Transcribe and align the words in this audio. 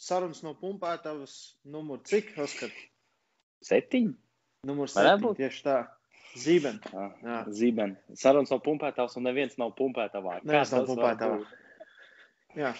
sarunas 0.00 0.42
no 0.46 0.54
pumpētavas 0.58 1.36
numur 1.68 2.00
cik, 2.08 2.32
Oskar? 2.40 2.72
Septiņi. 3.66 4.14
Numur 4.68 4.88
Varētu 4.92 5.32
septiņi, 5.32 5.40
tieši 5.40 5.64
tā. 5.66 5.78
Zīben. 6.40 6.76
Ah, 6.94 7.14
Jā. 7.26 7.38
Zīben. 7.58 7.96
Sarunas 8.18 8.52
nav 8.52 8.60
pumpētavs 8.66 9.16
un 9.18 9.26
neviens 9.26 9.56
nav 9.58 9.72
pumpētavā. 9.78 10.38
Neviens 10.46 10.72
nav 10.76 10.86
pumpētavā. 10.86 11.40
Jā. 12.58 12.74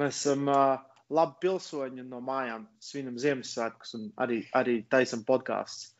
Mēs 0.00 0.18
esam 0.22 0.50
uh, 0.50 0.80
labi 1.10 1.38
pilsoņi 1.44 2.04
no 2.06 2.20
mājām 2.24 2.66
svinam 2.82 3.18
Ziemassvētkus 3.22 3.94
un 3.98 4.08
arī, 4.22 4.40
arī 4.58 4.80
taisam 4.90 5.22
podkāstus. 5.26 5.92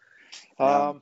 Uh, 0.58 0.98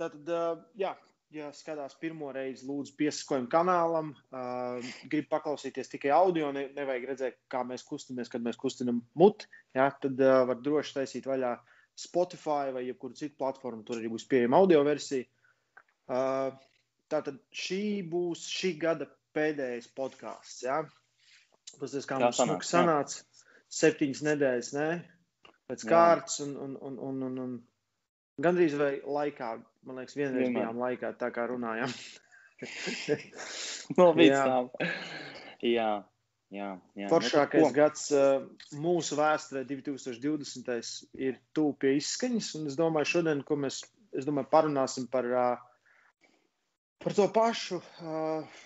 Tātad, 0.00 0.20
uh, 0.32 0.60
jā, 0.80 0.94
ja 1.34 1.50
skatās 1.54 1.96
pirmo 2.00 2.30
reizi, 2.34 2.66
lūdzu, 2.68 2.94
piesakojam 2.98 3.46
kanālam. 3.50 4.12
Uh, 4.34 4.86
Gribu 5.10 5.30
paklausīties 5.34 5.92
tikai 5.92 6.12
audio, 6.14 6.50
ne, 6.54 6.66
nevajag 6.76 7.06
redzēt, 7.12 7.38
kā 7.52 7.62
mēs 7.66 7.84
kustamies, 7.86 8.30
kad 8.32 8.44
mēs 8.44 8.58
kustinam 8.60 9.02
muti. 9.18 9.50
Jā, 9.76 9.90
tad 10.02 10.20
uh, 10.22 10.42
var 10.50 10.60
droši 10.62 10.96
taisīt 11.00 11.28
vaļā 11.30 11.54
Spotify 12.00 12.74
vai 12.74 12.86
jebkuru 12.88 13.18
citu 13.18 13.38
platformu. 13.40 13.84
Tur 13.86 14.00
arī 14.00 14.10
būs 14.12 14.26
pieejama 14.30 14.62
audio 14.62 14.82
versija. 14.86 15.28
Uh, 16.10 16.50
tātad 17.10 17.38
šī 17.54 17.82
būs 18.10 18.46
šī 18.50 18.74
gada 18.82 19.06
pēdējais 19.36 19.90
podkāsts. 19.94 20.64
Jā, 20.66 20.82
Paskatās, 21.78 22.06
kā 22.08 22.18
mums 22.18 22.38
sanāca, 22.40 22.66
sanāca. 22.66 23.26
Septiņas 23.70 24.22
nedēļas, 24.26 24.70
ne? 24.74 24.86
Pēc 25.70 25.84
Jā. 25.84 25.90
kārtas 25.92 26.40
un, 26.42 26.56
un, 26.58 26.72
un, 26.82 26.96
un, 27.06 27.20
un, 27.28 27.36
un 27.44 27.52
gandrīz 28.44 28.76
vai 28.80 28.92
laikā. 29.04 29.50
Man 29.88 30.00
liekas, 30.00 30.16
vienreiz 30.18 30.44
Vienmēr. 30.44 30.66
bijām 30.66 30.80
laikā, 30.82 31.12
tā 31.20 31.30
kā 31.34 31.46
runājām. 31.50 31.92
No 33.96 34.10
līdz 34.14 34.34
Jā. 34.36 34.56
Jā, 35.64 35.86
jā. 36.52 36.66
jā. 36.96 37.06
Foršākais 37.10 37.62
Nu, 37.62 37.70
tad 37.70 37.72
ko? 37.72 37.76
gads 37.78 38.02
uh, 38.14 38.44
mūsu 38.80 39.16
vēsturē, 39.18 39.64
2020. 39.68 40.90
ir 41.18 41.40
tuvu 41.56 41.74
pie 41.80 41.94
izskaņas. 41.98 42.52
Un 42.60 42.68
es 42.70 42.76
domāju, 42.78 43.08
šodien, 43.16 43.42
ko 43.48 43.58
mēs 43.60 43.80
domāju, 44.28 44.50
parunāsim 44.52 45.08
par, 45.10 45.26
uh, 45.32 46.28
par 47.02 47.16
to 47.16 47.26
pašu 47.34 47.80
uh, 47.80 48.60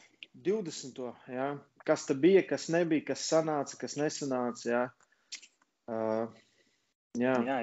20. 0.51 1.01
Ja? 1.33 1.49
Kas 1.87 2.07
tas 2.11 2.19
bija, 2.21 2.45
kas 2.49 2.69
nebija, 2.75 3.07
kas 3.13 3.25
sanāca, 3.31 3.79
kas 3.81 3.97
nesanāca. 4.01 4.67
Ja? 4.69 4.85
Uh, 5.89 6.44
jā. 7.19 7.35
Jā, 7.47 7.59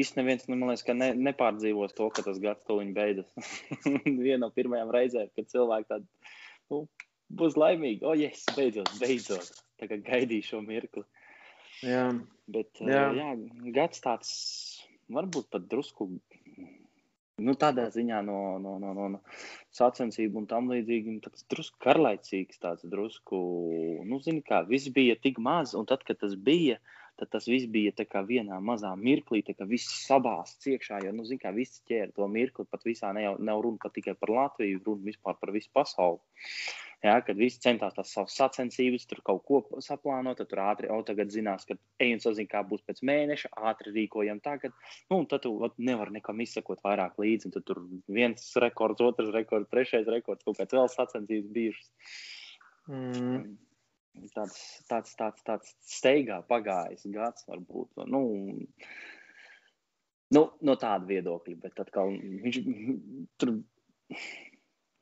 īsti 0.00 0.20
neviens 0.20 0.46
nu, 0.50 0.58
liekas, 0.66 0.84
ka 0.86 0.96
ne, 0.96 1.12
nepārdzīvos 1.30 1.96
to, 1.98 2.08
ka 2.14 2.24
tas 2.26 2.38
gads 2.42 2.66
tuliņ 2.68 2.92
beidzas. 2.96 3.32
Viena 4.24 4.44
no 4.46 4.52
pirmajām 4.54 4.92
reizēm, 4.94 5.32
kad 5.36 5.50
cilvēki 5.52 5.90
tādi 5.90 6.06
nu, 6.72 6.84
būs 7.32 7.58
laimīgi. 7.60 8.04
Oh, 8.06 8.16
yes, 8.18 8.44
beidzot, 8.56 8.92
beidzot. 9.00 9.50
Tā 9.80 9.88
kā 9.90 9.98
gaidīju 10.06 10.48
šo 10.52 10.62
mirkli. 10.64 11.04
Jā. 11.82 12.06
Bet, 12.52 12.78
Jā. 12.82 13.08
jā. 13.14 13.32
jā, 13.32 13.72
gads 13.74 14.02
tāds 14.04 14.30
varbūt 15.12 15.50
pat 15.52 15.66
drusku. 15.70 16.10
Nu, 17.42 17.54
tādā 17.58 17.88
ziņā 17.90 18.20
no, 18.22 18.38
no, 18.62 18.76
no, 18.78 18.92
no, 18.94 19.06
no 19.14 19.20
sacensību 19.74 20.42
un 20.42 20.48
tam 20.50 20.68
līdzīgi. 20.70 21.16
nu, 21.16 21.22
Tāds 21.24 21.46
drusku 21.50 21.80
karlaicīgs, 21.82 22.60
tāds 22.62 22.86
drusku, 22.86 23.38
nu, 24.06 24.20
zini, 24.22 24.44
kā 24.46 24.60
viss 24.68 24.92
bija 24.94 25.16
tik 25.18 25.40
maz, 25.42 25.72
un 25.78 25.88
tad, 25.88 26.04
kad 26.06 26.20
tas 26.20 26.36
bija, 26.36 26.78
tad 27.22 27.30
tas 27.36 27.46
viss 27.46 27.70
bija 27.70 27.94
tā 27.94 28.06
kā 28.10 28.24
vienā 28.26 28.58
mazā 28.58 28.90
mirklī, 28.98 29.44
tā 29.46 29.54
kā 29.54 29.66
viss 29.70 30.02
sabāzts 30.08 30.66
iekšā, 30.72 31.04
jo, 31.06 31.12
nu, 31.14 31.26
zini, 31.28 31.38
kā 31.42 31.52
visi 31.54 31.78
ķēra 31.86 32.10
to 32.16 32.26
mirkli, 32.26 32.66
pat 32.66 32.82
visā 32.88 33.12
ne 33.14 33.22
jau, 33.28 33.36
nav 33.38 33.62
runa 33.62 33.78
pat 33.82 33.94
tikai 33.94 34.16
par 34.18 34.32
Latviju, 34.34 34.80
runa 34.86 35.06
vispār 35.06 35.38
par 35.38 35.54
visu 35.54 35.70
pasauli. 35.74 36.18
Jā, 37.02 37.16
kad 37.26 37.38
visi 37.38 37.58
centās 37.62 37.96
tās 37.96 38.12
savas 38.14 38.34
sacensības, 38.38 39.08
tur 39.10 39.22
kaut 39.26 39.42
ko 39.46 39.80
saplānot, 39.82 40.38
tad 40.38 40.50
tur 40.50 40.60
ātri, 40.62 40.90
o, 40.90 41.00
tagad 41.06 41.32
zinās, 41.34 41.66
ka 41.66 41.74
ej 42.02 42.12
un 42.14 42.22
sazina, 42.22 42.50
kā 42.50 42.62
būs 42.66 42.84
pēc 42.86 43.02
mēneša, 43.06 43.50
ātri 43.70 43.94
rīkojam 43.96 44.38
tagad. 44.42 44.74
Nu, 45.10 45.18
un 45.22 45.26
tad 45.30 45.42
tu 45.46 45.56
vat, 45.62 45.74
nevar 45.82 46.12
nekam 46.14 46.42
izsekot 46.42 46.82
vairāk 46.86 47.18
līdzi, 47.22 47.50
tad 47.56 47.66
tur 47.66 47.82
viens 48.06 48.46
rekords, 48.62 49.02
otrs 49.02 49.34
rekords, 49.34 49.70
trešais 49.74 50.06
rekords, 50.14 50.46
kaut 50.46 50.62
kāds 50.62 50.78
vēl 50.78 50.90
sacensības 50.94 51.50
bijušas. 51.58 51.90
Mm. 52.90 53.44
Tāds, 54.32 54.58
tāds, 54.90 55.14
tāds, 55.16 55.44
tāds 55.46 55.74
steigā 55.88 56.42
pagājis 56.48 57.06
gads 57.14 57.46
varbūt. 57.48 58.04
Nu, 58.12 58.22
nu, 60.36 60.42
no 60.60 60.76
tāda 60.80 61.08
viedokļa, 61.08 61.58
bet 61.64 61.80
atkal 61.84 62.12
viņš 62.44 62.58
tur. 63.40 63.54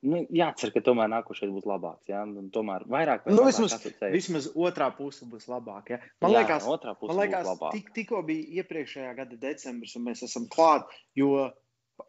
Nu, 0.01 0.23
jācer, 0.33 0.71
ka 0.73 0.81
tomēr 0.81 1.11
nākošais 1.11 1.51
būs 1.53 1.67
labāks. 1.69 2.07
Jā? 2.09 2.23
Un 2.25 2.47
tomēr 2.53 2.87
vairāk 2.89 3.27
vai 3.27 3.35
Nu, 3.35 3.43
mazāk 3.45 3.83
vismaz, 3.83 4.13
vismaz 4.15 4.47
otrā 4.57 4.87
puse 4.97 5.27
būs 5.29 5.45
labāka. 5.51 5.93
Ja? 5.93 6.13
Man 6.23 6.33
Jā, 6.33 6.39
liekas, 6.41 6.65
otrā 6.65 6.95
puse 6.97 7.11
Man 7.11 7.19
liekas, 7.19 7.43
būs 7.43 7.51
labāka. 7.51 7.73
tik, 7.77 7.91
tikko 7.99 8.23
bija 8.25 8.63
iepriekšējā 8.63 9.11
gada 9.19 9.37
decembris, 9.43 9.93
un 9.99 10.07
mēs 10.07 10.23
esam 10.25 10.47
klāt. 10.49 10.89
Jo 11.19 11.51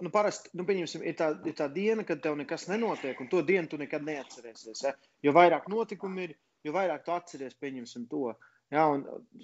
nu, 0.00 0.08
parasti 0.14 0.54
nu, 0.56 0.64
pieņemsim, 0.68 1.04
ir, 1.04 1.18
tā, 1.18 1.32
ir 1.44 1.56
tā 1.58 1.68
diena, 1.72 2.06
kad 2.08 2.22
tev 2.24 2.38
nekas 2.38 2.64
nenotiek, 2.70 3.18
un 3.20 3.28
to 3.28 3.42
dienu 3.44 3.68
tu 3.68 3.80
nekad 3.80 4.06
neatcerēsies. 4.06 4.86
Ja? 4.86 4.94
Jo 5.26 5.36
vairāk 5.36 5.68
notikumu 5.72 6.24
ir, 6.24 6.34
jo 6.64 6.72
vairāk 6.74 7.04
tu 7.06 7.14
atceries 7.14 7.56
pieņemsim 7.60 8.06
to. 8.10 8.32
Ja? 8.72 8.86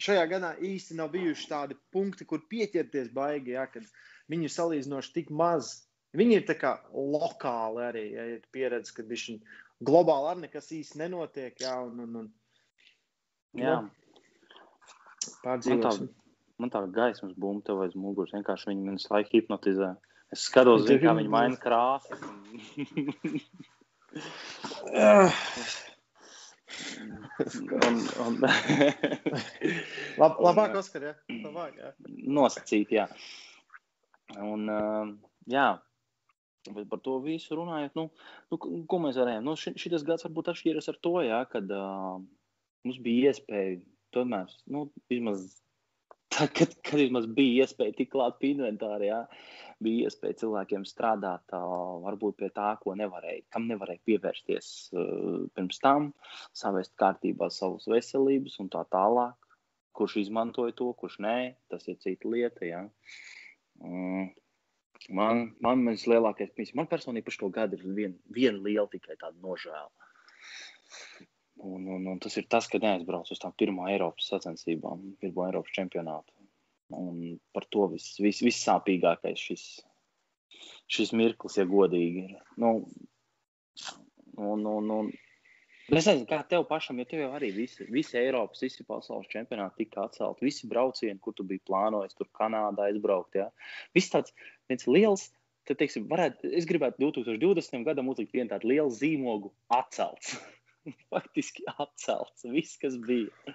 Šajā 0.01 0.25
gadā 0.31 0.55
īsti 0.65 0.97
nav 0.99 1.13
bijuši 1.15 1.49
tādi 1.51 1.77
punkti, 1.95 2.27
kur 2.29 2.45
pieķerties 2.51 3.13
baigi, 3.15 3.57
ja? 3.57 3.67
kad 3.71 3.87
viņi 4.33 4.49
ir 4.49 4.55
salīdzinoši 4.55 5.15
tik 5.21 5.31
maz. 5.31 5.75
Viņi 6.17 6.39
ir 6.39 6.45
tā 6.49 6.57
kā 6.57 6.73
lokāli 6.97 7.83
arī, 7.85 8.05
ja 8.15 8.25
ir 8.37 8.45
pieredze, 8.55 8.95
ka 8.97 9.05
viņi 9.05 9.41
globāli 9.85 10.31
arī 10.33 10.47
nekas 10.47 10.71
īsti 10.73 11.03
nenotiek. 11.03 11.59
Ja? 11.61 11.79
Un, 11.85 12.01
un, 12.07 12.17
un, 12.25 12.35
Jā, 13.59 13.79
Pārdzīvosim. 15.43 16.09
man 16.61 16.71
tā 16.73 16.83
gaismas 16.93 17.33
bumba 17.41 17.65
tev 17.67 17.81
aiz 17.85 17.95
muguras. 17.99 18.35
Vienkārši 18.37 18.71
viņi 18.71 18.85
man 18.85 18.99
visu 19.01 19.13
laiku 19.13 19.35
hipnotizē. 19.39 19.89
Es 20.33 20.45
skatos, 20.45 20.85
zinu, 20.85 21.01
kā 21.07 21.15
viņi 21.17 21.33
maina 21.33 21.57
krāsas. 21.61 22.21
un- 22.29 22.37
un, 27.39 27.99
un, 28.25 28.39
Lab, 30.21 30.39
labāk, 30.43 30.75
Oskar, 30.81 31.05
ja? 31.11 31.13
Labāk, 31.45 31.77
ja? 31.79 31.93
nosacīt, 32.39 32.95
jā. 32.97 33.07
Un, 34.43 34.67
uh, 34.69 35.13
jā, 35.49 35.69
bet 36.75 36.89
par 36.91 37.01
to 37.05 37.19
visu 37.25 37.57
runājot, 37.57 37.95
nu, 37.99 38.09
nu, 38.53 38.59
ko- 38.61 39.01
mēs 39.05 39.21
varējām? 39.21 39.47
Nu, 39.47 39.55
ši, 39.61 39.75
šitas 39.81 40.05
gads 40.09 40.27
varbūt 40.27 40.51
atšķīras 40.53 40.91
ar 40.93 40.99
to, 41.05 41.15
jā, 41.25 41.39
kad 41.53 41.71
uh, 41.73 42.19
mums 42.85 43.01
bija 43.05 43.33
iespēja 43.33 43.79
tomēr, 44.17 44.53
nu, 44.73 44.89
vismaz, 45.13 45.47
tā, 46.35 46.49
kad, 46.55 46.75
kad 46.85 47.01
vismaz 47.01 47.29
bija 47.35 47.65
iespēja 47.65 47.97
tik 47.99 48.13
klāt 48.15 48.39
pie 48.41 48.53
inventāra, 48.55 49.05
jā, 49.07 49.21
bija 49.85 50.09
iespēja 50.09 50.41
cilvēkiem 50.43 50.87
strādāt 50.89 51.55
varbūt 52.05 52.39
pie 52.41 52.51
tā, 52.55 52.73
ko 52.83 52.95
nevarēja, 52.99 53.47
kam 53.55 53.69
nevarēja 53.71 54.05
pievērsties 54.09 54.71
pirms 55.55 55.83
tam, 55.85 56.11
savest 56.57 56.95
kārtībā 57.01 57.51
savas 57.55 57.87
veselības 57.91 58.59
un 58.63 58.73
tā 58.75 58.85
tālāk. 58.93 59.37
Kurš 59.99 60.21
izmantoja 60.21 60.77
to, 60.79 60.93
kurš 60.95 61.17
nē, 61.25 61.39
tas 61.73 61.89
ir 61.91 61.97
cita 61.99 62.29
lieta. 62.31 62.63
Jā. 62.63 62.85
Mm. 63.83 64.29
Man, 65.15 65.41
man 65.63 65.83
lielākais 65.89 66.53
pieņems, 66.55 66.77
man 66.79 66.89
personīgi 66.91 67.25
par 67.27 67.35
šo 67.35 67.49
gadu 67.55 67.79
ir 67.79 67.85
viena 67.97 68.35
vien 68.35 68.61
liela 68.63 68.87
tikai 68.93 69.17
tāda 69.19 69.35
nožēla. 69.43 69.91
Un, 71.59 71.87
un, 71.91 72.07
un 72.07 72.19
tas 72.23 72.37
ir 72.39 72.47
tas, 72.47 72.69
ka 72.71 72.79
neaizbraucu 72.83 73.35
uz 73.35 73.41
tām 73.43 73.55
pirmā 73.59 73.89
Eiropas 73.93 74.29
sacensībām, 74.31 75.01
pirmo 75.23 75.47
Eiropas 75.49 75.75
čempionātu. 75.75 76.35
Un 76.95 77.39
par 77.53 77.67
to 77.69 77.89
viss 77.93 78.21
vis, 78.23 78.41
vissāpīgākais 78.47 79.43
šis, 79.49 79.65
šis 80.89 81.11
mirklis, 81.19 81.59
ja 81.59 81.67
godīgi 81.69 82.29
ir. 82.29 82.37
Nu, 82.63 82.77
un, 84.39 84.63
un, 84.63 84.93
un, 85.01 85.11
Es 85.89 86.05
nezinu, 86.05 86.27
kā 86.29 86.43
tev 86.45 86.67
pašam, 86.69 86.99
jo 87.01 87.07
tev 87.09 87.23
jau 87.23 87.31
arī 87.33 87.49
visi, 87.57 87.87
visi 87.89 88.19
Eiropas, 88.21 88.61
visi 88.61 88.85
pasaules 88.85 89.31
čempionāti 89.33 89.87
tika 89.87 90.03
atcelti. 90.05 90.45
Visi 90.45 90.69
braucieni, 90.69 91.17
kur 91.25 91.33
tu 91.33 91.47
biji 91.49 91.63
plānojis, 91.65 92.13
tur 92.19 92.29
Kanādā 92.37 92.91
aizbraukt. 92.91 93.39
Ja? 93.41 93.47
Viss 93.97 94.13
tāds 94.13 94.35
liels, 94.85 95.31
tad, 95.65 95.79
teiksim, 95.81 96.05
varētu, 96.11 96.53
es 96.61 96.69
gribētu 96.69 97.01
2020. 97.07 97.81
gadam 97.89 98.13
uzlikt 98.13 98.37
vienu 98.37 98.53
tādu 98.53 98.69
lielu 98.75 98.93
zīmogu 98.93 99.55
atcelts. 99.73 100.37
Faktiski 101.13 101.67
atcelts. 101.75 102.47
Viss, 102.53 102.79
kas 102.81 102.97
bija. 103.05 103.55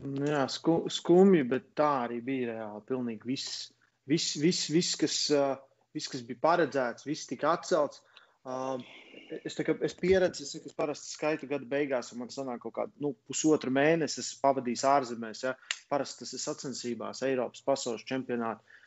Nu 0.00 0.28
Jā, 0.30 0.46
sku, 0.48 0.86
skumji, 0.92 1.42
bet 1.48 1.72
tā 1.76 1.90
arī 2.06 2.20
bija 2.24 2.54
reāli. 2.54 2.84
Pilnīgi 2.88 3.28
viss, 3.28 3.66
viss, 4.08 4.36
viss, 4.40 4.70
viss, 4.72 4.96
kas, 5.00 5.16
uh, 5.34 5.58
viss 5.96 6.08
kas 6.08 6.22
bija 6.26 6.40
paredzēts, 6.46 7.04
viss 7.08 7.28
tika 7.28 7.52
atcelts. 7.58 8.00
Uh, 8.48 8.80
es, 9.44 9.58
kā, 9.60 9.74
es 9.84 9.94
pieredzu, 9.98 10.46
es, 10.46 10.54
es 10.70 10.76
parasti 10.76 11.12
skaitu 11.12 11.48
gada 11.50 11.68
beigās, 11.68 12.14
un 12.14 12.22
man 12.22 12.32
sanāk 12.32 12.62
kaut 12.64 12.76
kādu 12.78 13.04
nu, 13.04 13.12
pusotru 13.28 13.72
mēnesi, 13.76 14.22
es 14.22 14.32
pavadīju 14.40 14.86
ārzemēs. 14.88 15.44
Ja? 15.44 15.56
Parasti 15.92 16.24
tas 16.24 16.32
ir 16.36 16.44
sacensībās, 16.46 17.20
Eiropas 17.28 17.66
pasaules 17.66 18.06
čempionātā. 18.08 18.78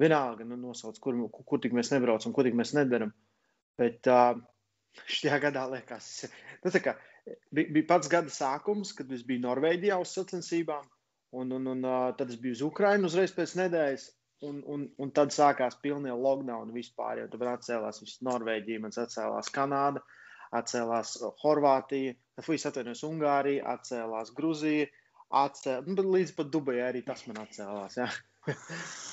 Vienalga, 0.00 0.46
nu, 0.48 0.56
nosauc, 0.56 0.96
kur, 1.02 1.18
kur, 1.34 1.44
kur 1.48 1.60
tik 1.60 1.74
mēs 1.76 1.90
nebraucam, 1.92 2.32
ko 2.32 2.46
tik 2.46 2.54
mēs 2.56 2.72
nedaram. 2.78 3.10
Bet 3.80 4.06
uh, 4.08 4.38
šajā 5.16 5.40
gadā 5.46 5.66
liekas, 5.70 6.12
nu, 6.64 6.72
kā, 6.84 6.96
bija, 7.54 7.72
bija 7.76 7.88
pats 7.92 8.10
gada 8.12 8.32
sākums, 8.34 8.94
kad 8.96 9.10
es 9.12 9.26
biju 9.26 9.44
Norvēģijā 9.46 9.98
uz 10.02 10.14
sacensībām. 10.16 10.88
Un, 11.30 11.52
un, 11.54 11.68
un 11.70 11.84
tad 12.18 12.32
es 12.32 12.38
biju 12.42 12.56
uz 12.56 12.62
Ukrajinu 12.66 13.06
uzreiz 13.06 13.34
pēc 13.36 13.54
nedēļas. 13.60 14.08
Un, 14.48 14.62
un, 14.72 14.86
un 14.96 15.10
tad 15.12 15.34
sākās 15.36 15.76
pilnīgi 15.84 16.16
lockdown 16.16 16.72
vispār. 16.72 17.20
Tad 17.30 17.42
atcēlās 17.44 18.00
viss 18.00 18.22
Norvēģija, 18.24 18.80
man 18.80 18.94
atcēlās 19.02 19.52
Kanāda, 19.52 20.00
atcēlās 20.56 21.18
Horvātija, 21.42 22.16
Fujas 22.40 22.64
atvainojas 22.70 23.04
Ungārija, 23.06 23.66
atcēlās 23.74 24.32
Gruzija, 24.34 24.88
atcēlās, 25.42 25.90
nu, 25.92 26.06
līdz 26.16 26.32
pat 26.38 26.50
Dubajai 26.54 26.86
arī 26.88 27.04
tas 27.06 27.26
man 27.28 27.42
atcēlās. 27.44 27.98
Ja? 28.00 28.08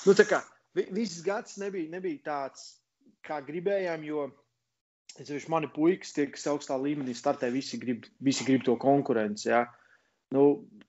nu, 0.07 0.15
tā 0.17 0.25
kā 0.29 0.41
viss 0.77 1.21
gads 1.25 1.59
nebija, 1.61 1.91
nebija 1.97 2.23
tāds, 2.31 2.69
kā 3.27 3.41
gribējām, 3.45 4.07
jo 4.07 4.29
es 5.21 5.29
vienkārši 5.29 5.51
mani 5.51 5.69
puikas, 5.73 6.13
tie, 6.15 6.27
kas 6.31 6.47
augstā 6.51 6.77
līmenī 6.81 7.15
startē, 7.17 7.49
visi 7.53 7.79
grib, 7.81 8.05
visi 8.23 8.45
grib 8.47 8.65
to 8.67 8.75
konkurenci. 8.81 9.49
Ja? 9.49 9.65
Nu, 10.35 10.43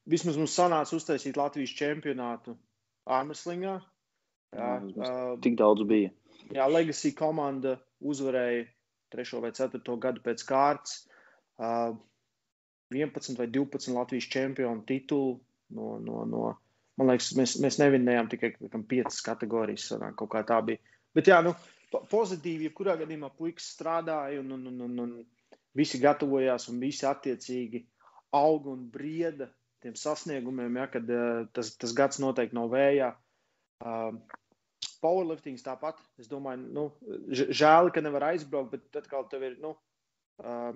vismaz 0.08 0.38
mums 0.40 0.56
sanāca 0.56 0.96
uztaisīt 0.96 1.38
Latvijas 1.38 1.75
čempionātu 1.78 2.56
Armstrongā. 3.08 3.78
Jā, 4.56 4.72
uh, 4.80 5.34
tik 5.44 5.58
daudz 5.60 5.84
bija. 5.88 6.10
Jā, 6.54 6.66
Legacy 6.70 7.12
komanda 7.16 7.76
uzvarēja 8.00 8.64
trešo 9.12 9.42
vai 9.44 9.52
ceturto 9.56 9.96
gadu 10.00 10.22
pēc 10.25 10.44
kārtas. 10.48 11.02
Uh, 11.58 11.96
11 12.94 13.36
vai 13.36 13.48
12 13.52 13.92
Latvijas 13.96 14.28
čempionu 14.32 14.84
titulu. 14.88 15.36
No, 15.76 15.98
no, 16.00 16.22
no, 16.24 16.44
man 16.96 17.10
liekas, 17.10 17.34
mēs, 17.36 17.58
mēs 17.60 17.76
nevinējām 17.82 18.31
tikai 18.32 18.54
5 18.64 19.20
kategorijas. 19.26 19.90
Sanāk, 19.92 20.16
kaut 20.20 20.32
kā 20.32 20.44
tā 20.48 20.62
bija. 20.64 20.81
Bet, 21.16 21.28
jā, 21.28 21.42
nu, 21.44 21.52
pozitīvi, 21.93 22.69
jebkurā 22.69 22.96
gadījumā 23.00 23.31
puikas 23.37 23.70
strādāja 23.75 24.43
un, 24.43 24.52
un, 24.56 24.67
un, 24.73 24.81
un, 24.87 24.99
un 25.05 25.14
visi 25.79 26.00
gatavojās 26.02 26.69
un 26.73 26.81
visi 26.82 27.06
attiecīgi 27.08 27.85
auga 28.37 28.75
un 28.75 28.85
brieda 28.93 29.49
tiem 29.82 29.94
sasniegumiem, 29.94 30.76
ja, 30.81 30.88
kad 30.90 31.11
uh, 31.12 31.46
tas, 31.55 31.70
tas 31.79 31.94
gads 31.96 32.19
noteikti 32.23 32.56
nav 32.58 32.73
vējā. 32.73 33.12
Uh, 33.79 34.17
powerliftings 35.02 35.62
tāpat. 35.62 36.00
Es 36.19 36.31
domāju, 36.31 36.64
nu, 36.75 36.87
žēl, 37.31 37.93
ka 37.94 38.02
nevar 38.02 38.32
aizbraukt, 38.32 38.73
bet 38.75 38.88
tad, 38.94 39.06
kad 39.11 39.29
tev 39.31 39.44
ir, 39.46 39.55
nu, 39.62 39.75
uh, 40.43 40.73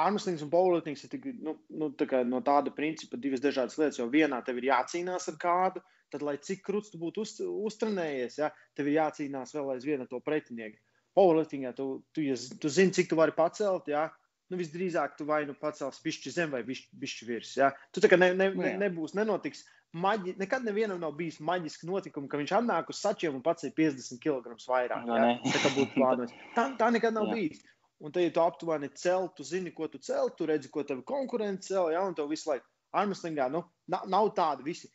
armslings 0.00 0.44
un 0.44 0.52
powerliftings 0.52 1.06
ir 1.06 1.12
tik, 1.14 1.30
nu, 1.40 1.56
nu, 1.72 1.90
tā 1.96 2.22
no 2.28 2.42
tāda 2.44 2.72
principa 2.76 3.20
divas 3.20 3.42
dažādas 3.44 3.78
lietas, 3.80 4.00
jo 4.02 4.08
vienā 4.12 4.42
tev 4.44 4.60
ir 4.60 4.70
jācīnās 4.70 5.30
ar 5.32 5.40
kādu, 5.40 5.84
tad, 6.12 6.24
lai 6.26 6.36
cik 6.42 6.62
krūts 6.66 6.92
tu 6.92 7.00
būtu 7.00 7.24
uz, 7.24 7.36
uztrenējies, 7.70 8.38
ja, 8.42 8.50
tev 8.76 8.90
ir 8.90 8.98
jācīnās 9.00 9.54
vēl 9.56 9.74
aizvien 9.76 10.04
ar 10.04 10.10
to 10.10 10.20
pretinieku. 10.24 10.80
Powerliftingā 11.18 11.72
tu, 11.74 12.04
tu, 12.14 12.22
tu, 12.22 12.58
tu 12.62 12.70
zini, 12.70 12.94
cik 12.94 13.10
tu 13.10 13.18
vari 13.18 13.34
pacelt, 13.34 13.88
ja, 13.90 14.08
nu, 14.50 14.58
visdrīzāk 14.60 15.16
tu 15.18 15.26
vai 15.28 15.42
nu 15.48 15.54
pacels 15.58 16.00
pišķi 16.04 16.34
zem 16.34 16.54
vai 16.54 16.62
pišķi 16.66 17.28
virs. 17.28 17.56
Ja? 17.58 17.70
Tu 17.94 18.02
tā 18.02 18.10
kā 18.10 18.18
ne, 18.18 18.32
ne, 18.36 18.50
ne, 18.58 18.72
nebūs, 18.84 19.14
nenotiks 19.18 19.64
maģi, 19.96 20.36
nekad 20.38 20.66
nevienam 20.66 21.00
nav 21.02 21.14
bijis 21.18 21.40
maģiski 21.42 21.88
notikumi, 21.90 22.30
ka 22.30 22.38
viņš 22.40 22.54
atnāk 22.60 22.90
uz 22.92 23.02
sačiem 23.02 23.38
un 23.38 23.44
pats 23.46 23.66
ir 23.66 23.74
50 23.76 24.22
kg 24.22 24.54
vairāk. 24.54 25.06
No, 25.06 25.18
ja? 25.18 25.36
Tā 25.66 25.86
plānojis. 25.94 26.34
Tā, 26.56 26.66
tā 26.78 26.90
nekad 26.94 27.16
nav 27.16 27.30
jā. 27.30 27.38
bijis. 27.38 27.62
Un 28.00 28.14
te, 28.14 28.22
ja 28.24 28.32
tu 28.32 28.40
aptuveni 28.40 28.88
cel, 28.96 29.28
tu 29.36 29.44
zini, 29.44 29.74
ko 29.76 29.90
tu 29.92 30.00
cel, 30.00 30.30
tu 30.36 30.46
redzi, 30.48 30.70
ko 30.72 30.86
tev 30.88 31.02
konkurence 31.04 31.68
cel, 31.68 31.90
ja, 31.92 32.04
un 32.06 32.14
tev 32.16 32.30
visu 32.30 32.48
laiku 32.48 32.64
armslingā, 32.96 33.50
nu, 33.52 33.60
nav, 33.92 34.06
nav 34.10 34.30
tāda 34.34 34.64
visi, 34.66 34.88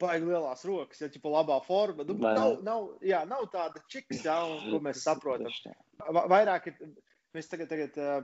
vajag 0.00 0.26
lielās 0.26 0.64
rokas, 0.66 1.00
ja 1.02 1.08
tā 1.12 1.32
labā 1.32 1.58
forma. 1.66 2.06
Nu, 2.08 2.16
nav, 2.20 2.58
nav, 2.64 2.86
jā, 3.04 3.22
nav 3.28 3.48
tāda 3.52 3.82
čiks, 3.92 4.24
ja, 4.24 4.40
un, 4.48 4.70
ko 4.70 4.80
mēs 4.84 5.02
saprotam. 5.06 5.52
Vairāk 6.32 6.70
ir, 6.72 6.94
mēs 7.36 7.50
tagad, 7.50 7.70
tagad 7.70 7.98
uh, 8.00 8.22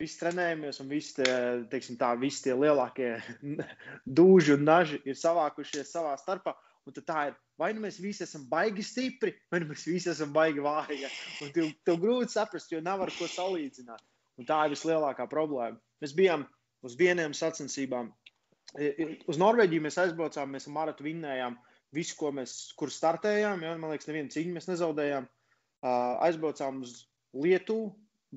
visi 0.00 0.18
trenējamies, 0.20 0.80
un 0.82 0.90
visi 0.90 1.26
teiksim, 1.72 1.98
tā, 2.00 2.14
visi 2.20 2.44
tie 2.46 2.56
lielākie 2.56 3.14
dūži 4.20 4.56
un 4.56 4.66
naži 4.68 5.00
ir 5.04 5.18
savākušies 5.18 5.92
savā 5.94 6.16
starpā. 6.20 6.56
Un 6.88 6.94
tā 6.96 7.26
ir, 7.28 7.34
vai 7.60 7.74
nu 7.76 7.82
mēs 7.84 7.98
visi 8.00 8.24
esam 8.24 8.46
baigi 8.50 8.82
stipri, 8.86 9.34
vai 9.52 9.60
nu 9.60 9.68
mēs 9.70 9.84
visi 9.86 10.08
esam 10.10 10.32
baigi 10.32 10.62
vāji. 10.64 11.10
Un 11.44 11.52
tev, 11.54 11.68
tev 11.86 11.98
grūti 12.00 12.32
saprast, 12.32 12.72
jo 12.72 12.80
nav 12.82 13.04
ar 13.04 13.12
ko 13.18 13.28
salīdzināt. 13.28 14.00
Un 14.40 14.48
tā 14.48 14.62
ir 14.64 14.72
vislielākā 14.72 15.26
problēma. 15.28 15.76
Mēs 16.00 16.16
bijām 16.16 16.46
uz 16.86 16.96
vieniem 16.96 17.36
sacensībām. 17.36 18.08
Uz 18.74 19.38
Norvēģiju 19.40 19.82
mēs 19.82 19.98
aizbraucām, 19.98 20.52
mēs 20.54 20.68
maratu 20.70 21.06
vinnējām 21.06 21.56
visu, 21.96 22.16
ko 22.18 22.30
mēs, 22.34 22.72
kur 22.78 22.92
startējām. 22.94 23.64
Ja? 23.66 23.74
Man 23.80 23.94
liekas, 23.94 24.08
nevienu 24.10 24.32
cīņu 24.34 24.56
mēs 24.56 24.70
nezaudējām. 24.70 25.26
Aizbraucām 26.26 26.82
uz 26.84 27.06
Lietuvu, 27.34 27.92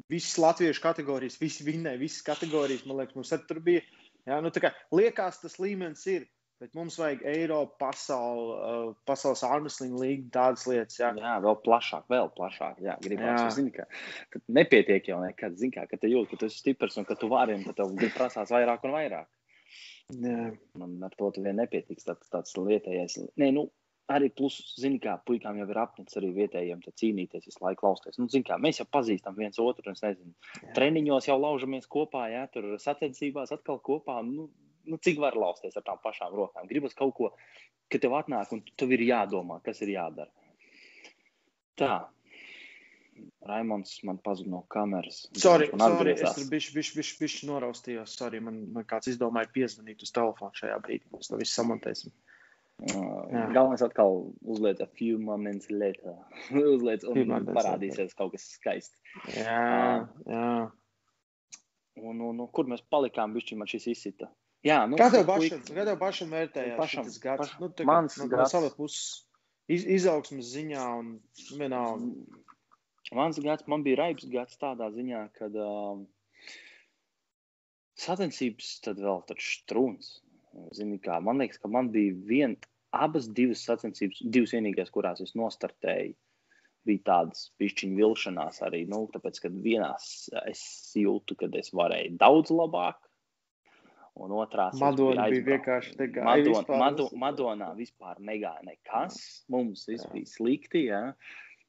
visas 0.10 0.38
latviešu 0.42 0.82
kategorijas, 0.84 1.40
visi 1.42 1.66
vinnēja, 1.68 2.02
visas 2.02 2.24
kategorijas. 2.26 2.86
Man 2.90 3.02
liekas, 3.02 3.18
mums 3.18 3.34
tur 3.50 3.60
bija. 3.64 3.84
Jā, 4.30 4.40
nu, 4.42 4.54
kā, 4.56 4.72
liekas, 4.96 5.42
tas 5.44 5.60
līmenis 5.62 6.06
ir. 6.14 6.30
Bet 6.62 6.78
mums 6.78 6.96
vajag 6.96 7.26
Eiropu, 7.28 7.74
pasauli, 7.82 8.44
uh, 8.56 8.92
pasaules 9.10 9.42
armstrong 9.44 9.98
līniju, 10.00 10.30
tādas 10.32 10.64
lietas. 10.70 10.96
Jā. 11.02 11.10
jā, 11.20 11.34
vēl 11.44 11.58
plašāk, 11.66 12.06
vēl 12.14 12.30
plašāk. 12.38 12.78
Jā, 12.86 12.94
gribētu 13.04 13.50
zināt, 13.58 13.98
ka 14.32 14.40
nepietiek 14.56 15.10
jau 15.10 15.18
nekad. 15.20 15.58
Zini, 15.60 15.74
kā, 15.76 15.84
ka 15.90 16.00
tu 16.00 16.08
jūti, 16.08 16.30
ka 16.32 16.40
tu 16.40 16.48
esi 16.48 16.62
stiprs 16.62 16.96
un 17.02 17.10
ka 17.10 17.18
tu 17.20 17.28
vari, 17.34 17.58
un 17.58 17.66
ka 17.68 17.76
tev 17.82 17.92
prasās 18.16 18.54
vairāk 18.54 18.86
un 18.88 18.96
vairāk. 18.96 19.28
Jā. 20.14 20.52
Man 20.80 21.00
ar 21.06 21.16
to 21.18 21.32
vien 21.38 21.58
nepietiks. 21.58 22.06
Tāds, 22.08 22.30
tāds 22.34 22.58
lietējais. 22.60 23.18
Nē, 23.40 23.50
nu, 23.56 23.68
arī 24.12 24.30
plus, 24.36 24.58
zini, 24.80 25.00
kā 25.04 25.16
puikām 25.28 25.60
jau 25.62 25.68
ir 25.70 25.80
apnicis 25.80 26.20
arī 26.20 26.34
vietējiem 26.36 26.84
cīnīties, 26.90 27.48
visu 27.48 27.64
laiku 27.64 27.86
klausīties. 27.86 28.20
Nu, 28.20 28.44
kā, 28.48 28.60
mēs 28.62 28.82
jau 28.82 28.88
pazīstam 28.92 29.38
viens 29.40 29.60
otru, 29.64 29.94
es 29.94 30.04
nezinu, 30.04 30.34
jā. 30.60 30.74
treniņos 30.78 31.30
jau 31.30 31.38
laužamies 31.40 31.90
kopā, 31.92 32.28
jā, 32.34 32.46
tur 32.54 32.74
sacensībās 32.84 33.56
atkal 33.56 33.80
kopā. 33.84 34.20
Nu, 34.28 34.50
nu, 34.90 35.00
cik 35.00 35.22
var 35.24 35.38
lausties 35.40 35.78
ar 35.80 35.86
tām 35.88 36.02
pašām 36.04 36.36
rokām? 36.36 36.68
Gribas 36.70 36.98
kaut 36.98 37.16
ko, 37.18 37.32
ka 37.92 38.02
tev 38.02 38.18
atnāk 38.20 38.52
un 38.56 38.64
tev 38.80 38.92
ir 38.96 39.06
jādomā, 39.08 39.62
kas 39.66 39.82
ir 39.86 39.96
jādara. 39.96 40.32
Tā. 41.80 41.96
Raimons 43.48 43.96
man 44.08 44.20
pazuda 44.24 44.50
no 44.54 44.62
kameras. 44.72 45.24
Sorry, 45.36 45.70
sorry 45.72 46.14
es 46.14 46.36
tur 46.38 46.48
bišķi, 46.52 46.76
bišķi, 46.76 46.98
bišķi, 47.00 47.18
bišķi 47.22 47.50
noraustījos. 47.50 48.14
Sorry, 48.20 48.40
man, 48.44 48.62
man 48.76 48.86
kāds 48.90 49.12
izdomāja 49.12 49.52
piezvanīt 49.56 50.06
uz 50.06 50.14
telefonu 50.16 50.56
šajā 50.60 50.78
brīdī. 50.86 51.10
Mēs 51.14 51.32
to 51.32 51.40
visu 51.42 51.58
samontēsim. 51.58 52.14
Uh, 52.84 53.52
galvenais 53.54 53.84
atkal 53.86 54.24
uzliek 54.42 54.80
a 54.82 54.88
few 54.98 55.20
moments 55.22 55.70
later. 55.72 56.16
uzliek 56.76 57.04
un 57.12 57.52
parādīsies 57.52 58.08
later. 58.08 58.16
kaut 58.22 58.34
kas 58.38 58.48
skaists. 58.56 58.96
Jā, 59.36 60.08
jā. 60.28 60.48
Un, 62.02 62.24
un, 62.26 62.40
un 62.40 62.48
kur 62.50 62.66
mēs 62.72 62.82
palikām, 62.90 63.36
bišķi 63.36 63.60
man 63.60 63.70
šis 63.70 63.92
izsita. 63.92 64.32
Jā, 64.64 64.80
nu, 64.88 64.98
kā 64.98 65.10
tev 65.12 65.28
pašam, 65.28 65.60
kā 65.68 65.84
tev 65.84 66.00
pašam 66.00 66.32
vērtējās 66.34 66.80
pašam, 66.80 67.08
šis 67.12 67.20
gads? 67.22 67.44
Pašam, 67.44 67.62
nu, 67.62 67.70
tā, 67.76 67.86
mans 67.88 68.16
no, 68.18 68.30
gads. 68.32 68.46
No 68.48 68.52
savas 68.56 68.76
puses 68.78 69.04
iz, 69.68 69.86
izaugsmas 70.00 70.50
ziņā 70.56 70.86
un 71.02 71.12
vienalga. 71.60 72.10
Mans 73.12 73.40
gads, 73.44 73.68
man 73.68 73.84
bija 73.84 74.00
raips 74.00 74.26
gads 74.32 74.56
tādā 74.62 74.88
ziņā, 74.94 75.26
kad 75.36 75.56
um, 75.60 76.06
sacensības 78.00 78.78
tad 78.86 79.02
vēl 79.04 79.24
taču 79.28 79.58
strūns. 79.60 80.14
Zini, 80.78 81.00
kā, 81.02 81.18
man 81.24 81.42
liekas, 81.42 81.60
ka 81.62 81.70
man 81.72 81.90
bija 81.94 82.14
viena, 82.30 82.72
abas 82.94 83.28
divas 83.28 83.64
sacensības, 83.66 84.22
divas 84.22 84.54
vienīgās, 84.54 84.92
kurās 84.94 85.24
es 85.26 85.34
nostartēju. 85.38 86.14
Bija 86.84 87.00
tādas 87.08 87.48
pišķiņa 87.62 87.96
vilšanās 87.96 88.60
arī. 88.68 88.84
Nu, 88.92 89.06
tāpēc, 89.12 89.40
kad 89.46 89.56
vienās 89.64 90.28
es 90.44 90.62
jūtu, 91.00 91.38
ka 91.40 91.48
es 91.60 91.72
varēju 91.76 92.18
daudz 92.20 92.52
labāk, 92.52 93.00
un 94.20 94.34
otrā 94.36 94.68
Madona 94.82 95.30
bija 95.32 95.46
vienkārši 95.48 95.96
negāja. 96.02 96.26
Madon, 96.28 96.50
vispār. 96.52 96.82
Mado, 96.84 97.08
Madonā 97.24 97.70
vispār 97.78 98.20
negāja 98.20 98.68
nekas. 98.68 99.18
Mums 99.54 99.88
viss 99.90 100.10
bija 100.12 100.30
slikti. 100.30 100.86
Ja? 100.92 101.02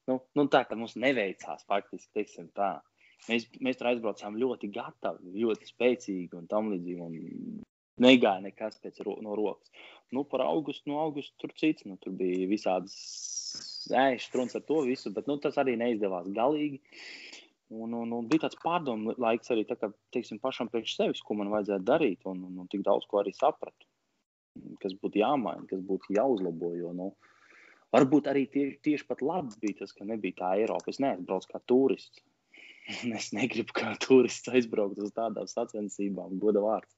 Nu, 0.09 0.19
nu, 0.37 0.45
tā 0.53 0.63
kā 0.69 0.77
mums 0.77 0.97
neveicās 1.01 1.65
faktiski, 1.69 2.11
teiksim 2.19 2.51
tā. 2.57 2.75
Mēs, 3.25 3.47
mēs 3.63 3.79
tur 3.79 3.89
aizbraucām 3.89 4.35
ļoti 4.37 4.69
gatavi, 4.75 5.33
ļoti 5.41 5.69
spēcīgi 5.71 6.37
un 6.37 6.49
tam 6.51 6.69
līdzīgi. 6.73 6.99
Un 7.01 7.63
Negāja 8.03 8.43
nekas 8.43 8.75
pēc 8.83 8.99
ro 9.07 9.15
no 9.23 9.37
rokas. 9.39 9.71
Nu, 10.11 10.25
par 10.27 10.43
augustu, 10.43 10.89
no 10.91 10.99
augusta 10.99 11.37
tur 11.39 11.53
cits. 11.55 11.85
Nu, 11.87 11.95
tur 12.01 12.15
bija 12.19 12.47
visādas 12.51 12.95
ēšas 13.87 14.33
runas 14.35 14.57
ar 14.59 14.65
to 14.67 14.81
visu, 14.87 15.11
bet 15.15 15.29
nu, 15.31 15.37
tas 15.39 15.55
arī 15.61 15.77
neizdevās 15.79 16.27
galīgi. 16.35 16.81
Un, 17.75 17.95
un, 17.97 18.11
un 18.13 18.27
bija 18.29 18.45
tāds 18.45 18.59
pārdomu 18.61 19.15
laiks 19.17 19.51
arī 19.53 19.63
tā, 19.65 19.77
ka, 19.79 19.89
teiksim, 20.13 20.41
pašam 20.43 20.69
priekš 20.69 20.97
sevis, 20.99 21.23
ko 21.25 21.37
man 21.39 21.49
vajadzētu 21.53 21.87
darīt, 21.87 22.27
un, 22.29 22.43
un, 22.49 22.59
un 22.61 22.67
tik 22.71 22.83
daudz 22.85 23.07
ko 23.09 23.23
arī 23.23 23.33
sapratu. 23.33 23.87
Kas 24.83 24.93
būtu 24.99 25.19
jāmaina, 25.23 25.65
kas 25.71 25.81
būtu 25.87 26.13
jāuzlabo. 26.15 26.75
Jo, 26.77 26.91
nu, 26.95 27.09
varbūt 27.95 28.29
arī 28.31 28.45
tie, 28.51 28.67
tieši 28.85 29.07
pat 29.09 29.23
labi 29.25 29.55
bija 29.63 29.81
tas, 29.81 29.95
ka 29.95 30.07
nebija 30.07 30.39
tā 30.41 30.53
Eiropa. 30.59 30.91
Es 30.91 31.01
neaizbraucu 31.03 31.51
kā 31.51 31.61
turists. 31.71 32.23
es 33.17 33.31
negribu 33.33 33.75
kā 33.75 33.95
turists 34.01 34.51
aizbraukt 34.51 35.01
uz 35.01 35.13
tādām 35.15 35.49
sacensībām, 35.49 36.37
goda 36.41 36.63
vārds. 36.63 36.93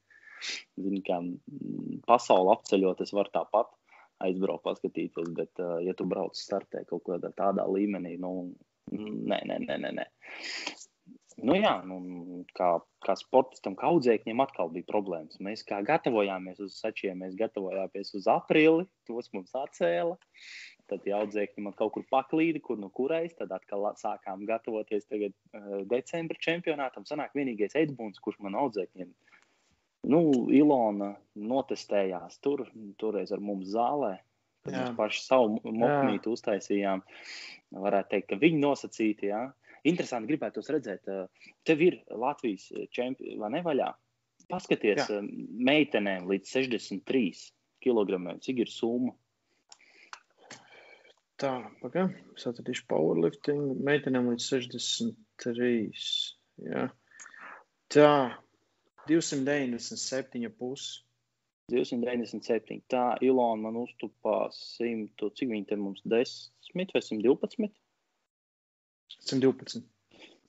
Zini, 0.77 1.01
kā 1.05 1.17
pasauli 2.05 2.51
apceļot, 2.53 3.01
es 3.01 3.13
varu 3.15 3.33
tāpat 3.33 3.71
aizbraukt, 4.25 4.65
paskatīties, 4.65 5.31
bet, 5.37 5.53
uh, 5.61 5.77
ja 5.85 5.93
tu 5.97 6.05
brauc 6.09 6.37
startē 6.37 6.83
kaut 6.89 7.05
kādā 7.07 7.31
tādā 7.37 7.65
līmenī, 7.69 8.15
nu, 8.21 8.51
nē, 8.91 9.39
nē, 9.49 9.61
nē, 9.65 9.79
nē. 9.85 9.93
nē. 10.01 10.05
Nu, 11.37 11.53
jā, 11.53 11.75
nu, 11.85 11.97
kā, 12.57 12.71
kā 13.05 13.13
sportistam, 13.19 13.75
kā 13.77 13.91
audzēkņiem 13.91 14.39
atkal 14.41 14.71
bija 14.73 14.87
problēmas. 14.89 15.37
Mēs 15.43 15.61
kā 15.67 15.83
gatavojāmies 15.85 16.63
uz 16.65 16.79
sačiem, 16.81 17.19
mēs 17.21 17.35
gatavojāmies 17.37 18.15
uz 18.17 18.25
aprili, 18.33 18.87
tos 19.05 19.29
mums 19.35 19.53
atcēla. 19.53 20.17
Tad 20.87 21.03
ja 21.07 21.17
audzēkņi 21.19 21.63
man 21.65 21.73
kaut 21.75 21.91
kur 21.97 22.05
paklīda, 22.11 22.61
kur 22.63 22.77
nu 22.79 22.87
kurais, 22.95 23.33
tad 23.35 23.51
atkal 23.55 23.89
sākām 23.99 24.45
gatavoties 24.47 25.07
tagad 25.09 25.33
uh, 25.51 25.81
decembra 25.91 26.39
čempionātam. 26.43 27.03
Sanāk 27.07 27.35
vienīgais 27.35 27.75
Edmunds, 27.75 28.21
kurš 28.23 28.39
man 28.45 28.55
audzēkņiem, 28.61 29.09
nu, 30.13 30.21
Ilona 30.55 31.11
notestējās 31.35 32.39
tur, 32.43 32.63
toreiz 33.01 33.35
ar 33.35 33.43
mums 33.43 33.73
zālē. 33.73 34.15
Tad 34.63 34.73
Jā. 34.73 34.85
mēs 34.85 34.95
paši 34.95 35.23
savu 35.25 35.59
mokmītu 35.63 36.31
uztaisījām. 36.37 37.03
Varētu 37.75 38.13
teikt, 38.13 38.29
ka 38.31 38.39
viņi 38.39 38.63
nosacīti, 38.63 39.31
jā. 39.33 39.43
Interesanti 39.87 40.31
gribētu 40.31 40.63
redzēt, 40.71 41.11
uh, 41.11 41.51
tev 41.67 41.83
ir 41.83 42.01
Latvijas 42.07 42.69
čempions 42.95 43.39
vai 43.43 43.51
nevaļā. 43.59 43.91
Paskaties, 44.47 45.03
Jā. 45.03 45.21
meitenēm 45.67 46.27
līdz 46.31 46.55
63 46.55 47.47
kg. 47.83 48.19
Cik 48.43 48.63
ir 48.63 48.71
summa? 48.71 49.11
Tā, 51.37 51.51
pagaidi. 51.81 52.15
Es 52.37 52.47
atradīšu 52.49 52.85
powerlifting. 52.89 53.61
Meitenēm 53.85 54.25
līdz 54.31 54.43
63. 54.47 55.67
Jā. 56.65 56.83
Tā, 57.93 58.11
297,5. 59.09 61.03
297. 61.71 62.81
Tā 62.89 63.03
Ilona 63.27 63.61
man 63.67 63.75
uztupā 63.83 64.37
100, 64.55 65.29
cik 65.37 65.47
viņi 65.51 65.65
te 65.69 65.75
mums 65.79 66.01
10 66.07 66.91
vai 66.95 67.03
112? 67.03 67.71
112. 69.27 69.81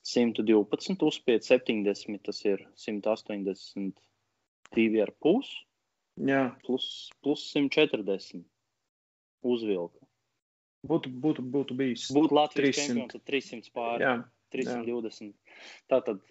112, 0.09 1.03
uzspied 1.05 1.41
70, 1.45 2.19
tas 2.23 2.39
ir 2.47 2.59
182 2.79 5.03
ar 5.03 5.11
pus, 5.21 5.47
Jā, 6.19 6.49
plus, 6.65 7.07
plus 7.23 7.45
140 7.55 8.41
uzvilka. 9.47 10.03
Būtu, 10.87 11.11
būtu, 11.23 11.43
būtu 11.55 11.77
bijis. 11.79 12.09
Būtu 12.15 12.35
Latvijas 12.35 12.77
300. 12.77 12.87
čempions, 12.87 13.15
tad 13.15 13.25
300 13.27 13.73
pāri, 13.75 14.05
Jā, 14.05 14.13
320. 14.55 15.33
Tātad 15.91 16.21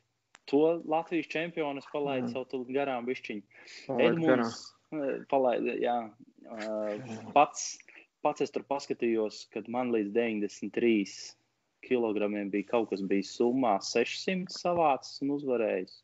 to 0.49 0.63
Latvijas 0.89 1.29
čempionu 1.33 1.83
es 1.83 1.89
palaidu 1.93 2.29
Jā. 2.29 2.33
savu 2.37 2.49
tulīt 2.53 2.73
garām 2.77 3.09
garām. 3.09 3.43
Edmunds 4.01 4.63
eh, 4.97 5.19
palaida, 5.29 5.77
jā, 5.77 5.97
eh, 6.57 7.09
pats, 7.37 7.75
pats 8.25 8.47
es 8.47 8.55
tur 8.55 8.65
paskatījos, 8.69 9.45
kad 9.53 9.69
man 9.69 9.93
līdz 9.93 10.15
93 10.17 11.35
kg 11.85 12.31
bija 12.51 12.71
kaut 12.73 12.91
kas 12.91 13.05
bijis 13.07 13.35
summā 13.37 13.77
600 13.85 14.49
savāds 14.51 15.19
un 15.23 15.37
uzvarējis. 15.37 16.01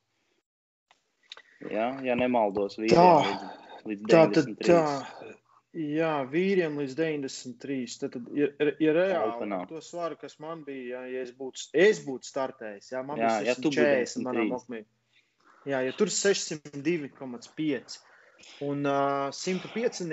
Jā, 1.73 1.89
ja 2.05 2.15
nemaldos, 2.19 2.77
vīriem 2.77 2.99
Tā. 3.01 3.25
līdz, 3.25 3.49
līdz 3.89 4.07
Tā 4.13 4.23
tad 4.37 4.51
93. 4.53 4.69
tā. 4.69 5.35
Jā, 5.75 6.23
vīriem 6.31 6.77
līdz 6.79 6.93
93. 6.95 7.77
Tad, 7.99 8.13
tad 8.15 8.29
ja, 8.39 8.47
ja 8.79 8.93
reāli 8.95 9.33
Openā. 9.33 9.57
ar 9.65 9.71
to 9.73 9.81
svaru, 9.83 10.15
kas 10.21 10.37
man 10.39 10.63
bija, 10.63 11.01
jā, 11.01 11.01
ja 11.11 11.23
es 11.27 11.33
būtu, 11.35 11.65
es 11.75 11.99
būtu 12.07 12.31
startējis, 12.31 12.93
jā, 12.93 13.03
man 13.03 13.19
Jā, 13.19 13.33
bija 13.41 13.49
ja 13.49 13.57
tu 13.59 13.73
būtu 13.73 13.83
640 13.83 14.23
manā 14.29 14.45
93. 14.45 14.53
mokmī. 14.53 14.83
Jā, 15.67 15.81
ja 15.83 15.97
tur 15.99 16.13
602,5 16.15 17.99
un 18.69 18.87
uh, 18.87 19.35
105 19.35 20.07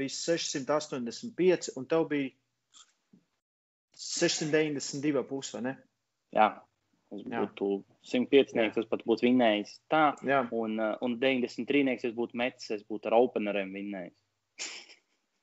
bija 0.00 0.16
685 0.16 1.70
un 1.78 1.86
tev 1.86 2.08
bija 2.10 2.34
692,5 3.94 5.54
vai 5.54 5.64
ne? 5.68 5.78
Jā, 6.34 6.50
es 7.14 7.22
būtu 7.30 7.70
105, 8.10 8.58
tas 8.74 8.90
pat 8.90 9.06
būtu 9.06 9.28
vinnējis. 9.28 9.78
Tā, 9.92 10.04
Jā, 10.26 10.42
un, 10.50 10.80
un 10.82 11.18
93, 11.22 12.00
es 12.02 12.16
būtu 12.16 12.42
metis, 12.42 12.72
es 12.74 12.82
būtu 12.90 13.12
ar 13.12 13.20
openeriem 13.22 13.70
vinnējis. 13.76 14.25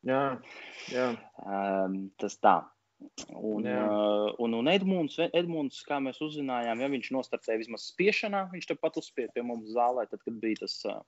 Jā, 0.07 0.23
jā. 0.93 1.09
Um, 1.43 1.97
tas 2.21 2.37
tā. 2.41 2.57
Un, 3.35 3.65
uh, 3.67 4.29
un, 4.39 4.53
un 4.53 4.69
Edmunds, 4.71 5.17
Edmunds, 5.33 5.81
kā 5.87 5.99
mēs 6.03 6.21
uzzinājām, 6.23 6.79
ja 6.79 6.89
viņš 6.91 7.09
nostartēja 7.15 7.59
vismaz 7.59 7.89
spiešanā, 7.91 8.45
viņš 8.53 8.69
tepat 8.69 8.99
uzspieda 9.01 9.33
pie 9.35 9.43
mums 9.47 9.73
zālē, 9.75 10.05
tad, 10.11 10.23
kad 10.23 10.37
bija 10.39 10.63
tas. 10.63 10.77
Uh, 10.87 11.01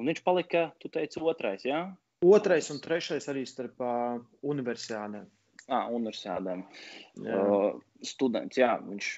un 0.00 0.08
viņš 0.08 0.22
palika, 0.24 0.70
tu 0.80 0.88
teici, 0.92 1.20
otrais, 1.20 1.66
jā? 1.68 1.84
Otrais 2.24 2.70
un 2.72 2.80
trešais 2.80 3.28
arī 3.28 3.44
starp 3.50 3.82
uh, 3.82 4.20
universitātēm. 4.46 5.28
Ah, 5.70 5.86
universitātēm. 5.94 6.64
Uh, 7.22 7.78
students, 8.06 8.58
jā, 8.58 8.72
viņš 8.82 9.10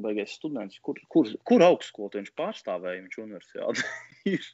beigās 0.00 0.36
students. 0.38 0.80
Kur, 0.84 1.00
kur, 1.12 1.28
kur 1.44 1.64
augstskolu 1.66 2.14
viņš 2.16 2.32
pārstāvēja? 2.38 3.02
Viņš 3.04 3.18
universitāte 3.20 3.84
ir 4.32 4.46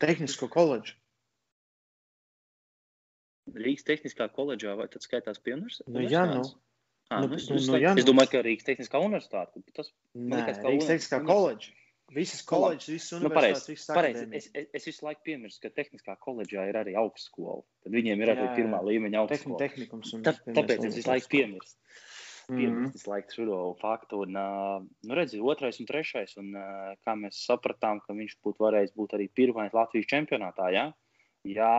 Tehnisko 0.00 0.48
koledžu. 0.52 0.99
Rīgas 3.54 3.86
Tehniskā 3.88 4.28
koledžā, 4.34 4.76
vai 4.78 4.86
tas 4.92 5.06
skaitās 5.08 5.40
pie 5.42 5.56
universitātes? 5.56 5.92
Nu, 5.94 6.06
jā, 6.06 6.24
nu. 6.30 6.42
Ah, 7.10 7.24
Nu, 7.24 7.32
nu, 7.32 7.34
es, 7.40 7.48
nu, 7.50 7.56
nu, 7.58 7.78
jā, 7.82 7.90
es 7.98 8.04
nu. 8.04 8.12
domāju, 8.12 8.30
ka 8.36 8.42
Rīgas 8.46 8.66
Tehniskā 8.68 9.00
universitāte. 9.02 9.62
Tas 9.74 9.88
Nē, 10.14 10.36
liekas, 10.44 10.60
ka 10.62 10.70
Rīgas 10.70 10.90
Tehniskā 10.92 11.18
koledža. 11.26 11.72
Visas 12.10 12.40
koledžas, 12.42 12.88
visas 12.90 13.12
Nu, 13.22 13.28
universitātes, 13.30 13.34
pareizi, 13.38 13.70
visas 13.70 13.90
akadēmijas. 13.94 14.46
Es, 14.46 14.54
es, 14.54 14.70
es 14.80 14.86
visu 14.88 15.04
laiku 15.06 15.20
piemirstu, 15.28 15.60
ka 15.62 15.70
tehniskā 15.78 16.16
koledžā 16.18 16.64
ir 16.66 16.78
arī 16.80 16.94
augstskola. 16.98 17.60
Tad 17.84 17.94
viņiem 17.94 18.22
ir 18.24 18.32
arī 18.32 18.42
Jā, 18.42 18.48
jā. 18.48 18.54
pirmā 18.58 18.80
līmeņa 18.82 19.20
augstskola. 19.20 19.58
tehnikums 19.60 20.14
un 20.18 20.24
Tā, 20.26 20.32
tāpēc 20.58 20.88
es 20.88 20.96
visu 20.98 21.10
laiku 21.12 21.30
piemirstu. 21.30 21.78
Mhm. 22.50 22.58
Piemirst 22.58 22.96
visu 22.98 23.10
laiku 23.12 23.36
šo 23.36 23.58
faktu. 23.78 24.22
Un, 24.26 24.38
nu, 25.06 25.14
redzi, 25.20 25.38
otrais 25.54 25.78
un 25.78 25.86
trešais. 25.86 26.34
Un, 26.42 26.50
kā 27.06 27.14
mēs 27.14 27.38
sapratām, 27.46 28.02
ka 28.02 28.14
viņš 28.18 28.34
būtu 28.42 28.66
varējis 28.66 28.94
būt 28.98 29.14
arī 29.18 29.28
pirmais 29.30 29.70
Latvijas 29.78 30.10
čempionātā. 30.10 30.66
Ja, 30.74 30.88
ja 31.46 31.72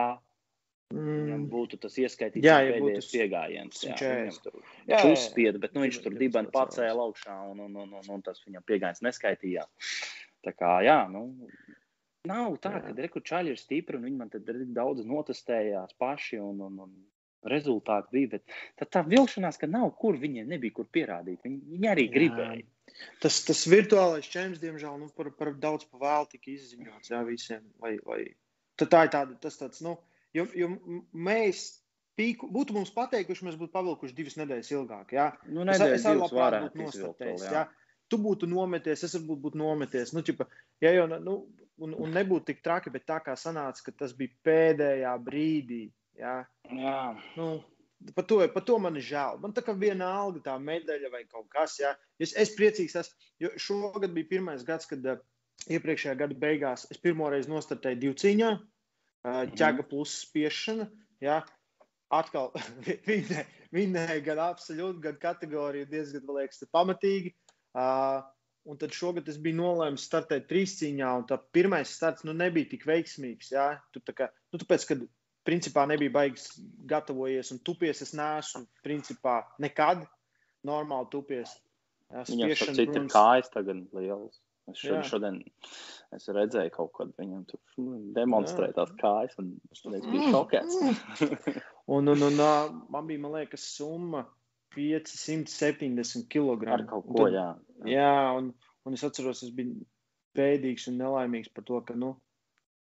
viņam 0.92 1.42
Mm. 1.42 1.48
būtu 1.52 1.78
tas 1.82 1.96
ieskaitīts 1.98 2.44
Jā, 2.46 2.58
ja 2.66 2.74
pēdējais 2.76 3.10
piegājiens. 3.12 3.82
Jā, 3.84 3.94
140. 3.96 4.18
viņam 4.22 4.40
tur 4.42 4.56
Jā, 4.56 4.62
viņš 4.62 4.92
jā, 4.92 5.02
jā. 5.02 5.12
uzspieda, 5.12 5.62
bet 5.62 5.74
nu, 5.74 5.84
viņš 5.86 6.00
tur 6.04 6.16
pacēlās. 6.16 6.50
pacēla 6.56 7.06
augšā 7.08 7.36
un, 7.50 7.62
un, 7.66 7.76
un, 7.84 7.94
un, 8.00 8.10
un 8.16 8.22
tas 8.22 8.42
viņam 8.46 8.66
piegājiens 8.68 9.04
neskaitījās. 9.06 9.70
Tā 10.42 10.52
kā, 10.58 10.72
jā, 10.86 10.98
nu, 11.10 11.24
nav 12.28 12.58
tā, 12.62 12.74
Jā. 12.76 12.82
ka 12.88 13.06
rekurčāļi 13.06 13.54
ir 13.54 13.58
stipri 13.60 13.98
un 13.98 14.04
viņi 14.08 14.18
man 14.18 14.30
tad 14.30 14.46
daudz 14.74 15.06
notestējās 15.06 15.96
paši 15.98 16.38
un, 16.42 16.60
un, 16.66 16.78
un 16.86 16.92
rezultāti 17.50 18.14
bija, 18.14 18.28
bet 18.36 18.54
tad 18.78 18.90
tā 18.94 19.02
vilšanās, 19.06 19.58
ka 19.58 19.66
nav 19.70 19.90
kur, 19.98 20.18
viņiem 20.18 20.50
nebija 20.54 20.76
kur 20.78 20.86
pierādīt. 20.86 21.40
Viņi, 21.42 21.58
viņi 21.74 21.90
arī 21.90 22.06
Jā. 22.06 22.12
gribēja. 22.14 22.68
Tas, 23.22 23.40
tas 23.46 23.64
virtuālais 23.70 24.28
čempions, 24.28 24.60
diemžēl, 24.62 24.98
nu, 25.00 25.08
par, 25.16 25.32
par 25.38 25.52
daudz 25.58 25.86
pa 25.90 25.98
vēl 26.02 26.28
tika 26.30 26.50
izziņots. 26.52 27.10
Jā, 27.10 27.22
visiem. 27.26 27.64
Lai, 27.82 27.96
lai... 28.06 28.22
Tad 28.78 28.90
tā 28.92 29.04
ir 29.06 29.12
tāda, 29.14 29.36
tas 29.42 29.58
tāds, 29.58 29.80
nu, 29.84 29.96
jo, 30.36 30.46
jo 30.56 30.68
mēs 31.12 31.64
pīku, 32.18 32.48
būtu 32.52 32.76
mums 32.76 32.92
pateikuši, 32.94 33.46
mēs 33.48 33.58
būtu 33.60 33.72
pavilkuši 33.74 34.16
divas 34.16 34.36
nedēļas 34.40 34.72
ilgāk. 34.74 35.14
Jā. 35.16 35.30
Nu, 35.48 35.64
Es, 35.64 35.72
nedēļas 35.74 35.98
es 36.00 36.06
divas 36.06 36.34
labprāt 36.34 36.66
būtu 36.66 36.84
nostartējis. 36.84 37.46
vēl, 37.46 37.56
Jā. 37.56 37.64
Tu 38.12 38.18
būtu 38.20 38.48
nometies, 38.50 39.04
es 39.06 39.16
varbūt 39.16 39.42
būtu 39.46 39.60
nometies. 39.60 40.12
Nu, 40.12 40.20
ķipa, 40.26 40.44
ja 40.84 40.92
jau, 40.92 41.06
nu, 41.12 41.36
un, 41.80 41.94
un 41.96 42.12
nebūtu 42.12 42.50
tik 42.50 42.60
traki, 42.64 42.92
bet 42.92 43.06
tā 43.08 43.22
kā 43.24 43.36
sanāca, 43.40 43.86
ka 43.86 43.94
tas 44.04 44.12
bija 44.16 44.34
pēdējā 44.44 45.12
brīdī. 45.24 45.84
Jā. 46.20 46.42
Jā, 46.68 46.98
Nu, 47.40 47.62
par, 48.14 48.26
to, 48.28 48.42
par 48.52 48.66
to 48.68 48.76
man 48.82 48.98
ir 49.00 49.06
žēl. 49.06 49.40
Man 49.40 49.54
tā 49.56 49.64
kā 49.64 49.72
viena 49.78 50.10
alga, 50.20 50.42
tā 50.50 50.58
medaļa 50.60 51.08
vai 51.14 51.22
kaut 51.24 51.48
kas. 51.54 51.78
Jā. 51.80 51.94
Es, 52.20 52.34
es 52.36 52.52
priecīgs 52.58 52.98
esmu, 53.00 53.30
jo 53.40 53.54
šogad 53.56 54.12
bija 54.12 54.28
pirmais 54.34 54.66
gads, 54.66 54.90
kad 54.90 55.06
uh, 55.08 55.22
iepriekšējā 55.72 56.18
gada 56.20 56.36
beigās 56.36 56.84
es 56.92 57.00
pirmo 57.00 57.30
reizi 57.32 57.48
nostartēju 57.48 58.02
divu 58.02 58.18
cīņā, 58.20 58.50
uh, 58.58 58.71
ķēga 59.24 59.86
plus 59.88 60.14
spiešana. 60.26 60.88
Jā. 61.22 61.40
Atkal 62.12 62.50
viņa, 63.10 63.46
viņa 63.72 64.06
gan 64.26 64.42
absolūti, 64.50 65.02
gan 65.06 65.18
kategorija 65.20 65.88
diezgan, 65.88 66.26
man 66.26 66.42
liekas, 66.42 66.64
pamatīgi. 66.74 67.32
Uh, 67.72 68.20
un 68.68 68.78
tad 68.78 68.92
šogad 68.94 69.28
es 69.32 69.38
biju 69.42 69.58
nolēmis 69.62 70.04
startēt 70.06 70.46
trīs 70.50 70.76
cīņā, 70.78 71.08
un 71.22 71.26
tā 71.30 71.38
pirmais 71.54 71.90
starts 71.96 72.26
nu, 72.28 72.34
nebija 72.36 72.68
tik 72.74 72.86
veiksmīgs. 72.88 73.52
Jā. 73.54 73.68
Tu, 73.94 74.02
tā 74.04 74.14
kā, 74.18 74.28
nu, 74.52 74.60
tāpēc, 74.60 74.86
kad 74.90 75.06
principā 75.46 75.86
nebija 75.90 76.14
baigs 76.14 76.50
gatavojies 76.90 77.54
un 77.54 77.62
tupies, 77.64 78.02
es 78.04 78.12
neesmu 78.18 78.66
principā 78.84 79.40
nekad 79.62 80.04
normāli 80.66 81.10
tupies. 81.14 81.54
Jā, 82.12 82.26
viņam 82.28 82.50
spiešana, 82.52 82.76
ir 82.76 82.90
protams, 82.90 83.14
kājas 83.14 83.52
tagad 83.54 83.86
lielas. 83.96 84.42
Es 84.70 84.78
Jā. 84.78 85.00
šodien, 85.02 85.08
šodien 85.10 85.38
es 86.16 86.28
redzēju 86.30 86.72
kaut 86.74 86.92
ko, 86.94 87.06
viņam 87.18 87.42
tur 87.50 87.60
demonstrēja 88.14 88.76
tās 88.76 88.92
kājas, 89.00 89.34
un 89.42 89.56
es 89.98 90.06
biju 90.06 90.28
šokēts. 90.34 90.76
Un, 91.92 92.06
un, 92.06 92.20
un 92.22 92.36
ā, 92.38 92.50
man 92.94 93.08
bija, 93.08 93.18
man 93.18 93.32
liekas, 93.34 93.64
summa 93.74 94.20
570 94.76 96.28
kg. 96.30 96.68
Ar 96.70 96.84
kaut 96.88 97.08
ko, 97.10 97.26
jā. 97.26 97.48
Jā, 97.90 98.12
un, 98.38 98.52
un 98.86 98.94
es 98.94 99.02
atceros, 99.02 99.42
es 99.42 99.50
biju 99.56 99.82
bēdīgs 100.38 100.86
un 100.92 101.00
nelaimīgs 101.02 101.50
par 101.52 101.66
to, 101.68 101.80
ka, 101.88 101.96
nu, 101.98 102.12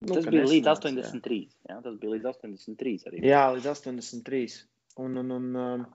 nu 0.01 0.17
Tas 0.17 0.25
bija 0.25 0.48
līdz 0.50 0.65
nesanāca, 0.65 1.05
83. 1.13 1.39
Jā, 1.69 1.77
tas 1.86 2.01
bija 2.01 2.15
līdz 2.15 2.31
83 2.34 3.07
arī. 3.12 3.22
Jā, 3.22 3.29
jā 3.29 3.43
līdz 3.60 3.69
83. 3.75 4.57
Un, 5.05 5.22
un, 5.22 5.36
un, 5.38 5.86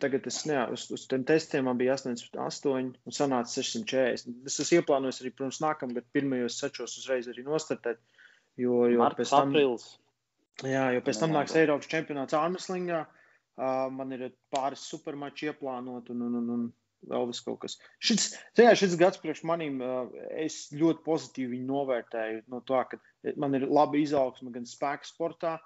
Tagad 0.00 0.26
es 0.30 0.40
ne, 0.48 0.58
uz, 0.74 0.86
uz 0.94 1.04
tiem 1.10 1.24
testiem 1.28 1.66
man 1.68 1.78
bija 1.80 1.94
88 1.98 2.70
un 2.72 3.14
sanāca 3.14 3.52
640. 3.52 4.40
Es 4.48 4.58
esmu 4.64 4.80
ieplānojis 4.80 5.20
arī, 5.22 5.32
protams, 5.36 5.60
nākamgad 5.64 6.08
pirmajos 6.14 6.58
sečos 6.62 6.96
uzreiz 7.00 7.28
arī 7.30 7.44
nostartēt. 7.46 8.00
Jo, 8.60 8.84
jo 8.90 9.00
Marts, 9.00 9.20
pēc 9.20 9.32
tam, 9.32 9.54
aprils. 9.54 9.86
jā, 10.66 10.84
jo 10.96 11.02
pēc 11.06 11.22
tam 11.22 11.34
nāks 11.36 11.56
Eiropas 11.56 11.88
čempionāts 11.90 12.36
Armslingā. 12.36 13.04
Uh, 13.60 13.88
man 13.92 14.12
ir 14.16 14.30
pāris 14.54 14.82
supermači 14.88 15.50
ieplānot 15.50 16.08
un, 16.14 16.22
un, 16.24 16.36
un, 16.38 16.52
un 16.54 16.62
vēl 17.10 17.26
vis 17.28 17.42
kaut 17.44 17.60
kas. 17.64 17.76
Šis, 18.00 18.30
tajā, 18.56 18.72
šis 18.78 18.96
gads 19.00 19.20
priekš 19.20 19.42
manīm, 19.48 19.80
uh, 19.84 20.08
es 20.32 20.70
ļoti 20.76 21.04
pozitīvi 21.04 21.60
novērtēju 21.68 22.46
no 22.52 22.62
tā, 22.68 22.86
ka 22.88 23.00
man 23.40 23.58
ir 23.58 23.68
laba 23.68 24.00
izaugsme 24.00 24.52
gan 24.54 24.68
spēka 24.68 25.08
sportā. 25.08 25.58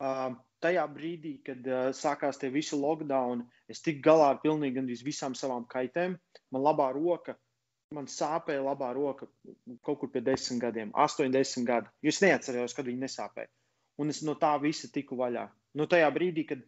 Uh, 0.00 0.32
tajā 0.64 0.84
brīdī, 0.90 1.36
kad 1.46 1.66
uh, 1.68 1.88
sākās 1.96 2.40
tie 2.40 2.50
visi 2.52 2.76
lockdown, 2.80 3.44
es 3.70 3.84
tiku 3.84 4.02
galā 4.08 4.32
ar 4.32 4.40
pilnīgi 4.42 4.78
gandrīz 4.78 5.04
visām 5.06 5.36
savām 5.38 5.66
kaitēm. 5.70 6.16
Man 6.54 6.64
labā 6.64 6.90
roka, 6.96 7.36
man 7.94 8.08
sāpēja 8.10 8.64
labā 8.64 8.92
roka 8.96 9.28
kaut 9.86 10.00
kur 10.00 10.10
pie 10.12 10.22
desmit 10.24 10.62
gadiem, 10.64 10.94
astoņdesmit 11.04 11.68
gadi. 11.68 11.92
Es 12.02 12.22
neatceros, 12.24 12.74
kad 12.76 12.88
viņi 12.88 13.04
nesāpēja. 13.04 13.52
Un 14.02 14.10
es 14.10 14.22
no 14.26 14.34
tā 14.40 14.54
visa 14.62 14.90
tiku 14.90 15.18
vaļā. 15.20 15.44
No 15.78 15.86
tajā 15.90 16.08
brīdī, 16.14 16.46
kad, 16.48 16.64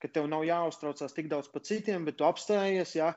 kad 0.00 0.14
tev 0.14 0.28
nav 0.30 0.46
jāuztraucās 0.48 1.16
tik 1.16 1.28
daudz 1.32 1.50
par 1.52 1.64
citiem, 1.68 2.06
bet 2.08 2.18
tu 2.20 2.26
apstājies, 2.28 2.94
jā, 2.96 3.12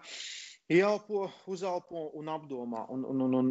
Ieelpo, 0.73 1.27
uzelpo 1.53 2.07
un 2.17 2.29
apdomā. 2.33 2.87
Un, 2.89 3.03
un, 3.05 3.19
un, 3.21 3.33
un 3.37 3.49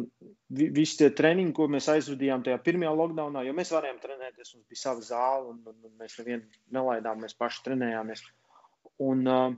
vi- 0.51 0.67
visi 0.75 0.97
tie 0.99 1.07
treniņi, 1.15 1.53
ko 1.55 1.67
mēs 1.71 1.87
aizvadījām 1.93 2.41
tajā 2.43 2.57
pirmajā 2.65 2.91
lockdownā, 2.91 3.43
jo 3.47 3.53
mēs 3.55 3.71
varējām 3.71 4.01
trenēties, 4.03 4.49
mums 4.57 4.65
bija 4.67 4.81
sava 4.81 5.05
zāle, 5.07 5.53
un, 5.53 5.61
un, 5.71 5.77
un 5.87 5.93
mēs 6.01 6.17
nevienu 6.19 6.43
nelaidām, 6.75 7.21
mēs 7.23 7.37
paši 7.39 7.63
trenējāmies. 7.69 8.23
Un, 9.05 9.21
uh, 9.31 9.55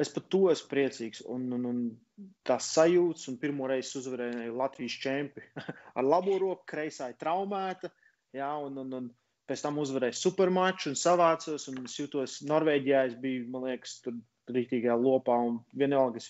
es 0.00 0.08
par 0.14 0.24
to 0.32 0.40
esmu 0.54 0.70
priecīgs. 0.72 1.20
Un, 1.28 1.44
un, 1.58 1.66
un 1.68 2.30
tās 2.48 2.70
sajūtas, 2.78 3.28
un 3.28 3.36
pirmo 3.44 3.68
reizi 3.68 3.98
uzvarēju 4.00 4.56
Latvijas 4.56 4.96
čempi 5.04 5.44
ar 6.00 6.08
labo 6.08 6.38
roku, 6.40 6.64
kreisā 6.72 7.10
ir 7.12 7.20
traumēta. 7.20 7.92
Jā, 8.36 8.54
un, 8.64 8.80
un, 8.86 8.96
un 9.02 9.10
pēc 9.48 9.66
tam 9.68 9.76
uzvarēju 9.84 10.16
supermaču 10.16 10.94
un 10.94 10.96
savācos. 10.96 11.68
Un 11.72 11.84
es 11.84 12.00
jūtos 12.00 12.40
Norvēģijā, 12.48 13.04
es 13.12 13.20
biju, 13.20 13.44
man 13.52 13.68
liekas, 13.68 13.98
tur 14.04 14.16
rītīgā 14.52 14.96
lopā. 15.00 15.38
Vienalga, 15.76 16.22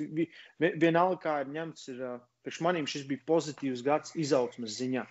vienalga 0.58 1.20
kā 1.22 1.38
ir 1.42 1.52
ņemts, 1.56 1.88
ir, 1.92 2.04
priekš 2.46 2.62
manīm 2.66 2.88
šis 2.90 3.06
bija 3.08 3.24
pozitīvs 3.28 3.84
gads 3.86 4.16
izaugsmas 4.18 4.78
ziņā. 4.78 5.06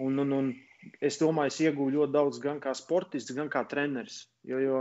Un, 0.00 0.22
un, 0.22 0.32
un 0.36 0.52
es 1.04 1.18
domāju, 1.20 1.52
es 1.52 1.60
iegūju 1.66 1.98
ļoti 1.98 2.16
daudz 2.16 2.40
gan 2.42 2.60
kā 2.62 2.72
sportists, 2.76 3.34
gan 3.36 3.50
kā 3.52 3.64
treneris. 3.68 4.22
Jo, 4.48 4.60
jo 4.64 4.80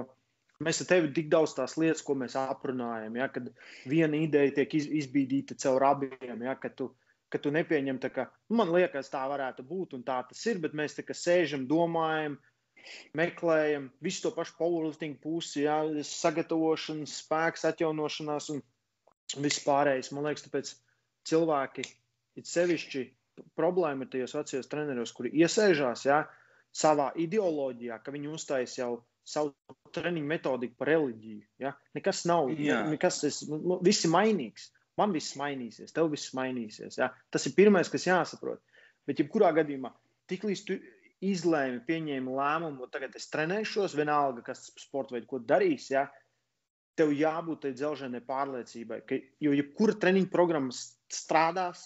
mēs 0.63 0.82
ar 0.84 0.89
tevi 0.92 1.12
tik 1.16 1.30
daudz 1.32 1.56
tās 1.58 1.75
lietas, 1.80 2.04
ko 2.06 2.16
mēs 2.20 2.38
aprunājam, 2.39 3.18
ja, 3.20 3.28
kad 3.34 3.51
viena 3.89 4.20
ideja 4.20 4.56
tiek 4.60 4.75
iz, 4.80 4.88
izbīdīta 5.04 5.58
caur 5.60 5.86
abiem, 5.92 6.46
ja, 6.46 6.56
ka 6.60 6.72
tu 6.75 7.54
nepieņem, 7.54 8.00
ka 8.13 8.30
nu, 8.50 8.60
man 8.62 8.72
liekas, 8.74 9.12
tā 9.13 9.22
varētu 9.30 9.66
būt 9.68 9.96
un 9.98 10.06
tā 10.08 10.22
tas 10.30 10.46
ir, 10.50 10.62
bet 10.63 10.75
mēs 10.78 10.98
tā 10.98 11.06
kā 11.08 11.16
sēžam, 11.16 11.68
domājam, 11.70 12.39
meklējam 13.17 13.89
visu 14.05 14.25
to 14.25 14.33
pašu 14.36 14.57
powerlifting 14.59 15.19
pusi, 15.21 15.63
jā, 15.65 15.79
sagatavošanas, 16.07 17.15
spēks, 17.24 17.65
atjaunošanās 17.69 18.50
un 18.55 18.63
viss 19.43 19.63
pārējais. 19.65 20.12
Man 20.15 20.27
liekas, 20.29 20.48
tāpēc 20.48 20.74
cilvēki 21.29 21.86
ir 22.39 22.48
sevišķi 22.48 23.05
problēma 23.59 24.05
ir 24.05 24.13
tajos 24.13 24.36
vecajos 24.36 24.69
treneros, 24.71 25.13
kuri 25.15 25.31
jā, 25.39 26.19
savā 26.75 27.12
ideoloģijā, 27.17 28.01
ka 28.03 28.13
viņi 28.13 28.33
uztais 28.33 28.75
jau 28.77 29.00
savu 29.29 29.53
treniņu 29.93 30.27
metodiku 30.29 30.77
par 30.79 30.91
reliģiju. 30.93 31.41
Ja? 31.62 31.74
Nekas 31.98 32.24
nav, 32.29 32.50
Jā. 32.57 32.81
nekas, 32.89 33.21
es, 33.27 33.41
nu, 33.50 33.79
viss 33.86 34.05
ir 34.05 34.13
mainīgs. 34.13 34.69
Man 35.00 35.13
viss 35.15 35.38
mainīsies, 35.39 35.93
tev 35.95 36.09
viss 36.12 36.33
mainīsies. 36.36 36.98
Ja? 37.00 37.12
Tas 37.31 37.45
ir 37.48 37.55
pirmais, 37.57 37.91
kas 37.91 38.07
jāsaprot. 38.09 38.62
Bet, 39.07 39.21
jebkurā 39.21 39.51
gadījumā, 39.55 39.93
tiklīdz 40.29 40.63
tu 40.67 40.77
izlēmi, 41.25 41.83
pieņēmi 41.88 42.33
lēmumu, 42.39 42.88
tagad 42.93 43.15
es 43.19 43.27
trenēšos, 43.33 43.95
vienalga, 43.99 44.43
kas 44.45 44.67
tas 44.67 44.85
sports 44.85 45.15
veids, 45.15 45.27
ko 45.29 45.41
darīs, 45.43 45.89
ja? 45.91 46.07
tev 46.99 47.13
jābūt 47.15 47.62
tai 47.63 47.71
dzelženai 47.77 48.19
pārliecībai. 48.27 48.99
Ka, 49.08 49.17
jo 49.39 49.53
jebkura 49.55 49.95
treniņa 50.01 50.27
programma 50.34 50.75
strādās, 50.75 51.86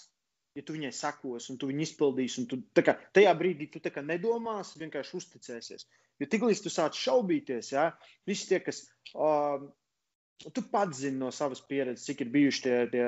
ja 0.58 0.62
tu 0.66 0.74
viņai 0.74 0.90
sakos, 0.94 1.46
un 1.52 1.58
tu 1.58 1.68
viņu 1.70 1.84
izpildīsi, 1.86 2.46
tu 2.50 2.58
kā, 2.86 2.96
tajā 3.14 3.34
brīdī 3.38 3.68
tu 3.74 3.82
kā 3.94 4.02
nedomās, 4.02 4.74
vienkārši 4.80 5.16
uzticēsies. 5.20 5.86
Jo 6.22 6.30
tiklīdz 6.30 6.64
tu 6.64 6.70
sāc 6.70 6.98
šaubīties, 6.98 7.72
ja, 7.74 7.88
visi 8.26 8.50
tie, 8.50 8.60
kas 8.62 8.84
uh, 9.14 9.62
tu 10.46 10.66
pats 10.70 11.02
zini 11.02 11.18
no 11.18 11.30
savas 11.34 11.62
pieredzes, 11.66 12.06
cik 12.06 12.22
ir 12.22 12.34
bijuši 12.34 12.62
tie, 12.66 12.76
tie, 12.92 13.06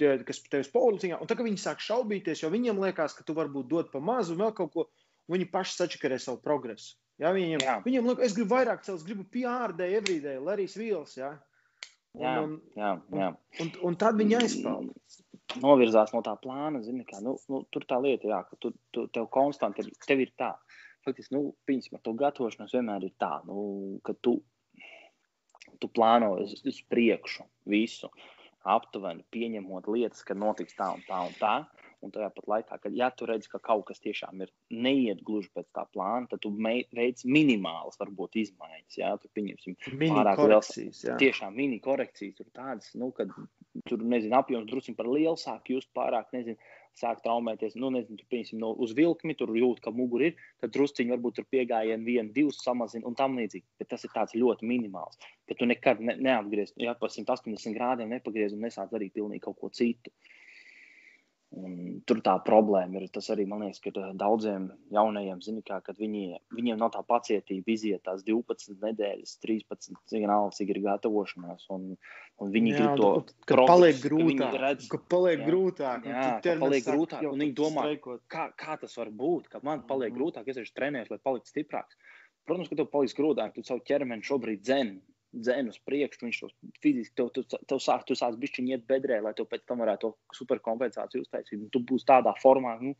tie 0.00 0.12
kas 0.28 0.40
tevis 0.48 0.72
policījā, 0.72 1.20
un 1.20 1.28
tagad 1.28 1.48
viņi 1.48 1.60
sāk 1.60 1.84
šaubīties, 1.84 2.44
jo 2.44 2.52
viņiem 2.52 2.80
liekas, 2.84 3.16
ka 3.16 3.26
tu 3.28 3.36
varbūt 3.36 3.68
dod 3.72 3.92
pa 3.92 4.00
mazu 4.00 4.38
vēl 4.40 4.54
kaut 4.56 4.72
ko, 4.72 4.86
viņi 5.32 5.50
paši 5.52 5.76
sačakarē 5.80 6.18
savu 6.22 6.40
progresu. 6.44 6.94
Ja, 7.22 7.30
viņiem, 7.32 7.62
Jā. 7.64 7.78
viņiem 7.84 8.10
liekas, 8.10 8.28
es 8.28 8.34
gribu 8.36 8.52
vairāk 8.58 8.82
es 8.92 9.04
gribu 9.06 9.24
PR, 9.32 9.72
everyday, 9.86 10.36
Larry's 10.36 10.76
Wheels, 10.76 11.16
ja. 11.16 11.32
Un, 12.16 12.24
Jā, 12.24 12.34
un, 12.42 12.52
jā, 12.76 12.90
jā. 13.12 13.30
un, 13.60 13.70
un 13.88 13.96
tad 14.00 14.16
viņi 14.20 14.36
aizpeld. 14.38 14.92
Novirzās 15.60 16.12
no 16.12 16.22
tā 16.24 16.32
plāna, 16.40 16.80
zini, 16.84 17.04
kā, 17.08 17.20
nu, 17.24 17.36
nu, 17.52 17.62
tur 17.72 17.84
tā 17.88 17.98
lieta, 18.02 18.28
jā, 18.28 18.40
ka 18.48 18.56
tu, 18.60 18.72
tu, 18.92 19.04
tev 19.12 19.28
konstanti 19.32 19.84
ir, 19.84 19.90
tev 20.04 20.24
ir 20.24 20.32
tā. 20.36 20.50
Faktiski, 21.06 21.36
nu, 21.36 21.52
piemēram, 21.68 22.02
to 22.04 22.14
gatavošanos 22.18 22.72
vienmēr 22.74 23.04
ir 23.06 23.12
tā, 23.20 23.30
nu, 23.46 23.66
ka 24.04 24.16
tu, 24.24 24.38
tu 25.80 25.90
plāno 25.92 26.32
uz, 26.40 26.56
uz 26.66 26.80
priekšu 26.90 27.46
visu, 27.70 28.10
aptuveni 28.66 29.24
pieņemot 29.32 29.88
lietas, 29.92 30.24
ka 30.26 30.36
notiks 30.36 30.76
tā 30.76 30.90
un 30.96 31.04
tā 31.06 31.22
un 31.28 31.36
tā. 31.38 31.54
Un 32.04 32.12
tajā 32.12 32.28
pat 32.34 32.48
laikā, 32.52 32.78
kad 32.82 32.94
ja 32.94 33.08
tu 33.10 33.26
redz, 33.28 33.48
ka 33.48 33.58
kaut 33.62 33.86
kas 33.88 34.02
tiešām 34.04 34.42
ir 34.44 34.50
neiet 34.70 35.22
gluži 35.26 35.48
pēc 35.56 35.68
tā 35.74 35.86
plāna, 35.94 36.28
tad 36.30 36.42
tu 36.44 36.52
veic 36.52 37.22
minimālas, 37.24 37.96
varbūt, 38.00 38.36
izmaiņas. 38.42 38.98
Jā, 39.00 39.14
tu 39.22 39.30
pieņemsim, 39.34 39.78
pārāk 40.02 40.42
liels- 40.44 40.72
jā. 41.06 41.16
tiešām 41.22 41.56
mini 41.56 41.80
korekcijas, 41.80 42.36
tur 42.36 42.50
tādas, 42.52 42.92
nu, 42.94 43.10
kad 43.16 43.32
tur, 43.88 44.04
nezinu, 44.04 44.36
apjoms 44.36 44.68
drusku 44.70 44.94
par 44.96 45.08
lielu 45.08 45.36
sāk 45.40 45.72
just 45.72 45.88
pārāk, 45.96 46.28
nezinu, 46.36 46.60
sāk 46.96 47.20
traumēties, 47.24 47.76
nu, 47.80 47.90
nezinu, 47.92 48.20
tur, 48.20 48.28
piemēram, 48.32 48.60
no, 48.60 48.70
uz 48.84 48.94
vilkmi, 48.96 49.36
tur 49.36 49.52
jūt, 49.56 49.82
ka 49.84 49.92
muguri 49.92 50.30
ir, 50.30 50.38
tad 50.62 50.72
drusciņi 50.76 51.12
varbūt 51.12 51.38
tur 51.40 51.48
piegājienu 51.52 52.04
vienu, 52.04 52.32
divus 52.32 52.62
samazina 52.64 53.08
un 53.08 53.16
tam 53.18 53.36
līdzīgi. 53.40 53.66
Bet 53.80 53.90
tas 53.92 54.04
ir 54.04 54.14
tāds 54.14 54.36
ļoti 54.36 54.68
minimāls, 54.68 55.20
ka 55.48 55.58
tu 55.58 55.68
nekad 55.68 56.00
ne, 56.00 56.16
neapgriez, 56.28 56.72
ja 56.80 56.96
pa 56.96 57.10
180 57.12 57.76
grādiem 57.76 58.12
nepagriez 58.16 58.56
un 58.56 58.64
nesāc 58.64 58.92
darīt 58.92 59.16
pilnīgi 59.16 59.44
kaut 59.48 59.60
ko 59.60 59.72
citu. 59.72 60.12
Un 61.56 62.02
tur 62.04 62.18
tā 62.20 62.34
problēma 62.44 63.00
ir. 63.00 63.06
Tas 63.12 63.30
arī 63.32 63.46
man 63.48 63.62
liekas, 63.64 63.80
ka 63.80 63.90
daudziem 64.20 64.66
jaunajiem 64.92 65.38
zina, 65.40 65.62
kā, 65.64 65.78
kad 65.84 65.96
viņi, 65.96 66.36
viņiem 66.52 66.76
nav 66.82 66.90
tā 66.92 67.00
pacietība 67.08 67.72
iziet 67.72 68.02
tās 68.04 68.24
12 68.26 68.76
nedēļas, 68.82 69.32
13, 69.40 69.96
cik 70.12 70.26
nav, 70.28 70.50
cik 70.52 70.74
ir 70.74 70.82
gatavošanās. 70.84 71.64
Un, 71.72 71.94
un 72.36 72.52
viņi 72.52 72.74
Jā, 72.74 72.82
grib 72.82 73.00
to 73.00 73.08
un 73.14 73.24
Kad 73.48 73.62
paliek 73.72 73.96
ka 73.96 74.04
grūtāk, 74.04 74.58
redz, 74.66 74.88
ka 74.92 75.00
paliek 75.16 75.40
Jā. 75.40 75.48
grūtāk, 75.48 76.06
Jā, 76.12 76.26
ka 76.44 76.58
paliek 76.60 76.84
grūtāk, 76.90 77.24
jau 77.24 77.32
un 77.32 77.44
viņi 77.46 77.56
domā, 77.62 77.88
kā, 78.36 78.46
kā 78.52 78.76
tas 78.84 79.00
var 79.00 79.10
būt, 79.24 79.48
ka 79.48 79.60
man 79.64 79.86
paliek 79.88 80.12
Mhm. 80.12 80.18
grūtāk, 80.20 80.48
es 80.52 80.60
taču 80.60 80.76
trenēju, 80.76 81.10
lai 81.14 81.22
paliktu 81.24 81.54
stiprāks. 81.54 81.96
Protams, 82.46 82.68
ka 82.68 82.76
tev 82.76 82.90
paliks 82.92 83.16
grūtāk, 83.16 83.54
tu 83.56 83.62
savu 83.64 83.80
ķermeni 83.80 84.22
šobrīd 84.22 84.60
dzēni. 84.62 85.00
Dzēnu 85.36 85.74
uz 85.74 85.78
priekšu, 85.84 86.24
viņš 86.24 86.40
to 86.40 86.48
fiziski 86.80 87.14
tev, 87.18 87.30
tev, 87.36 87.60
tev 87.68 87.80
sāk, 87.82 88.06
tu 88.08 88.16
sāc 88.16 88.38
bišķiņi 88.40 88.72
iet 88.72 88.86
bedrē, 88.88 89.20
lai 89.24 89.34
tev 89.36 89.48
pēc 89.50 89.66
tam 89.68 89.82
varētu 89.84 90.08
to 90.08 90.38
superkompensāciju 90.38 91.26
uztaisīt. 91.26 91.60
Un 91.60 91.70
tu 91.74 91.82
būsi 91.84 92.08
tādā 92.08 92.32
formā, 92.40 92.76
nu, 92.80 92.94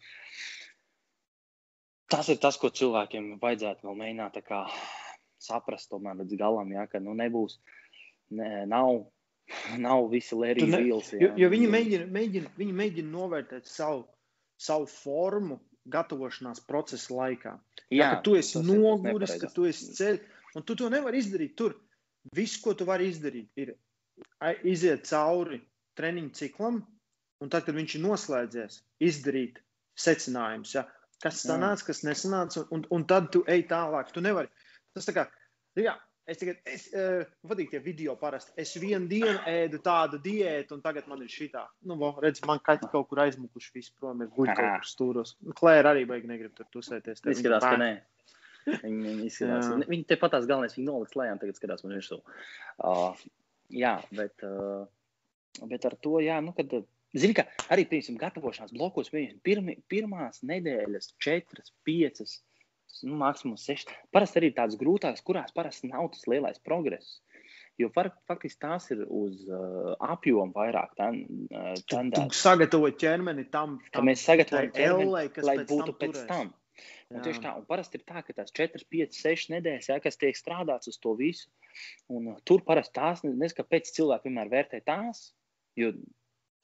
tas 2.12 2.28
ir 2.32 2.40
tas, 2.42 2.58
ko 2.60 2.68
cilvēkiem 2.68 3.36
vajadzētu 3.42 3.88
vēl 3.88 4.00
mēģināt 4.02 4.36
tā 4.36 4.44
kā 4.44 4.62
saprast 5.42 5.90
tomēr 5.92 6.18
līdz 6.20 6.38
galam, 6.40 6.72
ja, 6.74 6.86
ka 6.90 7.00
nu 7.02 7.14
nebūs, 7.16 7.58
ne, 8.36 8.50
nav, 8.70 9.06
nav 9.78 10.10
visi 10.12 10.38
lērijas 10.38 10.72
ne- 10.72 10.82
vīls. 10.84 11.12
Jo, 11.20 11.32
jo 11.38 11.50
viņi, 11.52 11.70
mēģina, 11.72 12.10
mēģina, 12.18 12.52
viņi 12.58 12.76
mēģina 12.82 13.12
novērtēt 13.12 13.70
savu, 13.70 14.06
savu 14.60 14.88
formu 14.90 15.60
gatavošanās 15.90 16.62
procesa 16.66 17.14
laikā. 17.14 17.56
Jā, 17.94 18.16
ka 18.16 18.22
tu 18.26 18.34
esi 18.38 18.62
noguris, 18.64 19.36
ka 19.40 19.50
tu 19.54 19.68
esi 19.68 19.92
ceļš, 19.94 20.38
un 20.58 20.64
tu 20.66 20.74
to 20.78 20.90
nevari 20.92 21.20
izdarīt 21.22 21.54
tur. 21.58 21.76
Viss, 22.34 22.58
ko 22.62 22.74
tu 22.74 22.86
vari 22.88 23.10
izdarīt, 23.12 23.50
ir 23.60 23.74
iziet 24.66 25.06
cauri 25.06 25.60
treniņu 25.96 26.34
ciklam, 26.36 26.80
un 27.42 27.52
tad, 27.52 27.66
kad 27.66 27.76
viņš 27.76 27.96
ir 27.98 28.04
noslēdzies, 28.04 28.80
izdarīt 29.04 29.60
secinājumus. 30.00 30.74
Ja? 30.76 30.86
Kas 31.22 31.40
sanāca, 31.46 31.86
kas 31.88 32.02
nesanāca, 32.04 32.66
un, 32.74 32.84
un 32.92 33.06
tad 33.08 33.30
tu 33.32 33.42
ej 33.48 33.64
tālāk. 33.70 34.10
Tu 34.12 34.20
nevari. 34.24 34.50
Tas 34.96 35.08
tā 35.08 35.14
kā, 35.16 35.24
jā, 35.80 35.94
es 36.28 36.40
tikai, 36.40 36.56
es, 36.68 36.88
uh, 36.92 37.22
vadīju 37.48 37.72
tie 37.72 37.80
video 37.84 38.16
parasti. 38.20 38.52
Es 38.60 38.74
vienu 38.80 39.08
dienu 39.08 39.38
ēdu 39.48 39.80
tādu 39.84 40.20
diētu, 40.24 40.76
un 40.76 40.84
tagad 40.84 41.08
man 41.08 41.22
ir 41.24 41.32
šitā. 41.32 41.64
Nu, 41.88 41.96
vo, 42.00 42.12
redz, 42.22 42.42
man 42.48 42.60
kaķi 42.64 42.90
kaut 42.92 43.08
kur 43.12 43.22
aizmukuši, 43.24 43.72
viss 43.78 43.94
prom 43.96 44.20
ir 44.24 44.32
guļ 44.34 44.52
kaut 44.52 44.68
kur 44.74 44.90
stūros. 44.90 45.36
Klēra 45.56 45.94
arī 45.94 46.04
baigi 46.08 46.28
negrib 46.30 46.52
tur 46.58 46.68
tusēties. 46.76 47.24
Izskatās, 47.24 47.64
ka 47.64 47.80
nē. 47.80 47.90
Viņi, 48.66 49.00
viņi, 49.06 49.26
izskatās, 49.28 49.68
Jā. 49.70 49.86
viņi 49.86 50.04
te 50.10 50.18
patās 50.18 50.46
galvenais, 50.48 50.74
viņi 50.74 50.88
noliks 50.88 51.16
lejā, 51.18 51.36
tagad 51.38 51.58
skatās 51.58 51.84
man 51.86 51.94
virsū. 51.94 52.18
Uh, 52.82 53.20
jā, 53.70 53.94
bet, 54.16 54.42
uh, 54.46 54.88
bet 55.70 55.86
ar 55.86 55.94
to, 56.02 56.16
jā, 56.24 56.40
nu, 56.42 56.54
kad, 56.56 56.74
zini, 57.14 57.36
ka 57.38 57.46
arī, 57.70 57.86
piemēram, 57.90 58.18
gatavošanās 58.24 58.74
blokos, 58.74 59.12
pirmi, 59.46 59.78
pirmās 59.92 60.42
nedēļas, 60.46 61.12
četras, 61.22 61.70
piecas, 61.86 62.40
nu, 63.06 63.14
maksimums 63.22 63.68
sešas, 63.68 63.94
parasti 64.14 64.42
arī 64.42 64.50
tādas 64.56 64.78
grūtākas, 64.80 65.24
kurās 65.26 65.54
parasti 65.54 65.92
nav 65.92 66.10
tas 66.14 66.26
lielais 66.30 66.60
progress. 66.64 67.20
Jo 67.76 67.90
var, 67.92 68.08
faktiski 68.24 68.62
tās 68.64 68.86
ir 68.94 69.02
uz 69.04 69.42
uh, 69.50 69.90
apjomu 70.00 70.54
vairāk 70.56 70.94
tendētas. 70.96 71.82
Tu, 71.84 71.98
tu 72.16 72.38
sagatavo 72.38 72.88
ķermeni 72.88 73.44
tam, 73.52 73.76
Ka 73.90 73.98
tam 73.98 74.08
mēs 74.08 74.22
sagatavojam 74.24 74.72
ķermeni, 74.72 75.10
lai 75.12 75.26
pēc 75.28 75.66
būtu 75.68 75.92
tam 75.92 75.98
pēc 76.00 76.14
turēs. 76.22 76.54
Tam. 76.76 76.84
Un 77.10 77.18
Jā. 77.20 77.24
tieši 77.28 77.42
tā, 77.46 77.54
un 77.58 77.66
parasti 77.68 78.00
ir 78.00 78.04
tā, 78.08 78.22
ka 78.26 78.36
tās 78.36 78.52
4, 78.56 78.84
5, 78.92 79.18
6 79.22 79.50
nedēļas, 79.56 79.90
ja, 79.92 79.98
kas 80.04 80.20
tiek 80.20 80.36
strādāts 80.38 80.90
uz 80.92 81.00
to 81.02 81.16
visu, 81.18 81.48
un 82.12 82.32
uh, 82.34 82.38
tur 82.44 82.62
parasti 82.66 82.96
tās, 83.00 83.24
ne- 83.24 83.34
nezinu, 83.34 83.60
kāpēc 83.62 83.92
cilvēki 83.96 84.30
vienmēr 84.30 84.52
vērtē 84.52 84.82
tās, 84.86 85.30
jo 85.78 85.92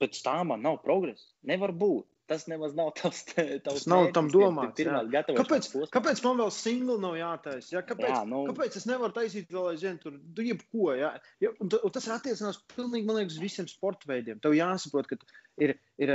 pēc 0.03 0.23
tam 0.25 0.53
man 0.53 0.65
nav 0.65 0.81
progresa. 0.83 1.29
Nevar 1.47 1.73
būt. 1.73 2.09
Tas 2.31 2.47
nemaz 2.49 2.73
nav 2.79 2.93
tavs. 2.97 3.25
tavs 3.35 3.65
Tas 3.67 3.87
nav 3.91 4.07
tam 4.15 4.29
mērķis, 4.29 4.77
tie 4.79 4.87
domāts, 4.87 5.33
Kāpēc, 5.37 5.67
kāpēc 5.93 6.21
man 6.25 6.39
vēl 6.41 6.53
singli 6.55 6.95
nav 7.03 7.17
jātaisa? 7.19 7.73
Ja? 7.75 7.83
Kāpēc, 7.87 8.13
Jā, 8.15 8.21
nu- 8.31 8.45
nu... 8.47 8.53
kāpēc 8.53 8.79
es 8.79 8.87
nevaru 8.89 9.13
taisīt 9.17 9.51
vēl 9.53 9.73
aizvien 9.73 9.99
tur, 10.01 10.17
tu 10.37 10.47
jebko? 10.47 10.93
Ja? 10.97 11.11
Ja, 11.43 11.51
un, 11.61 11.69
un 11.69 11.95
tas 11.95 12.07
attiecinās 12.15 12.63
pilnīgi, 12.73 13.09
man 13.09 13.19
liekas, 13.21 13.41
visiem 13.43 13.69
sporta 13.69 14.09
veidiem. 14.09 14.41
Tev 14.43 14.55
jāsaprot, 14.57 15.11
ka 15.11 15.19
ir, 15.67 15.75
ir 16.01 16.15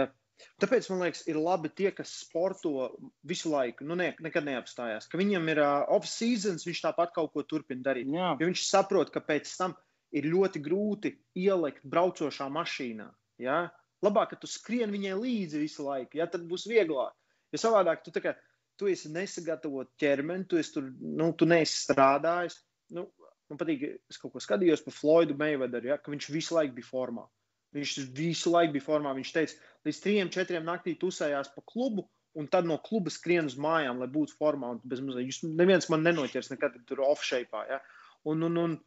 tāpēc, 0.62 0.88
man 0.92 1.04
liekas, 1.06 1.24
ir 1.30 1.40
labi 1.42 1.72
tie, 1.74 1.90
kas 1.96 2.14
sporto 2.22 2.92
visu 3.28 3.52
laiku, 3.54 3.86
nu 3.90 3.98
ne, 4.00 4.12
nekad 4.24 4.46
neapstājās, 4.48 5.10
ka 5.10 5.20
viņam 5.20 5.50
ir 5.54 5.62
uh, 5.64 5.84
off-seasons, 5.98 6.66
viņš 6.68 6.84
tāpat 6.86 7.14
kaut 7.16 7.34
ko 7.34 7.46
turpina 7.48 7.86
darīt. 7.90 8.10
Jā, 8.14 8.36
Jo 8.40 8.50
viņš 8.50 8.66
saprot, 8.68 9.12
ka 9.14 9.24
pēc 9.26 9.52
tam 9.60 9.76
ir 10.16 10.28
ļoti 10.32 10.62
grūti 10.64 11.14
ielikt 11.40 11.86
braucošā 11.88 12.48
mašīnā. 12.54 13.08
Ja? 13.44 13.68
Labāk, 14.06 14.34
ka 14.34 14.42
tu 14.42 14.50
skrien 14.50 14.94
viņai 14.94 15.16
līdzi 15.20 15.64
visu 15.64 15.88
laiku, 15.88 16.20
ja? 16.20 16.28
tad 16.32 16.46
būs 16.50 16.68
vieglāk. 16.70 17.16
Jo 17.54 17.62
savādāk 17.62 18.04
tu, 18.06 18.14
kā, 18.22 18.36
tu 18.80 18.90
esi 18.92 19.12
nesagatavot 19.14 19.90
ķermeni, 20.00 20.48
tu, 20.50 20.62
tur, 20.74 20.92
nu, 21.02 21.32
tu 21.38 21.48
neesi 21.50 21.80
strādājis. 21.86 22.60
Nu, 22.96 23.08
man 23.50 23.60
patīk, 23.60 23.88
es 24.12 24.20
kaut 24.22 24.36
ko 24.36 24.44
skatījos 24.44 24.84
par 24.86 24.96
Floydu 24.96 25.38
Mayweatheru, 25.40 25.94
ja? 25.94 26.00
ka 26.02 26.14
viņš 26.14 26.30
visu 26.36 26.58
laiku 26.58 26.78
bija 26.78 26.92
formā. 26.92 27.28
Viņš 27.76 27.96
visu 28.16 28.54
laiku 28.54 28.78
bija 28.78 28.86
formā. 28.86 29.14
Viņš 29.18 29.34
teica, 29.36 29.58
līdz 29.88 30.04
trim, 30.04 30.30
četriem 30.34 30.68
naktī 30.68 30.96
tusējās 31.00 31.52
pa 31.56 31.64
klubu, 31.68 32.08
un 32.38 32.48
tad 32.54 32.68
no 32.70 32.78
kluba 32.84 33.12
skrien 33.14 33.50
uz 33.50 33.58
mājām, 33.60 34.00
lai 34.02 34.10
būtu 34.14 34.38
formā. 34.38 34.76
Jūs 34.86 35.42
neviens 35.48 35.90
man 35.92 36.06
nenoķers 36.06 36.52
nekad 36.54 36.78
tur 36.88 37.04
off-shape. 37.08 37.66
Ja? 37.72 37.82
Un, 38.30 38.46
un, 38.48 38.62
un 38.62 38.78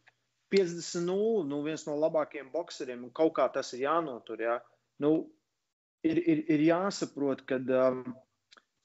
50-0, 0.55 1.45
nu, 1.51 1.61
viens 1.66 1.87
no 1.87 1.99
labākajiem 1.99 2.51
boxeriem, 2.55 3.05
un 3.07 3.14
kaut 3.14 3.37
kā 3.38 3.47
tas 3.53 3.75
ir 3.77 3.85
jānotur. 3.85 4.43
Ja? 4.47 4.59
Nu, 5.03 5.14
ir, 6.07 6.21
ir, 6.21 6.45
ir 6.51 6.66
jāsaprot, 6.71 7.45
ka 7.49 7.61
um, 7.61 8.05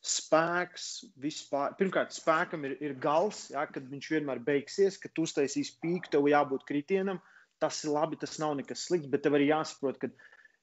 spēks 0.06 0.90
vispār, 1.22 1.74
pirmkārt, 1.80 2.14
spēkam 2.16 2.68
ir, 2.70 2.76
ir 2.84 2.98
gals, 3.02 3.48
ja, 3.54 3.66
kad 3.70 3.88
viņš 3.90 4.12
vienmēr 4.18 4.42
beigsies, 4.46 5.00
kad 5.02 5.14
tu 5.16 5.26
uztaisīsi 5.26 5.80
pīku, 5.82 6.12
tev 6.14 6.30
jābūt 6.30 6.68
kritienam. 6.70 7.22
Tas 7.66 7.82
ir 7.82 7.94
labi, 7.96 8.18
tas 8.22 8.38
nav 8.42 8.54
nekas 8.60 8.84
slikts, 8.86 9.10
bet 9.10 9.24
tev 9.26 9.38
arī 9.38 9.50
jāsaprot, 9.50 9.98
ka, 10.02 10.10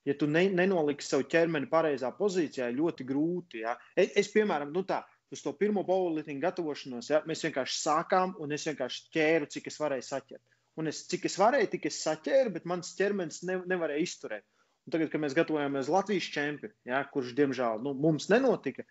ja 0.06 0.14
tu 0.18 0.28
ne, 0.30 0.44
nenoliksi 0.54 1.10
savu 1.10 1.26
ķermeni 1.32 1.70
pareizā 1.70 2.12
pozīcijā, 2.14 2.70
ļoti 2.76 3.06
grūti. 3.08 3.64
Ja. 3.64 3.74
Es, 3.98 4.14
es, 4.22 4.30
piemēram, 4.34 4.70
nu 4.74 4.84
tā, 4.86 5.00
uz 5.32 5.42
to 5.42 5.54
pirmo 5.58 5.82
powerlifting 5.88 6.42
gatavošanos, 6.44 7.10
ja, 7.10 7.22
mēs 7.26 7.42
vienkārši 7.48 7.78
sākām, 7.80 8.36
un 8.44 8.54
es 8.54 8.68
vienkārši 8.68 9.08
ķēru, 9.16 9.50
cik 9.50 9.70
es 9.72 9.80
varēju 9.82 10.06
saķert. 10.06 10.44
Un 10.80 10.88
es, 10.88 11.02
cik 11.10 11.26
es 11.28 11.36
varēju, 11.40 11.68
tik 11.74 11.90
es 11.90 12.00
saķēru, 12.04 12.54
bet 12.54 12.68
mans 12.68 12.94
ķermenis 12.96 13.42
ne, 13.48 13.58
nevarēja 13.68 14.06
izturēt. 14.06 14.46
Un 14.86 14.94
tagad, 14.94 15.12
kad 15.12 15.22
mēs 15.22 15.36
gatavojamies 15.38 15.90
Latvijas 15.92 16.28
čempionu, 16.34 16.74
ja, 16.88 17.02
kurš, 17.12 17.34
diemžēl, 17.38 17.82
nu, 17.84 17.92
mums 17.94 18.28
nenotika, 18.32 18.84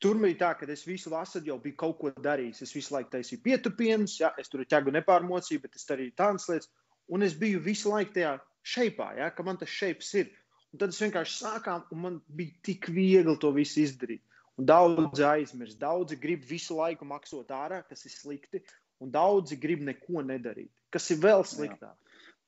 tur 0.00 0.20
bija 0.22 0.38
tā, 0.44 0.52
ka 0.60 0.68
es 0.72 0.86
visu 0.88 1.12
vasaru 1.12 1.50
jau 1.50 1.58
biju 1.62 1.76
kaut 1.82 1.98
ko 2.00 2.12
darījis. 2.24 2.62
Es 2.64 2.72
visu 2.76 2.94
laiku 2.94 3.12
taisīju 3.16 3.42
pietupienus, 3.44 4.16
ja, 4.22 4.32
es 4.40 4.48
tur 4.48 4.64
ķēgu 4.64 4.94
nepārmocīju, 4.96 5.64
bet 5.66 5.76
es 5.76 5.86
darīju 5.90 6.16
tādas 6.16 6.48
lietas. 6.50 6.70
Un 7.10 7.26
es 7.26 7.34
biju 7.38 7.60
visu 7.64 7.90
laiku 7.90 8.14
tajā 8.14 8.36
šeipā, 8.66 9.12
ja, 9.18 9.30
ka 9.34 9.44
man 9.46 9.58
tas 9.60 9.72
šeips 9.72 10.12
ir. 10.20 10.30
Un 10.70 10.82
tad 10.82 10.92
es 10.94 11.00
vienkārši 11.02 11.38
sākām, 11.40 11.86
un 11.90 12.02
man 12.04 12.18
bija 12.38 12.54
tik 12.66 12.90
viegli 12.94 13.34
to 13.42 13.50
visu 13.56 13.82
izdarīt. 13.82 14.22
Un 14.60 14.68
daudzi 14.68 15.24
aizmirst, 15.24 15.78
daudzi 15.80 16.18
grib 16.20 16.44
visu 16.46 16.76
laiku 16.78 17.06
maksāt 17.08 17.50
ārā, 17.56 17.80
kas 17.88 18.04
ir 18.06 18.12
slikti, 18.12 18.60
un 19.00 19.10
daudzi 19.14 19.56
grib 19.58 19.82
neko 19.86 20.22
nedarīt, 20.26 20.70
kas 20.92 21.08
ir 21.14 21.22
vēl 21.24 21.46
sliktāk. 21.48 21.96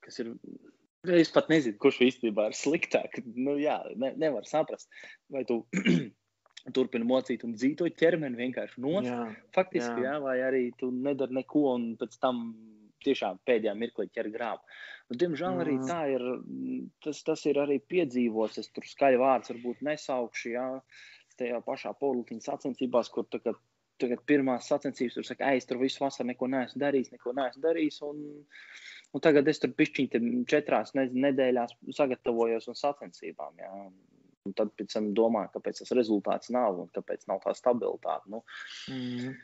kas 0.03 0.19
ir. 0.21 0.33
Es 1.03 1.33
pat 1.35 1.49
nezinu, 1.51 1.75
kurš 1.83 1.99
īstenībā 2.05 2.45
ir 2.47 2.55
sliktāk. 2.55 3.17
Nu, 3.35 3.57
jā, 3.59 3.81
ne, 3.99 4.13
nevar 4.15 4.45
saprast, 4.47 4.87
vai 5.27 5.41
tu 5.47 5.65
turpini 6.75 7.07
mocīt 7.07 7.43
un 7.43 7.57
dzīt 7.57 7.81
to 7.81 7.89
ķermeni 7.91 8.39
vienkārši 8.39 8.83
no 8.83 9.01
Jā, 9.03 9.25
Faktiski, 9.55 9.99
jā. 9.99 10.05
jā. 10.05 10.13
jā, 10.13 10.19
vai 10.23 10.37
arī 10.45 10.61
tu 10.79 10.93
nedari 10.95 11.41
neko, 11.41 11.65
un 11.73 11.89
pēc 11.99 12.15
tam 12.23 12.45
tiešām 13.05 13.39
pēdējā 13.47 13.73
mirklī 13.77 14.07
ķer 14.11 14.29
grābu. 14.33 14.61
Nu, 15.09 15.17
diemžēl 15.19 15.59
arī 15.63 15.75
Mm. 15.79 15.87
tā 15.89 15.99
ir. 16.13 16.23
Tas, 17.03 17.21
tas 17.23 17.45
ir 17.45 17.55
arī 17.55 17.79
piedzīvots. 17.81 18.57
Es 18.59 18.69
tur 18.69 18.83
skaļi 18.83 19.19
vārds 19.19 19.51
varbūt 19.51 19.81
nesaukšu. 19.81 20.53
Jā, 20.55 20.81
tajā 21.37 21.59
pašā 21.65 21.93
politiņas 21.99 22.45
sacensībās, 22.49 23.09
kur 23.11 23.25
tagad, 23.25 23.55
tagad 23.99 24.19
pirmās 24.25 24.67
sacensības 24.69 25.13
tur 25.13 25.23
saka, 25.23 25.51
"Ei, 25.51 25.57
es 25.57 25.65
tur 25.65 25.77
visu 25.77 25.99
vasaru 25.99 26.27
neko 26.27 26.47
neesmu 26.47 26.79
darījis, 26.81 27.11
neko 27.11 27.33
neesmu 27.33 27.61
darījis. 27.61 28.01
Un, 28.09 28.45
un 29.13 29.21
tagad 29.21 29.47
es 29.47 29.59
tur 29.59 29.69
pišķiņķi 29.69 30.45
četrās 30.45 30.95
ne- 30.95 31.09
nedēļās 31.09 31.75
sagatavojos 31.93 32.67
un 32.67 32.73
sacensībām. 32.73 33.55
Jā. 33.57 33.91
Un 34.45 34.53
tad 34.53 34.75
pēc 34.75 34.91
tam 34.93 35.13
domāju, 35.13 35.51
kāpēc 35.53 35.77
tas 35.79 35.91
rezultāts 35.91 36.49
nav 36.49 36.79
un 36.79 36.89
kāpēc 36.89 37.27
nav 37.27 37.39
tā 37.41 37.53
stabilitāte. 37.55 38.27
Nu, 38.27 38.43
Mm. 38.89 39.35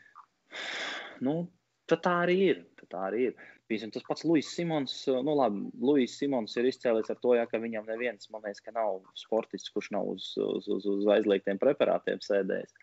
nu, 1.22 1.48
tad 1.90 2.04
tā 2.06 2.16
arī 2.26 2.36
ir. 2.52 2.60
Tā 2.90 3.06
arī 3.10 3.30
ir. 3.30 3.48
Piemēram, 3.70 3.92
tas 3.94 4.02
pats 4.02 4.24
Luis 4.26 4.48
Simons. 4.50 4.92
Nu, 5.22 5.36
labi, 5.38 5.60
Luis 5.78 6.16
Simons 6.18 6.56
ir 6.58 6.66
izcēlies 6.66 7.06
ar 7.12 7.18
to, 7.22 7.36
ja, 7.38 7.44
ka 7.46 7.60
viņam 7.62 7.86
neviens, 7.86 8.26
man 8.34 8.42
liekas, 8.42 8.58
ka 8.66 8.72
nav 8.74 8.96
sportists, 9.14 9.70
kurš 9.70 9.92
nav 9.94 10.08
uz, 10.10 10.32
uz, 10.42 10.66
uz, 10.74 10.88
uz 10.90 11.04
aizliegtiem 11.14 11.60
preparātiem 11.62 12.18
sēdējis. 12.24 12.74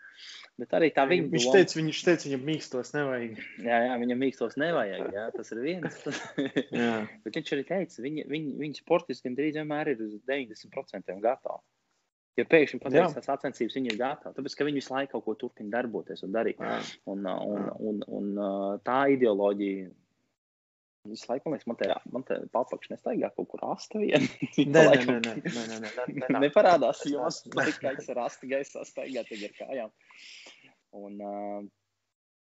Bet 0.58 0.72
arī 0.80 0.88
tā 0.96 1.04
viņa 1.12 1.28
Viņš 1.34 1.44
doma- 1.50 1.58
teica, 1.58 1.78
viņš 1.82 2.00
teica, 2.08 2.30
viņam 2.30 2.46
mīkstos 2.48 2.94
nevajag. 2.96 3.42
jā, 3.68 3.82
jā, 3.90 3.98
viņam 4.06 4.24
mīkstos 4.24 4.56
nevajag. 4.64 5.04
Jā, 5.18 5.26
tas 5.36 5.52
ir 5.52 5.60
viens. 5.66 6.00
Jā. 6.80 6.96
Bet 7.28 7.42
viņš 7.42 7.52
arī 7.58 7.68
teica, 7.68 8.06
viņa, 8.08 8.28
viņa, 8.32 8.56
viņa 8.64 8.80
sportisti 8.80 9.28
gandrīz 9.28 9.60
vienmēr 9.60 9.92
ir 9.92 10.06
uz 10.08 10.16
90% 10.32 11.20
gatavi. 11.28 11.62
Ja 12.38 12.46
pēkšņi 12.46 12.78
pateiks, 12.84 13.16
ka 13.18 13.24
sacensības 13.26 13.76
viņi 13.80 13.90
ir 13.90 13.96
gatavi, 13.98 14.36
tāpēc 14.38 14.56
ka 14.58 14.66
viņi 14.68 14.78
visu 14.78 14.94
laiku 14.94 15.16
kaut 15.16 15.24
ko 15.26 15.34
turpina 15.42 15.72
darboties 15.74 16.22
un 16.28 16.36
darīt. 16.36 16.60
Jā. 16.62 16.76
Un, 17.10 17.24
uh, 17.26 17.40
un, 17.42 17.64
un, 17.90 18.04
un, 18.20 18.28
un 18.38 18.84
tā 18.86 19.00
ideoloģija. 19.16 19.88
Visu 21.08 21.30
laiku 21.32 21.54
liekas, 21.54 21.66
man 22.12 22.26
te 22.28 22.38
ir 22.38 22.46
papakšs, 22.54 22.92
nestaigā 22.92 23.32
kaut 23.34 23.48
kur 23.54 23.64
asta 23.72 24.02
viena. 24.02 24.28
Nē, 24.76 24.84
nē, 24.84 24.84
nē, 25.08 25.18
nē, 25.24 25.34
nē, 25.48 25.64
nē, 25.72 25.78
nē, 25.82 26.28
nē. 26.28 26.42
Neparādās, 26.44 27.02
jo 27.10 27.24
man 27.24 27.34
liekas, 27.64 27.82
ka 27.82 27.96
es 27.96 28.12
ar 28.14 28.22
asta 28.28 28.52
gaisā 28.52 28.86
staigā 28.86 29.24
tagad 29.26 29.48
ar 29.48 29.58
kājām. 29.64 29.96
Un, 31.02 31.18
uh, 31.18 31.62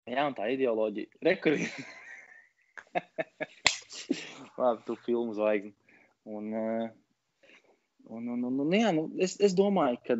jā, 0.08 0.24
un 0.24 0.38
tā 0.38 0.48
ideoloģija. 0.54 1.12
Rekurī. 1.28 1.68
Labi, 4.62 4.84
tu 4.86 4.96
filmu 5.04 5.34
zvaigzni. 5.36 5.74
Un, 6.30 6.52
uh, 6.54 6.92
un, 8.10 8.28
un, 8.34 8.44
un, 8.50 8.60
un 8.66 8.76
jā, 8.76 8.92
nu, 8.96 9.08
es, 9.22 9.36
es 9.40 9.56
domāju, 9.56 10.00
ka 10.06 10.16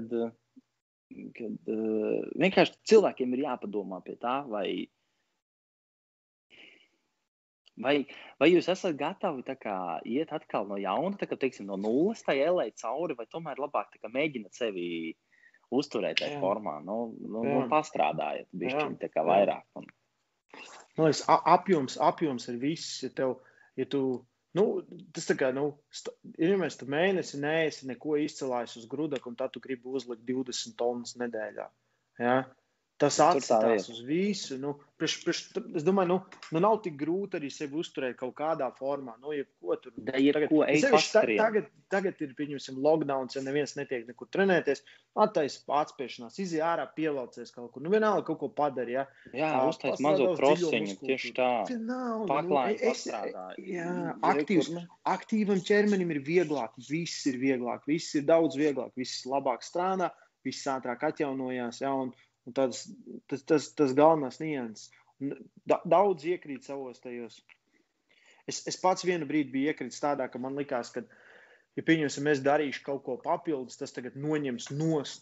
kad, 1.37 1.71
uh, 1.71 2.27
vienkārši 2.41 2.77
cilvēkiem 2.91 3.35
ir 3.37 3.45
jāpadomā 3.45 4.01
pie 4.05 4.17
tā, 4.21 4.39
vai, 4.51 4.69
vai, 7.81 7.97
vai 8.41 8.51
jūs 8.51 8.71
esat 8.73 8.97
gatavi 8.99 9.45
kā, 9.61 9.77
iet 10.09 10.33
atkal 10.35 10.69
no 10.71 10.79
jauna, 10.81 11.19
kā, 11.21 11.39
teiksim, 11.39 11.69
no 11.71 11.79
nulles 11.81 12.25
tā 12.27 12.37
ielai 12.39 12.71
cauri, 12.81 13.17
vai 13.19 13.29
tomēr 13.31 13.63
labāk 13.63 13.95
kā, 13.99 14.11
mēģināt 14.11 14.59
sevi 14.59 14.87
uzturēt 15.75 16.21
tajā 16.21 16.37
Jā. 16.37 16.43
formā. 16.43 16.79
Nu, 16.85 17.15
nu, 17.21 17.43
nu, 17.43 17.63
pastrādājiet, 17.71 18.49
bišķiņ, 18.55 18.99
kā 19.11 19.25
vairāk. 19.27 19.65
Un, 19.81 19.89
liekas, 21.01 21.25
a- 21.31 21.43
apjoms, 21.57 21.97
apjoms 21.99 22.49
ir 22.53 22.61
viss. 22.63 23.01
Ja, 23.03 23.11
tev, 23.17 23.39
ja 23.81 23.87
tu, 23.91 24.03
nu, 24.59 24.65
tas 25.15 25.29
tā 25.29 25.37
kā, 25.39 25.51
nu, 25.57 25.67
mēs 26.61 26.79
tu 26.81 26.89
mēnesi 26.91 27.41
neesi 27.43 27.89
neko 27.91 28.19
izcelājis 28.23 28.77
uz 28.83 28.89
grudaka, 28.91 29.31
un 29.31 29.39
tad 29.39 29.55
tu 29.55 29.63
gribi 29.65 29.91
uzlikt 29.91 30.25
20 30.29 30.77
tonnas 30.79 31.17
nedēļā. 31.21 31.69
Ja? 32.23 32.37
Tas 33.03 33.17
atstās 33.19 33.89
uz 33.91 34.03
visu. 34.07 34.55
Nu, 34.63 34.77
prieš, 35.01 35.17
prieš, 35.25 35.39
es 35.75 35.83
domāju, 35.83 36.09
nu, 36.13 36.19
nu 36.55 36.61
nav 36.63 36.77
tik 36.85 36.95
grūti 37.01 37.41
arī 37.41 37.49
sevi 37.51 37.81
uzturēt 37.83 38.15
kaut 38.21 38.37
kādā 38.39 38.69
formā. 38.77 39.17
Nu, 39.19 39.33
jebko 39.35 39.75
tur 39.83 39.97
da, 39.97 40.15
jebko 40.23 40.61
tagad, 40.63 41.09
ta, 41.11 41.25
tagad, 41.27 41.73
tagad 41.91 42.23
ir, 42.23 42.37
pieņemsim, 42.39 42.79
lockdown, 42.85 43.27
ja 43.35 43.43
neviens 43.43 43.75
netiek 43.75 44.07
nekur 44.07 44.31
trenēties. 44.31 44.85
Attaisa 45.25 45.65
atspiešanās, 45.81 46.39
iziet 46.43 46.63
ārā, 46.67 46.87
pievelcies 46.95 47.51
kaut 47.55 47.73
kur. 47.75 47.83
Nu, 47.83 47.91
vienalga 47.91 48.29
kaut 48.29 48.39
ko 48.45 48.51
padara. 48.63 48.95
Ja? 48.95 49.05
Jā, 49.35 49.51
uztais 49.67 49.99
mazo 50.05 50.31
krosiņu, 50.39 50.95
tieši 51.03 51.33
tā. 51.35 51.51
Vienalga. 51.73 52.29
Paklājies, 52.31 52.85
nu, 52.85 52.93
es, 52.95 53.65
jā, 53.75 53.89
aktīvs, 54.31 54.71
aktīvam 55.17 55.65
ķermenim 55.67 56.15
ir 56.15 56.23
vieglāk, 56.31 56.79
viss 56.91 57.27
ir 57.27 57.43
vieglāk, 57.43 57.83
viss 57.91 58.15
ir 58.15 58.29
daudz 58.31 58.55
vieglāk, 58.61 58.95
viss 58.99 59.27
labāk 59.27 59.67
strādā, 59.67 60.13
viss 60.47 60.71
ātrāk 60.71 61.03
atjaunojās. 61.11 61.83
Ja? 61.83 61.91
Un 61.99 62.15
tāds, 62.53 62.85
tas, 63.31 63.43
tas, 63.49 63.69
tas 63.79 63.95
galvenais 63.97 64.41
nianses. 64.43 64.91
Da, 65.65 65.81
daudz 65.89 66.27
iekrīt 66.29 66.67
savos 66.67 67.01
tajos. 67.01 67.39
Es, 68.51 68.61
es 68.69 68.77
pats 68.81 69.07
vienu 69.07 69.29
brīdi 69.29 69.55
biju 69.55 69.73
iekritis 69.73 70.03
tādā, 70.03 70.27
ka 70.29 70.41
man 70.43 70.59
likās, 70.59 70.91
ka, 70.93 71.05
ja 71.79 71.85
pieņemsim, 71.87 72.29
es 72.29 72.43
darīšu 72.45 72.83
kaut 72.85 73.05
ko 73.07 73.17
papildus, 73.23 73.79
tas 73.81 73.95
tagad 73.95 74.19
noņems 74.21 74.69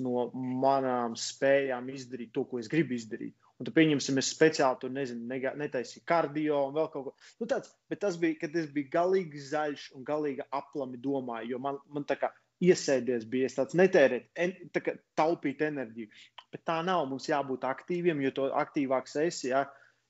no 0.02 0.24
manām 0.34 1.14
spējām 1.14 1.92
izdarīt 1.94 2.32
to, 2.34 2.44
ko 2.50 2.58
es 2.58 2.70
gribu 2.72 2.96
izdarīt. 2.98 3.36
Un 3.60 3.68
tad, 3.68 3.76
pieņemsim, 3.76 4.18
es 4.18 4.32
speciāli 4.34 4.80
tur 4.82 4.90
nezinu, 4.90 5.38
netaisīju 5.60 6.02
kardio 6.08 6.64
un 6.66 6.74
vēl 6.74 6.88
kaut 6.90 7.04
ko 7.04 7.12
tādu. 7.12 7.28
Nu, 7.38 7.46
tāds, 7.52 7.74
bet 7.92 8.00
tas 8.02 8.16
bija, 8.18 8.40
kad 8.40 8.56
es 8.58 8.66
biju 8.74 8.90
galīgi 8.90 9.44
zaļš 9.52 9.84
un 9.94 10.06
galīgi 10.08 10.48
aplami 10.50 10.98
domāju, 10.98 11.52
jo 11.54 11.60
man, 11.62 11.78
man 11.94 12.08
tā 12.08 12.18
kā 12.18 12.32
iesēdies, 12.62 13.26
bija 13.30 13.50
tāds 13.56 13.76
netērēt, 13.78 14.28
en, 14.38 14.54
tā 14.74 14.82
kā 14.84 14.94
taupīt 15.18 15.62
enerģiju. 15.66 16.10
Bet 16.52 16.64
tā 16.68 16.78
nav. 16.86 17.06
Mums 17.10 17.28
jābūt 17.30 17.64
aktīviem, 17.66 18.20
jo 18.26 18.32
to 18.36 18.50
aktīvāks 18.60 19.16
esi, 19.24 19.50
ja, 19.50 19.64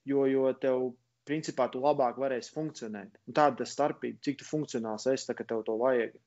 jo, 0.09 0.27
jo 0.29 0.51
tev, 0.61 0.91
principā, 1.29 1.69
tu 1.73 1.83
labāk 1.83 2.19
varēsi 2.21 2.53
funkcionēt. 2.55 3.21
Un 3.29 3.37
tāda 3.39 3.67
starpība, 3.69 4.21
cik 4.27 4.41
tu 4.43 4.49
funkcionāls 4.49 5.07
esi, 5.13 5.29
tā, 5.29 5.37
ka 5.39 5.47
tev 5.49 5.63
to 5.69 5.79
vajag. 5.81 6.19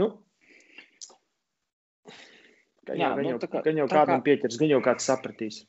Nu, 0.00 0.10
gan 2.88 2.96
jau, 2.96 3.04
Jā, 3.04 3.12
gan 3.14 3.22
nu, 3.22 3.30
jau, 3.34 3.38
kā, 3.44 3.62
gan 3.68 3.80
jau 3.82 3.88
kādam 3.92 4.20
kā... 4.20 4.26
pieķers, 4.30 4.58
gan 4.60 4.72
jau 4.74 4.82
kāds 4.84 5.08
sapratīs. 5.10 5.62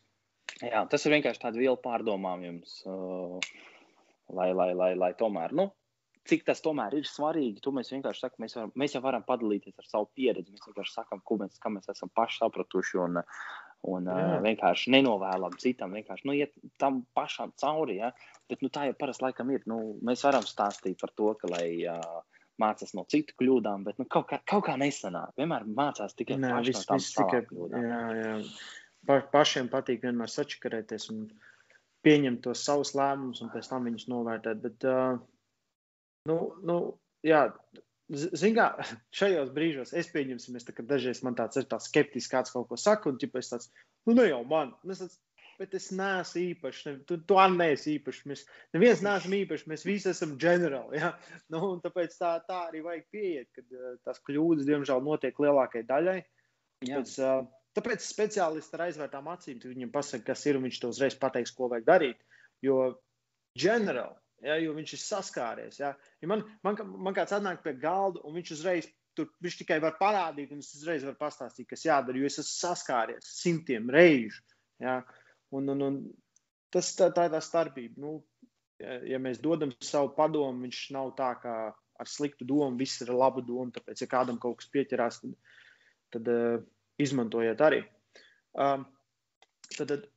Jā, 0.64 0.86
tas 0.90 1.04
ir 1.06 1.18
vienkārši 1.18 1.42
tāds 1.42 1.60
vielu 1.60 1.78
pārdomām 1.84 2.44
jums, 2.46 2.78
uh, 2.88 3.42
lai, 4.34 4.52
lai, 4.56 4.72
lai, 4.78 4.94
lai 4.98 5.12
tomēr, 5.20 5.54
nu, 5.58 5.68
cik 6.30 6.46
tas 6.48 6.62
tomēr 6.66 6.98
ir 6.98 7.08
svarīgi. 7.10 7.62
To 7.64 7.74
mēs 7.76 7.92
vienkārši 7.94 8.26
sakām, 8.26 8.46
mēs, 8.46 8.56
varam, 8.58 8.74
mēs 8.82 8.96
jau 8.98 9.02
varam 9.06 9.26
padalīties 9.28 9.78
ar 9.82 9.90
savu 9.90 10.10
pieredzi. 10.18 10.54
Mēs 10.54 10.68
vienkārši 10.68 10.96
sakām, 10.98 11.22
ko 11.26 11.40
mēs, 11.42 11.60
mēs 11.78 11.92
esam 11.94 12.12
paši 12.18 12.42
sapratuši. 12.42 13.02
Un, 13.06 13.20
un 13.86 14.10
Jā. 14.10 14.40
vienkārši 14.42 14.94
nenovēlam 14.96 15.58
citam, 15.62 15.94
vienkārši 15.94 16.26
nu, 16.26 16.38
iet 16.38 16.56
tam 16.82 17.04
pašam 17.18 17.54
cauri. 17.62 18.00
Ja? 18.02 18.14
Bet 18.50 18.66
nu, 18.66 18.72
tā 18.74 18.88
jau 18.90 18.96
parasti 18.98 19.28
laikam 19.28 19.52
ir. 19.54 19.66
Nu, 19.70 20.00
mēs 20.06 20.26
varam 20.26 20.48
stāstīt 20.48 20.98
par 21.02 21.14
to, 21.18 21.34
ka, 21.42 21.52
lai 21.54 21.68
uh, 21.90 22.24
mācās 22.62 22.96
no 22.98 23.06
citu 23.12 23.36
kļūdām, 23.42 23.86
bet 23.86 24.00
nu, 24.02 24.08
kaut, 24.10 24.30
kā, 24.32 24.40
kaut 24.48 24.66
kā 24.70 24.78
nesanāk. 24.82 25.36
Vienmēr 25.40 25.68
mācās 25.70 26.18
tikai 26.18 26.40
Nē, 26.42 26.56
vis, 26.66 26.82
no 26.90 26.98
tām 26.98 27.46
kļūdām. 27.52 27.86
Jā, 27.86 28.02
jā. 28.22 28.34
Pa, 29.06 29.20
pašiem 29.30 29.70
patīk 29.70 30.02
vienmēr 30.08 30.32
sačakarēties 30.32 31.12
un 31.14 31.28
pieņemt 32.06 32.42
tos 32.46 32.64
savus 32.66 32.96
lēmumus 32.98 33.44
un 33.46 33.52
pēc 33.54 33.70
tam 33.70 33.86
viņus 33.90 34.08
novērtēt. 34.10 34.62
Bet, 34.64 34.88
uh, 34.90 35.20
Nu, 36.30 36.40
nu, 36.66 36.80
jā, 37.26 37.48
Zinām, 38.14 38.78
šajos 39.18 39.52
brīžos 39.54 39.94
es 39.98 40.10
pieņemsim, 40.14 40.58
tā, 40.62 40.84
dažreiz 40.86 41.24
man 41.26 41.38
tāds 41.38 41.58
ir 41.58 41.70
tāds 41.70 41.88
skeptisks, 41.90 42.32
kāds 42.32 42.54
kaut 42.54 42.68
ko 42.70 42.78
saka, 42.78 43.10
un 43.10 43.18
ķipa, 43.22 43.42
es 43.42 43.50
tāds, 43.50 43.72
nu, 44.06 44.14
ne 44.14 44.28
jau 44.28 44.44
man, 44.50 44.76
es 44.94 45.02
tāds, 45.02 45.16
bet 45.58 45.74
es 45.78 45.88
neesmu 45.96 46.42
īpašs, 46.52 46.84
ne, 46.86 46.94
tu, 47.10 47.18
tu 47.26 47.40
arī 47.42 47.58
neesi 47.58 47.96
īpašs, 47.96 48.20
mēs 48.30 48.44
neviens 48.76 49.02
neesam 49.06 49.36
īpašs, 49.40 49.66
mēs 49.72 49.86
visi 49.88 50.12
esam 50.12 50.36
ģenerāli, 50.42 51.00
ja? 51.02 51.14
nu, 51.54 51.62
un 51.72 51.82
tāpēc 51.82 52.18
tā, 52.20 52.36
tā 52.46 52.60
arī 52.68 52.84
vajag 52.86 53.08
pieiet, 53.16 53.50
kad 53.56 53.78
uh, 53.78 53.96
tās 54.06 54.22
kļūdas, 54.28 54.68
diemžēl, 54.70 55.02
notiek 55.06 55.40
lielākajai 55.42 55.88
daļai. 55.90 56.18
Tāpēc, 56.84 57.16
uh, 57.24 57.48
tāpēc 57.80 58.06
speciālisti 58.06 58.78
ar 58.78 58.86
aizvērtām 58.90 59.32
acīm 59.32 59.64
viņam 59.64 59.96
pasaka, 59.96 60.28
kas 60.34 60.46
ir, 60.46 60.60
un 60.60 60.68
viņš 60.68 60.82
to 60.84 60.92
uzreiz 60.94 61.18
pateiks, 61.18 61.56
ko 61.56 61.72
vajag 61.72 61.88
darīt, 61.88 62.22
jo 62.66 62.84
ģenerāli 63.58 64.20
ja, 64.46 64.60
jo 64.62 64.76
viņš 64.78 64.94
ir 64.96 65.02
saskāries. 65.02 65.80
Ja. 65.82 65.96
Ja 66.22 66.30
man, 66.32 66.46
man, 66.66 66.78
man 67.08 67.18
kāds 67.18 67.34
atnāk 67.36 67.64
pie 67.66 67.76
galda, 67.82 68.22
un 68.26 68.38
viņš 68.38 68.54
uzreiz 68.58 68.90
tur 69.16 69.32
viņš 69.44 69.60
tikai 69.62 69.80
var 69.84 69.96
parādīt, 70.00 70.52
un 70.52 70.62
es 70.64 70.74
uzreiz 70.76 71.06
varu 71.08 71.18
pastāstīt, 71.20 71.70
kas 71.70 71.86
jādara, 71.88 72.20
jo 72.20 72.28
es 72.28 72.40
esmu 72.42 72.52
saskāries 72.52 73.32
simtiem 73.40 73.90
reižu. 73.92 74.44
Ja. 74.84 75.00
Un, 75.56 75.72
un, 75.72 75.84
un 75.86 76.00
tas 76.74 76.92
tā, 76.98 77.10
tā 77.16 77.30
ir 77.30 77.36
tā 77.36 77.42
starpība. 77.44 78.02
Nu, 78.04 78.18
ja, 78.82 79.00
ja 79.16 79.22
mēs 79.24 79.40
dodam 79.44 79.72
savu 79.84 80.12
padomu, 80.18 80.66
viņš 80.66 80.82
nav 80.96 81.14
tā 81.20 81.32
kā 81.44 81.56
ar 81.72 82.12
sliktu 82.12 82.48
domu, 82.48 82.76
viss 82.80 83.04
ir 83.06 83.14
laba 83.16 83.44
doma. 83.46 83.72
Tāpēc, 83.76 84.04
ja 84.04 84.12
kādam 84.12 84.40
kaut 84.42 84.60
kas 84.60 84.72
pieķerās, 84.74 85.22
tad, 85.24 85.38
tad 86.18 86.32
uh, 86.34 86.60
izmantojiet 87.02 87.64
arī. 87.64 87.86
Um, 88.52 88.84
tad, 89.72 89.94
tad 89.94 90.10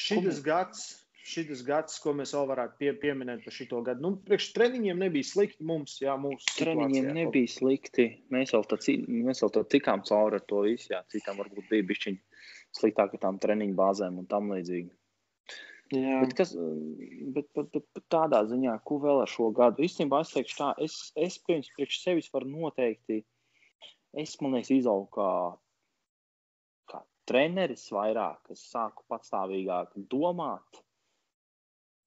šis 0.00 0.40
gads 0.44 0.86
šis 1.24 1.62
gads, 1.64 1.96
ko 2.04 2.12
mēs 2.16 2.34
vēl 2.36 2.48
varētu 2.50 2.76
pie, 2.80 2.90
pieminēt 3.00 3.44
par 3.46 3.54
šo 3.56 3.80
gadu? 3.86 4.04
Nu, 4.04 4.10
priekš 4.26 4.50
treniņiem 4.56 5.00
nebija 5.06 5.28
slikti 5.28 5.64
mums, 5.66 5.96
jā, 6.02 6.16
mūsu 6.20 6.58
treniņiem 6.58 6.92
situācijā. 6.98 7.14
nebija 7.18 7.52
slikti. 7.54 8.06
Mēs 8.34 8.52
vēl, 8.54 8.66
tā, 8.68 8.78
mēs 9.28 9.40
vēl 9.44 9.54
tā 9.54 9.64
tikām 9.76 10.04
cauri 10.08 10.40
ar 10.40 10.44
to 10.50 10.64
visu, 10.66 10.92
jā, 10.92 11.00
citām 11.14 11.40
varbūt 11.40 11.70
bija 11.70 11.88
bišķiņi 11.90 12.44
sliktāk 12.76 13.16
ar 13.16 13.24
tām 13.24 13.40
treniņu 13.40 13.78
bāzēm 13.78 14.20
un 14.20 14.28
tam 14.30 14.52
līdzīgi. 14.52 14.92
Jā. 15.94 16.20
Bet, 16.24 16.32
kas, 16.36 16.54
bet, 16.56 17.48
bet, 17.54 17.68
bet, 17.72 17.84
bet 17.94 18.06
tādā 18.12 18.40
ziņā, 18.48 18.78
ko 18.88 18.98
vēl 19.02 19.20
ar 19.24 19.30
šo 19.30 19.50
gadu? 19.54 19.84
Īstenībā 19.84 20.22
es 20.24 20.32
teikšu 20.34 20.56
tā, 20.58 20.70
es, 20.82 20.96
es 21.16 21.36
pirms 21.44 21.68
priekš 21.76 22.00
sevis 22.02 22.30
varu 22.34 22.48
noteikti, 22.50 23.20
es, 24.16 24.32
man 24.40 24.56
liekas, 24.56 24.72
izaugu 24.74 25.10
kā, 25.14 25.28
kā 26.90 27.02
treneris 27.28 27.84
vairāk, 27.94 28.40
es 28.56 28.64
sāku 28.72 29.04
patstāvīgāk 29.12 29.94
domāt, 30.10 30.84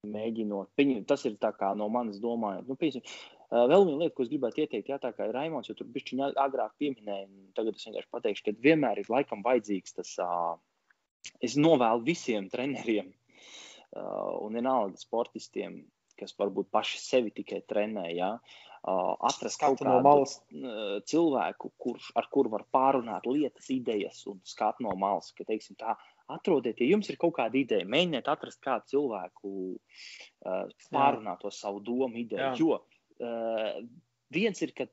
mēģinot. 0.06 0.70
Piņem, 0.78 1.02
tas 1.08 1.24
ir 1.26 1.36
no 1.76 1.88
manas 1.90 2.20
domājot. 2.22 2.68
Nu, 2.68 2.76
piemēram, 2.78 3.02
vēl 3.50 3.86
viena 3.88 4.02
lieta, 4.04 4.14
ko 4.14 4.22
es 4.22 4.30
gribētu 4.30 4.62
ieteikt, 4.62 4.88
jā, 4.92 4.98
tā 5.02 5.12
kā 5.16 5.26
ir 5.26 5.34
Raimons, 5.34 5.68
jo 5.68 5.74
tur 5.74 5.88
bija 5.90 6.30
agrāk 6.36 6.76
pieminēja, 6.78 7.26
tagad 7.56 7.74
es 7.74 7.86
vienkārši 7.86 8.12
pateikšu, 8.14 8.44
ka 8.46 8.56
vienmēr 8.62 9.02
ir 9.02 9.10
laikam 9.10 9.42
vajadzīgs 9.46 9.96
tas. 9.98 10.14
Es 11.42 11.56
novēlu 11.58 12.04
visiem 12.06 12.46
treneriem 12.48 13.10
un 13.98 14.54
vienalga 14.54 14.96
sportistiem, 15.00 15.80
kas 16.18 16.34
varbūt 16.38 16.70
paši 16.70 17.00
sevi 17.02 17.32
tikai 17.34 17.62
trenē, 17.66 18.06
jā, 18.14 18.30
atrast 18.86 19.58
kaut 19.60 19.80
kādu 19.80 19.90
no 19.90 20.02
malas. 20.06 20.38
cilvēku, 21.10 21.72
kurš, 21.82 22.12
ar 22.18 22.28
kuru 22.30 22.54
var 22.54 22.64
pārunāt 22.72 23.26
lietas, 23.26 23.66
idejas 23.74 24.22
un 24.30 24.38
skatu 24.46 24.86
no 24.86 24.94
malas. 24.98 25.32
Ka, 25.34 25.46
teiksim, 25.48 25.76
tā, 25.80 25.96
atrodiet, 26.28 26.80
ja 26.80 26.92
jums 26.92 27.08
ir 27.10 27.18
kaut 27.20 27.36
kāda 27.38 27.58
ideja, 27.60 27.86
mēģiniet 27.88 28.28
atrast 28.28 28.60
kādu 28.64 28.92
cilvēku, 28.92 29.50
uh, 29.74 30.62
pārunāt 30.94 31.42
to 31.42 31.52
savu 31.54 31.80
domu, 31.84 32.14
ideju. 32.20 32.44
Jā. 32.44 32.54
Jo 32.60 32.78
uh, 33.24 33.82
viens 34.34 34.62
ir, 34.62 34.74
ka 34.76 34.86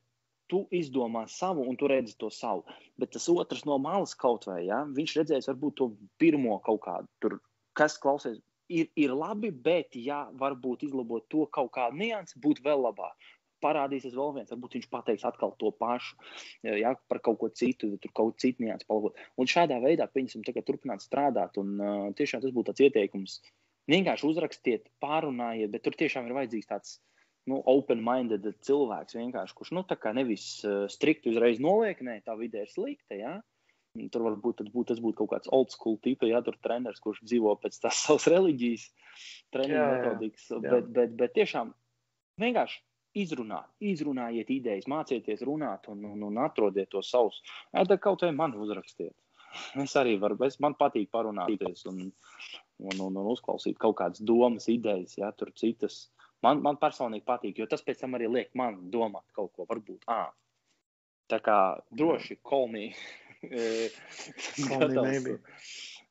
tu 0.50 0.66
izdomā 0.74 1.26
savu 1.32 1.66
un 1.66 1.78
tu 1.78 1.90
redzi 1.90 2.18
to 2.22 2.30
savu, 2.34 2.66
bet 3.02 3.14
tas 3.16 3.28
otrs 3.32 3.66
no 3.66 3.78
malas 3.82 4.14
kaut 4.18 4.46
vai, 4.50 4.66
ja, 4.68 4.84
viņš 4.98 5.16
redzēs 5.20 5.50
varbūt 5.50 5.80
to 5.80 5.90
pirmo 6.22 6.60
kaut 6.66 6.84
kādu, 6.86 7.10
tur, 7.22 7.40
kas 7.78 7.98
klausies. 8.02 8.42
Ir, 8.66 8.88
ir 8.98 9.12
labi, 9.14 9.52
bet, 9.54 9.94
ja 9.94 10.24
varbūt 10.42 10.88
izlabot 10.88 11.28
to 11.30 11.44
kaut 11.54 11.70
kādu 11.76 12.00
niansu, 12.00 12.40
būtu 12.42 12.64
vēl 12.66 12.80
labāk 12.82 13.28
parādīsies 13.66 14.16
vēl 14.16 14.36
viens. 14.38 14.54
Varbūt 14.54 14.78
viņš 14.78 14.88
pateiks 14.94 15.26
atkal 15.28 15.56
to 15.62 15.74
pašu, 15.76 16.16
ja, 16.66 16.94
par 17.10 17.22
kaut 17.26 17.42
ko 17.42 17.50
citu, 17.50 17.96
tur 18.02 18.14
kaut 18.14 18.36
ko 18.36 18.44
citu 18.46 18.66
nianses 18.66 18.88
palabot. 18.90 19.18
Un 19.42 19.50
šādā 19.50 19.82
veidā, 19.84 20.08
pieņemsim, 20.12 20.46
tagad 20.48 20.68
turpināt 20.70 21.04
strādāt. 21.06 21.58
Un 21.62 21.76
uh, 21.80 22.08
tiešām 22.18 22.46
tas 22.46 22.54
būtu 22.56 22.72
tāds 22.72 22.86
ieteikums. 22.88 23.40
Vienkārši 23.92 24.30
uzrakstiet, 24.30 24.88
pārunājiet, 25.04 25.70
bet 25.74 25.86
tur 25.86 25.98
tiešām 25.98 26.30
ir 26.30 26.38
vajadzīgs 26.38 26.72
tāds 26.72 26.96
nu, 27.50 27.60
open-minded 27.70 28.48
cilvēks, 28.66 29.18
kurš 29.58 29.74
nu, 29.78 29.84
nevis 30.18 30.48
uh, 30.66 30.86
strikti 30.90 31.34
uzreiz 31.34 31.62
noliek, 31.62 32.02
nē, 32.02 32.22
tā 32.26 32.38
vide 32.40 32.64
ir 32.66 32.72
slikta. 32.72 33.18
Ja? 33.20 33.36
Tur 34.12 34.26
varbūt 34.26 34.66
būt, 34.74 34.90
tas 34.90 35.00
būtu 35.00 35.22
kaut 35.22 35.32
kāds 35.32 35.52
old 35.56 35.72
school 35.72 35.96
tips, 36.04 36.28
ja 36.28 36.42
tur 36.44 36.58
treneris, 36.60 37.00
kurš 37.04 37.22
dzīvo 37.24 37.54
pēc 37.62 37.78
tās 37.86 38.02
savas 38.08 38.28
reliģijas, 38.32 38.90
treniņa 39.56 39.86
metodikas. 39.94 40.50
Bet, 40.66 40.92
bet, 40.98 41.16
bet 41.22 41.36
tiešām 41.38 41.72
vienkārši 42.42 42.82
izrunāt, 43.16 43.70
izrunājiet 43.80 44.50
idejas, 44.52 44.88
mācieties 44.92 45.44
runāt 45.48 45.88
un, 45.92 46.04
un, 46.12 46.26
un 46.30 46.42
atrodiet 46.44 46.90
to 46.92 47.02
savus. 47.06 47.40
Tad 47.72 47.96
kaut 48.04 48.26
vai 48.26 48.34
man 48.36 48.56
uzrakstiet. 48.60 49.16
Es 49.80 49.96
arī 49.96 50.18
varu, 50.20 50.36
es, 50.44 50.60
man 50.60 50.76
patīk 50.76 51.08
parunāties 51.16 51.86
un, 51.92 52.02
un, 52.84 52.96
un, 53.00 53.22
un 53.22 53.32
uzklausīt 53.32 53.80
kaut 53.80 53.96
kādas 54.02 54.20
domas, 54.20 54.68
idejas, 54.72 55.16
ja 55.20 55.32
tur 55.32 55.54
citas. 55.56 56.10
Man, 56.44 56.60
man 56.66 56.76
personīgi 56.82 57.24
patīk, 57.26 57.62
jo 57.62 57.70
tas 57.72 57.86
pēc 57.86 58.04
tam 58.04 58.18
arī 58.18 58.28
liek 58.30 58.52
man 58.60 58.90
domāt 58.92 59.26
kaut 59.38 59.54
ko, 59.56 59.66
varbūt. 59.70 60.04
À, 60.12 60.28
tā 61.32 61.40
kā 61.44 61.60
droši 61.96 62.42
kolmī. 62.44 62.90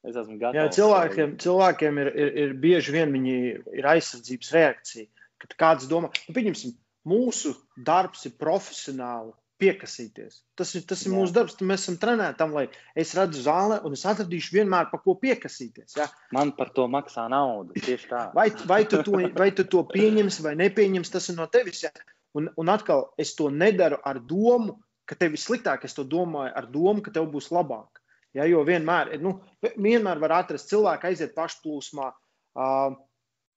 Es 0.04 0.16
esmu 0.20 0.36
gatavs. 0.36 0.58
Jā, 0.58 0.64
cilvēkiem, 0.76 1.36
cilvēkiem 1.40 1.98
ir, 2.02 2.08
ir, 2.12 2.30
ir 2.42 2.50
bieži 2.60 2.92
vien 2.92 3.12
viņi 3.14 3.36
ir 3.80 3.86
aizsardzības 3.88 4.50
reakcija. 4.52 5.08
Kad 5.40 5.54
kāds 5.60 5.88
domā, 5.88 6.10
nu, 6.28 6.34
pieņemsim, 6.36 6.74
mūsu 7.08 7.54
darbs 7.76 8.26
ir 8.28 8.36
profesionāli 8.40 9.34
piekasīties. 9.60 10.40
Tas 10.58 10.72
ir, 10.74 10.84
tas 10.88 11.04
ir 11.04 11.12
Jā. 11.12 11.18
mūsu 11.18 11.34
darbs. 11.34 11.56
Mēs 11.62 11.84
esam 11.84 11.96
trenēti 12.02 12.38
tam, 12.40 12.54
lai 12.56 12.64
es 12.98 13.14
redzu 13.16 13.44
zāli 13.44 13.78
un 13.86 13.94
es 13.96 14.04
atradīšu 14.10 14.56
vienmēr, 14.56 14.88
pa 14.90 14.98
ko 15.02 15.14
piekasīties. 15.20 15.96
Ja? 15.98 16.08
Man 16.34 16.52
par 16.58 16.72
to 16.74 16.88
maksā 16.90 17.26
naudu. 17.32 17.76
Tieši 17.78 18.10
tā. 18.10 18.24
Vai, 18.36 18.48
vai, 18.70 18.82
tu 18.90 19.00
to, 19.06 19.20
vai 19.36 19.50
tu 19.56 19.66
to 19.70 19.84
pieņemsi 19.92 20.46
vai 20.46 20.56
nepieņemsi, 20.60 21.14
tas 21.14 21.30
ir 21.30 21.38
no 21.38 21.46
tevis. 21.52 21.84
Ja? 21.86 21.92
Un, 22.34 22.50
un 22.60 22.72
atkal, 22.72 23.06
es 23.20 23.36
to 23.38 23.50
nedaru 23.54 24.00
ar 24.04 24.18
domu, 24.18 24.80
ka 25.06 25.16
tev 25.20 25.36
ir 25.36 25.42
sliktāk. 25.42 25.86
Es 25.86 25.94
to 25.96 26.06
domāju 26.08 26.54
ar 26.58 26.68
domu, 26.72 27.04
ka 27.04 27.14
tev 27.14 27.30
būs 27.32 27.52
labāk. 27.54 28.02
Ja? 28.34 28.48
Jo 28.50 28.66
vienmēr, 28.66 29.14
nu, 29.22 29.38
vienmēr 29.62 30.22
var 30.22 30.40
atrast 30.42 30.72
cilvēku, 30.72 31.12
aiziet 31.12 31.36
pašplūsmā. 31.38 32.10
Uh, 32.54 32.98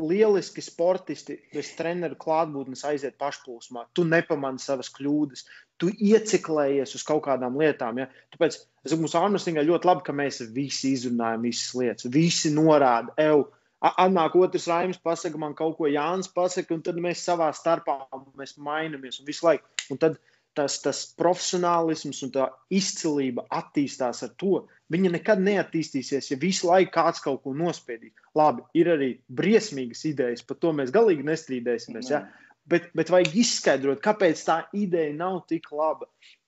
lieliski 0.03 0.61
sportisti 0.61 1.39
bez 1.49 1.71
treneru 1.77 2.17
klātbūtnes 2.21 2.83
aiziet 2.85 3.15
pašplūsmā. 3.17 3.87
Tu 3.97 4.03
nepamani 4.05 4.61
savas 4.61 4.91
kļūdas, 4.93 5.45
tu 5.81 5.89
ieciklējies 5.89 6.93
uz 6.99 7.05
kaut 7.07 7.23
kādām 7.25 7.57
lietām. 7.57 7.97
Ja? 8.03 8.05
Tāpēc 8.35 8.59
es 8.59 8.91
domāju, 8.91 9.01
mums 9.07 9.17
Arnēstingā 9.17 9.65
ļoti 9.65 9.89
labi, 9.89 10.05
ka 10.05 10.13
mēs 10.13 10.43
visi 10.53 10.93
izrunājam 10.93 11.47
visas 11.49 11.73
lietas, 11.79 12.09
visi 12.13 12.53
norāda, 12.53 13.15
eju. 13.21 13.47
Atnāk 13.87 14.33
otrs 14.37 14.65
raims, 14.69 14.97
pasaka 15.01 15.37
man 15.37 15.53
kaut 15.57 15.75
ko, 15.77 15.85
Jānis 15.89 16.29
pasaka, 16.33 16.73
un 16.73 16.79
tad 16.85 16.97
mēs 17.01 17.21
savā 17.25 17.51
starpā 17.53 17.99
mēs 18.37 18.55
mainamies 18.57 19.21
visu 19.25 19.45
laiku. 19.45 19.69
Un 19.93 20.01
tad 20.01 20.15
tas, 20.57 20.79
tas 20.83 21.03
profesionālisms 21.19 22.23
un 22.25 22.33
tā 22.33 22.47
izcilība 22.73 23.45
attīstās 23.53 24.23
ar 24.25 24.33
to. 24.41 24.63
Viņa 24.93 25.11
nekad 25.17 25.41
neattīstīsies, 25.43 26.31
ja 26.31 26.39
visu 26.41 26.69
laiku 26.69 26.93
kāds 26.95 27.21
kaut 27.23 27.41
ko 27.43 27.53
nospiedīs. 27.57 28.15
Labi, 28.37 28.63
ir 28.79 28.91
arī 28.93 29.09
briesmīgas 29.27 30.05
idejas, 30.09 30.45
par 30.47 30.59
to 30.63 30.71
mēs 30.75 30.93
galīgi 30.95 31.27
nestrīdēsimies. 31.27 32.11
Ja? 32.13 32.23
Bet, 32.67 32.89
bet 32.97 33.11
vajag 33.11 33.35
izskaidrot, 33.43 34.01
kāpēc 34.03 34.43
tā 34.47 34.61
ideja 34.75 35.13
nav 35.15 35.43
tik 35.51 35.69
laba. 35.75 36.07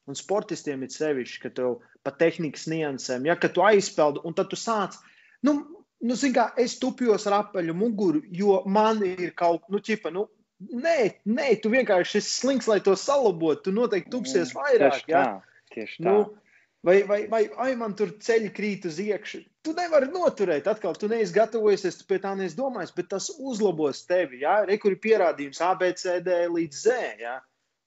Un 0.09 0.17
sportistiem 0.17 0.81
ir 0.83 0.93
sevišķi, 0.93 1.41
ka 1.43 1.51
tev 1.53 1.75
pa 2.03 2.15
tehnikas 2.15 2.65
niansēm, 2.71 3.27
ja 3.29 3.35
tu 3.43 3.61
aizpeldi, 3.61 4.23
un 4.25 4.33
tad 4.33 4.49
tu 4.49 4.57
sāc. 4.57 4.95
Nu, 5.45 5.59
nu, 6.01 6.17
kā, 6.33 6.49
es 6.57 6.79
tupjos 6.81 7.27
ar 7.29 7.43
apaļu 7.43 7.75
muguru, 7.77 8.23
jo 8.31 8.63
man 8.65 9.03
ir 9.05 9.35
kaut 9.37 9.61
kas, 9.65 9.73
nu, 9.75 9.83
čipa, 9.85 10.11
nu, 10.15 10.25
Nē, 10.59 10.97
nē, 11.23 11.47
tu 11.63 11.71
vienkārši 11.71 12.19
esi 12.19 12.33
slings, 12.41 12.67
lai 12.67 12.81
to 12.83 12.95
salabotu. 12.99 13.69
Tu 13.69 13.73
noteikti 13.75 14.11
tupsies 14.11 14.51
vairāk. 14.55 14.97
Tieši 14.97 15.05
tā. 15.07 15.21
Ja? 15.21 15.67
Tieši 15.71 16.01
tā. 16.03 16.09
Nu, 16.09 16.15
vai, 16.83 16.97
vai, 17.07 17.19
vai 17.31 17.41
ai, 17.63 17.69
man 17.79 17.95
tur 17.99 18.11
ceļi 18.19 18.49
krīt 18.55 18.87
uz 18.89 18.99
iekšā. 18.99 19.45
Tu 19.63 19.75
nevari 19.77 20.09
noturēt, 20.11 20.67
atkal 20.71 20.97
tu 20.99 21.07
neesi 21.11 21.35
gatavojies, 21.35 22.01
tu 22.01 22.07
pie 22.09 22.19
tā 22.23 22.33
neesi 22.39 22.57
domājis, 22.59 22.91
bet 22.95 23.07
tas 23.13 23.29
uzlabos 23.39 24.03
tevi. 24.09 24.41
Ja? 24.43 24.57
Rekur 24.67 24.97
ir 24.97 25.01
pierādījums 25.03 25.63
ABCD 25.63 26.29
līdz 26.51 26.83
Z. 26.83 26.99
Ja? 27.23 27.37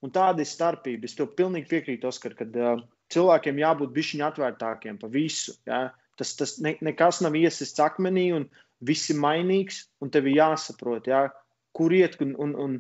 Un 0.03 0.15
tāda 0.15 0.41
ir 0.41 0.49
starpība. 0.49 1.09
Es 1.09 1.19
tev 1.19 1.29
pilnīgi 1.37 1.69
piekrītu, 1.71 2.09
Oskar, 2.09 2.39
ka 2.39 2.49
uh, 2.49 2.81
cilvēkiem 3.13 3.61
jābūt 3.61 3.93
bišķiņa 3.99 4.33
atvērtākiem 4.33 4.97
pa 5.03 5.13
visu. 5.13 5.59
Ja? 5.69 5.91
Tas, 6.17 6.33
tas 6.41 6.57
ne, 6.65 6.79
nekas 6.81 7.21
nav 7.21 7.37
iesists 7.37 7.85
akmenī 7.85 8.31
un 8.37 8.49
viss 8.81 9.13
ir 9.13 9.21
mainīgs, 9.21 9.85
un 10.01 10.11
tev 10.13 10.33
ir 10.33 10.41
jāsaprot. 10.41 11.13
Ja? 11.13 11.27
Kur 11.77 11.95
iet. 11.97 12.19
Un, 12.25 12.37
un, 12.45 12.55
un, 12.65 12.79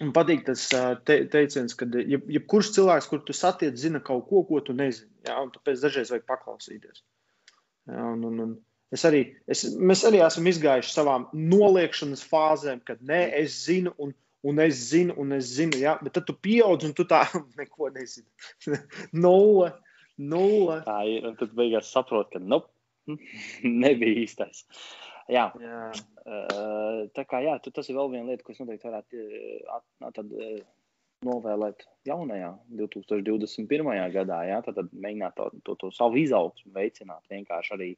un 0.00 0.14
patīk 0.16 0.46
tas 0.48 0.66
te, 1.06 1.20
teiciens, 1.32 1.76
ka 1.76 1.88
jeb, 1.98 2.26
jebkurš 2.38 2.74
cilvēks, 2.78 3.10
kur 3.10 3.22
tu 3.26 3.36
satiec, 3.36 3.76
zina 3.80 4.02
kaut 4.04 4.26
ko, 4.30 4.44
ko 4.48 4.62
tu 4.64 4.76
nezini. 4.76 5.12
Un 5.36 5.52
tāpēc 5.54 5.84
dažreiz 5.84 6.12
vajag 6.14 6.26
paklausīties. 6.30 7.04
Ja? 7.90 8.10
Un, 8.14 8.26
un, 8.30 8.42
un, 8.46 8.58
Es 8.90 9.04
arī, 9.06 9.20
es, 9.46 9.62
mēs 9.78 10.00
arī 10.06 10.18
esam 10.26 10.48
izgājuši 10.50 10.90
savām 10.90 11.28
noliekšanas 11.30 12.24
fāzēm, 12.26 12.80
kad 12.86 12.98
nē, 13.06 13.20
es 13.38 13.60
zinu, 13.68 13.92
un, 14.02 14.10
un 14.42 14.62
es 14.64 14.80
zinu, 14.88 15.14
un 15.22 15.36
es 15.36 15.52
zinu. 15.54 15.78
Ja? 15.78 15.94
Bet 16.02 16.16
tad 16.18 16.26
tu 16.26 16.34
pieaug, 16.34 16.82
un 16.88 16.96
tu 16.98 17.06
tā 17.10 17.22
neko 17.60 17.92
nezini. 17.94 18.26
nulle, 19.24 19.70
nulle. 20.18 20.80
Tā 20.88 20.98
ir. 21.06 21.28
Un 21.30 21.38
tad 21.38 21.54
beigās 21.58 21.92
saproti, 21.94 22.34
ka 22.34 22.42
nu, 22.42 22.64
nebija 23.84 24.24
īstais. 24.24 24.66
Jā. 25.30 25.46
jā. 25.62 25.84
Uh, 26.20 27.06
tā 27.16 27.24
kā 27.28 27.40
jā, 27.44 27.56
tas 27.64 27.88
ir 27.88 27.96
vēl 27.96 28.12
viena 28.12 28.32
lieta, 28.32 28.44
ko 28.44 28.54
es 28.54 28.60
noteikti 28.60 28.88
varētu 28.90 29.24
at, 29.76 29.86
at, 30.10 30.20
novēlēt 31.26 31.84
jaunajā 32.08 32.50
2021. 32.80 33.90
gadā. 34.14 34.38
Jā, 34.48 34.60
tad, 34.64 34.78
tad 34.78 34.92
mēģināt 34.94 35.36
to, 35.36 35.48
to, 35.66 35.76
to 35.82 35.90
savu 35.94 36.20
izaugsmu 36.20 36.72
veicināt 36.76 37.26
vienkārši 37.32 37.74
arī 37.76 37.90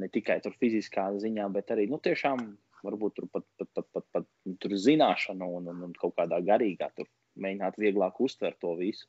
ne 0.00 0.08
tikai 0.12 0.38
fiziskā 0.60 1.10
ziņā, 1.20 1.48
bet 1.52 1.72
arī 1.74 1.88
nu, 1.90 2.00
tiešām 2.02 2.42
varbūt 2.86 3.16
tur 3.16 3.28
pat, 3.32 3.44
pat, 3.58 3.70
pat, 3.74 3.86
pat, 3.92 4.06
pat 4.14 4.56
tur 4.62 4.76
zināšanu 4.80 5.48
un, 5.58 5.68
un, 5.72 5.84
un 5.88 5.94
kaut 6.00 6.16
kādā 6.18 6.40
garīgā 6.44 6.90
tur 6.96 7.08
mēģināt 7.42 7.78
vieglāk 7.80 8.18
uztvert 8.24 8.58
to 8.62 8.74
visu. 8.78 9.06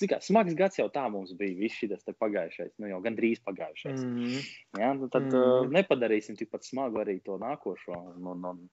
Zin 0.00 0.10
kā, 0.12 0.20
smags 0.24 0.56
gads 0.58 0.80
jau 0.80 0.88
tā 0.92 1.06
mums 1.12 1.32
bija, 1.38 1.56
viss 1.58 1.80
šis 1.80 2.06
pagājušais, 2.20 2.72
nu 2.82 2.90
jau 2.90 3.00
gandrīz 3.04 3.42
pagājušais. 3.46 4.00
Mm 4.04 4.16
-hmm. 4.20 4.48
ja, 4.82 4.92
nu 4.94 5.08
tad 5.08 5.28
mm 5.28 5.34
-hmm. 5.34 5.66
uh, 5.66 5.72
nepadarīsim 5.78 6.36
tikpat 6.36 6.64
smagu 6.64 7.02
arī 7.02 7.20
to 7.24 7.38
nākošo. 7.38 7.98
Un, 8.16 8.26
un, 8.26 8.44
un 8.44 8.68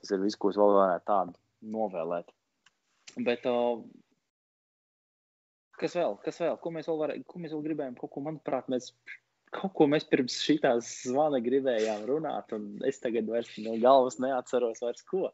tas 0.00 0.10
ir 0.10 0.20
viss, 0.20 0.36
ko 0.36 0.50
es 0.50 0.56
vēl 0.56 0.76
varētu 0.80 1.04
tādu 1.06 1.32
novēlēt. 1.62 2.30
Bet, 3.16 3.46
uh, 3.46 3.84
kas 5.78 5.96
vēl? 5.96 6.18
Kas 6.24 6.40
vēl? 6.40 6.60
Ko 6.60 6.70
mēs 6.70 6.86
vēl, 6.88 6.98
varē, 6.98 7.22
ko 7.26 7.38
mēs 7.38 7.52
vēl 7.52 7.66
gribējām? 7.68 7.98
Kaut 8.00 8.10
ko, 8.10 8.20
manuprāt, 8.20 8.68
mēs 8.68 8.94
kaut 9.50 9.72
ko 9.74 9.86
mēs 9.90 10.06
pirms 10.10 10.38
šīs 10.44 10.62
zvana 11.10 11.40
gribējām 11.42 12.04
runāt, 12.06 12.52
un 12.52 12.78
es 12.86 13.00
tagad 13.02 13.26
vairs 13.30 13.50
no 13.58 13.76
galvas 13.82 14.20
neatceros 14.22 14.82
vairs 14.84 15.02
ko. 15.02 15.30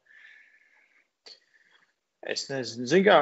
Es 2.23 2.49
nezinu, 2.51 2.87
zinu, 2.91 3.07
kā. 3.07 3.19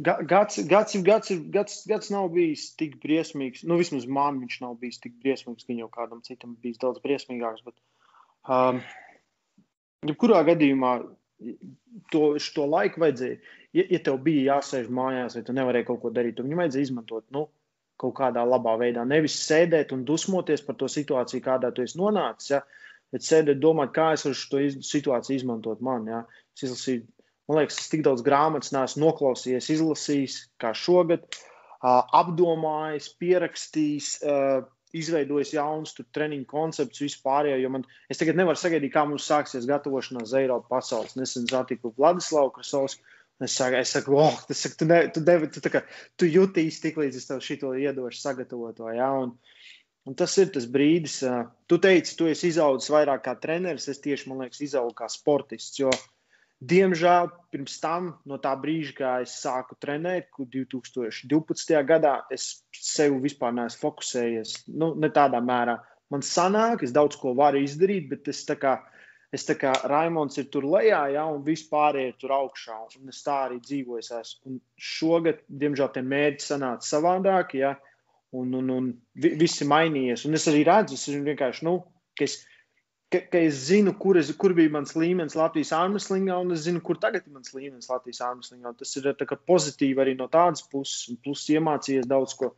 Ga, 0.00 0.14
gads, 0.24 0.58
gads, 0.68 0.96
gads, 1.04 1.32
gads, 1.52 1.80
gads 1.88 2.10
nav 2.12 2.30
bijis 2.32 2.70
tik 2.78 2.96
briesmīgs. 3.02 3.64
Nu, 3.68 3.76
vismaz 3.80 4.06
man 4.08 4.38
viņš 4.40 4.60
nav 4.62 4.78
bijis 4.80 5.02
tik 5.02 5.18
briesmīgs. 5.24 5.66
Gan 5.68 5.82
jau 5.82 5.90
kādam 5.92 6.22
citam 6.24 6.54
bijis 6.62 6.80
daudz 6.80 7.02
briesmīgāks. 7.04 7.64
Bet, 7.66 7.76
um, 8.48 8.80
jebkurā 10.08 10.40
gadījumā 10.48 10.94
to, 12.12 12.22
to 12.56 12.68
laiku 12.70 13.02
vajadzēja. 13.04 13.40
Ja, 13.74 13.84
ja 13.90 14.00
tev 14.06 14.20
bija 14.24 14.54
jāsēž 14.54 14.88
mājās, 14.94 15.36
vai 15.36 15.44
tu 15.46 15.56
nevarēji 15.56 15.88
kaut 15.90 16.00
ko 16.04 16.12
darīt, 16.14 16.38
tad 16.38 16.48
viņu 16.48 16.60
vajadzēja 16.62 16.88
izmantot 16.88 17.26
nu, 17.34 17.48
kaut 18.00 18.14
kādā 18.18 18.44
labā 18.46 18.76
veidā. 18.80 19.04
Nevis 19.08 19.36
sēdēt 19.44 19.92
un 19.96 20.06
dusmoties 20.08 20.64
par 20.66 20.78
to 20.80 20.88
situāciju, 20.90 21.44
kādā 21.44 21.72
tu 21.74 21.84
esi 21.84 21.98
nonācis. 22.00 22.54
Ja? 22.54 22.62
Bet 23.12 23.26
sēdēt, 23.26 23.60
domāt, 23.62 23.92
kā 23.94 24.12
es 24.14 24.24
varu 24.26 24.38
šo 24.38 24.62
situāciju 24.94 25.42
izmantot 25.42 25.82
man. 25.84 26.08
Ja? 26.10 26.22
Es 26.54 26.68
izlasīju, 26.68 27.04
man 27.48 27.60
liekas, 27.60 27.80
es 27.82 27.90
tik 27.92 28.04
daudz 28.06 28.22
grāmatas 28.26 28.72
neesmu 28.74 29.02
noklausījies, 29.08 29.72
izlasījis 29.74 30.38
kā 30.62 30.70
šogad, 30.78 31.26
apdomājis, 31.84 33.10
pierakstījis, 33.20 34.12
izveidojis 34.94 35.54
jaunus 35.56 35.96
treniņu 36.14 36.46
konceptus 36.48 37.02
vispārējo. 37.02 37.58
Jo 37.64 37.72
man, 37.74 37.84
es 38.10 38.20
tagad 38.20 38.38
nevaru 38.38 38.60
sagaidīt, 38.60 38.92
kā 38.94 39.02
mums 39.08 39.26
sāksies 39.26 39.66
gatavošanās 39.68 40.36
Eiropas 40.38 40.70
pasaules. 40.70 41.16
Nesen 41.18 41.48
satiku 41.50 41.92
Vladislavu 41.98 42.54
Krasovsku. 42.54 43.02
Es 43.42 43.56
saku, 43.58 43.74
es 43.80 43.90
saku, 43.90 44.14
oh, 44.22 44.36
tas 44.46 44.60
saka, 44.62 44.76
tu, 44.78 44.86
ne, 44.86 45.00
tu, 45.10 45.20
devi, 45.26 45.48
tu, 45.50 45.58
kā, 45.66 45.80
tu 46.14 46.28
jutīsi 46.30 46.84
tik 46.84 47.00
līdz 47.02 47.16
es 47.18 47.26
tev 47.26 47.40
šito 47.42 47.72
iedošu 47.74 48.20
sagatavoto. 48.20 48.86
Ja? 48.94 49.08
Un, 49.24 49.32
un 50.06 50.14
tas 50.14 50.36
ir 50.38 50.52
tas 50.54 50.68
brīdis, 50.70 51.16
tu 51.66 51.80
teici, 51.82 52.14
tu 52.14 52.30
esi 52.30 52.52
izaudzis 52.52 52.94
vairāk 52.94 53.24
kā 53.26 53.34
treneris, 53.42 53.88
es 53.90 53.98
tieši, 54.06 54.30
man 54.30 54.44
liekas, 54.44 54.62
izaugu 54.62 54.94
kā 55.02 55.10
sportists. 55.10 55.82
Jo, 55.82 55.90
uh, 55.90 56.13
Diemžēl 56.70 57.28
pirms 57.52 57.76
tam, 57.82 58.12
no 58.30 58.38
tā 58.42 58.52
brīža, 58.60 58.94
kad 58.98 59.24
es 59.26 59.34
sāku 59.42 59.76
trenēt, 59.80 60.30
2012. 60.38 61.80
gadā, 61.88 62.14
es 62.32 62.64
sev 62.78 63.18
vispār 63.24 63.52
neesmu 63.56 63.82
fokusējies. 63.82 64.54
Nu, 64.72 64.92
ne 64.94 65.10
tādā 65.12 65.42
mērā. 65.44 65.80
Man 66.14 66.24
sanāk, 66.24 66.84
es 66.86 66.94
daudz 66.94 67.18
ko 67.20 67.34
varu 67.36 67.62
izdarīt, 67.64 68.06
bet 68.10 68.30
es 68.30 68.44
tā 68.48 68.56
kā, 68.60 68.76
es 69.34 69.44
tā 69.48 69.56
kā 69.60 69.72
Raimons 69.90 70.38
ir 70.40 70.46
tur 70.52 70.68
lejā, 70.76 71.02
ja, 71.16 71.24
un 71.26 71.42
vispārējie 71.46 72.12
ir 72.12 72.16
tur 72.22 72.36
augšā. 72.38 72.78
Un 73.00 73.12
es 73.12 73.20
tā 73.26 73.40
arī 73.48 73.58
dzīvoju. 73.64 74.06
Es 74.22 74.36
un 74.46 74.60
šogad, 74.78 75.42
diemžēl, 75.48 75.90
tie 75.96 76.04
mērķi 76.06 76.48
sanāca 76.52 76.86
savādāk, 76.86 77.56
ja, 77.60 77.74
un, 78.34 78.54
un, 78.60 78.72
un 78.78 78.90
viss 79.14 79.62
ir 79.64 79.70
mainījies. 79.74 80.26
Un 80.28 80.38
es 80.38 80.48
arī 80.52 80.64
redzu, 80.70 81.00
es 81.00 81.26
vienkārši, 81.28 81.66
nu, 81.66 81.80
ka 82.14 82.28
es 82.28 82.40
ka, 83.14 83.22
ka 83.30 83.40
es 83.46 83.62
zinu, 83.68 83.94
kur, 84.00 84.18
es, 84.18 84.32
kur 84.40 84.54
bija 84.56 84.72
mans 84.74 84.94
līmenis 84.98 85.36
Latvijas 85.38 85.72
armslingā, 85.76 86.36
un 86.42 86.54
es 86.56 86.66
zinu, 86.66 86.82
kur 86.84 86.98
tagad 87.00 87.26
ir 87.26 87.36
mans 87.36 87.54
līmenis 87.54 87.90
Latvijas 87.92 88.22
armslingā. 88.26 88.74
Tas 88.80 88.94
ir 88.98 89.10
pozitīvi 89.50 90.02
arī 90.02 90.16
no 90.18 90.28
tādas 90.32 90.64
puses, 90.70 91.08
un 91.12 91.20
plus 91.22 91.46
iemācījies 91.54 92.10
daudz 92.10 92.36
ko. 92.40 92.54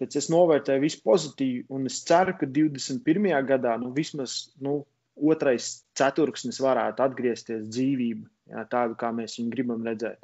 Pēc 0.00 0.18
es 0.20 0.28
novērtēju 0.32 0.82
visu 0.82 1.00
pozitīvi, 1.04 1.66
un 1.72 1.88
es 1.88 2.02
ceru, 2.08 2.34
ka 2.40 2.48
21. 2.48 3.28
gadā 3.48 3.76
nu, 3.80 3.92
vismaz 3.96 4.38
nu, 4.60 4.80
otrais 5.16 5.70
ceturksnis 5.96 6.60
varētu 6.60 7.04
atgriezties 7.04 7.68
dzīvība, 7.70 8.26
jā, 8.52 8.64
tādu, 8.72 8.96
kā 9.00 9.12
mēs 9.16 9.38
viņu 9.40 9.54
gribam 9.54 9.86
redzēt. 9.86 10.20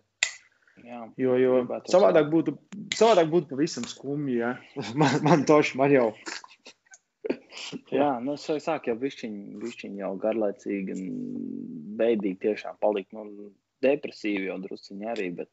Jā, 0.83 1.05
jo 1.20 1.37
jo 1.39 1.59
savādāk, 1.89 2.29
būtu, 2.33 2.57
savādāk 2.97 3.29
būtu 3.33 3.53
pavisam 3.53 3.85
skumji. 3.87 4.41
Ja? 4.41 4.55
Man, 4.99 5.18
man 5.24 5.45
toši, 5.49 5.76
man 5.79 5.93
jau 5.93 6.07
Jā, 7.98 8.12
nu, 8.24 8.36
es 8.36 8.66
sāku 8.66 8.92
jau 8.92 8.98
bišķiņ, 9.00 9.40
bišķiņ 9.62 9.98
jau 10.03 10.12
garlaicīgi 10.22 10.96
un 10.96 11.03
beidīgi 11.98 12.40
tiešām 12.46 12.78
palikt, 12.82 13.12
nu, 13.16 13.50
depresīvi 13.84 14.48
jau 14.48 14.61
drusciņi 14.62 15.11
arī, 15.12 15.28
bet 15.42 15.50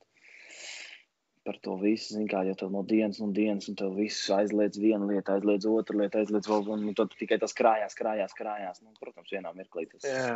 par 1.49 1.57
to 1.65 1.73
visu, 1.81 2.13
zin 2.13 2.27
kā, 2.29 2.43
ja 2.45 2.53
tev 2.57 2.69
no 2.73 2.83
dienas 2.85 3.17
un 3.23 3.31
dienas, 3.33 3.65
un 3.71 3.77
tev 3.79 3.95
viss 3.97 4.27
aizliedz 4.35 4.77
vienu 4.77 5.07
lietu, 5.09 5.33
aizliedz 5.33 5.65
otru 5.71 5.97
lietu, 6.01 6.19
aizliedz 6.21 6.49
vēl, 6.51 6.67
un 6.75 6.83
nu, 6.89 6.93
tad 6.97 7.15
tikai 7.17 7.39
tas 7.41 7.55
krājās, 7.57 7.95
krājās, 7.97 8.35
krājās. 8.37 8.81
Nu, 8.83 8.93
protams, 9.01 9.31
vienā 9.33 9.53
mirklī 9.57 9.87
tas 9.89 10.05
Jā, 10.05 10.35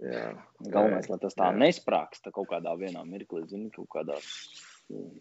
jā. 0.00 0.24
galvenais, 0.62 1.10
lai 1.10 1.18
tas 1.20 1.36
tā 1.36 1.50
Jā. 1.50 1.58
nesprākst 1.60 2.30
kaut 2.32 2.48
kādā 2.54 2.72
vienā 2.80 3.02
mirklī, 3.08 3.44
zini, 3.50 3.68
kaut 3.74 3.90
kādās 3.92 4.30
mm, 4.88 5.18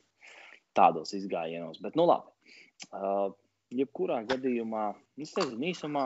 tādos 0.80 1.12
izgājienos. 1.18 1.82
Bet, 1.84 1.98
nu 2.00 2.08
labi, 2.08 2.54
uh, 2.94 3.34
jebkurā 3.80 4.22
gadījumā, 4.30 4.90
es 5.22 5.34
nezinu, 5.38 5.72
īsumā, 5.72 6.06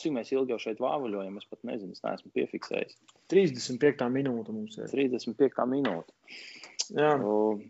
cik 0.00 0.16
mēs 0.16 0.32
ilgi 0.34 0.54
jau 0.54 0.60
šeit 0.62 0.82
vāvuļojam, 0.82 1.38
es 1.38 1.48
pat 1.50 1.62
nezinu, 1.68 1.94
es 1.94 2.02
neesmu 2.04 2.32
piefiksējis. 2.34 2.98
35. 3.32 4.10
minūte 4.12 4.54
mums 4.54 4.76
ir. 4.80 4.90
35 4.92 5.70
minūte. 5.70 6.14
Jā, 6.94 7.14
Uh, 7.22 7.62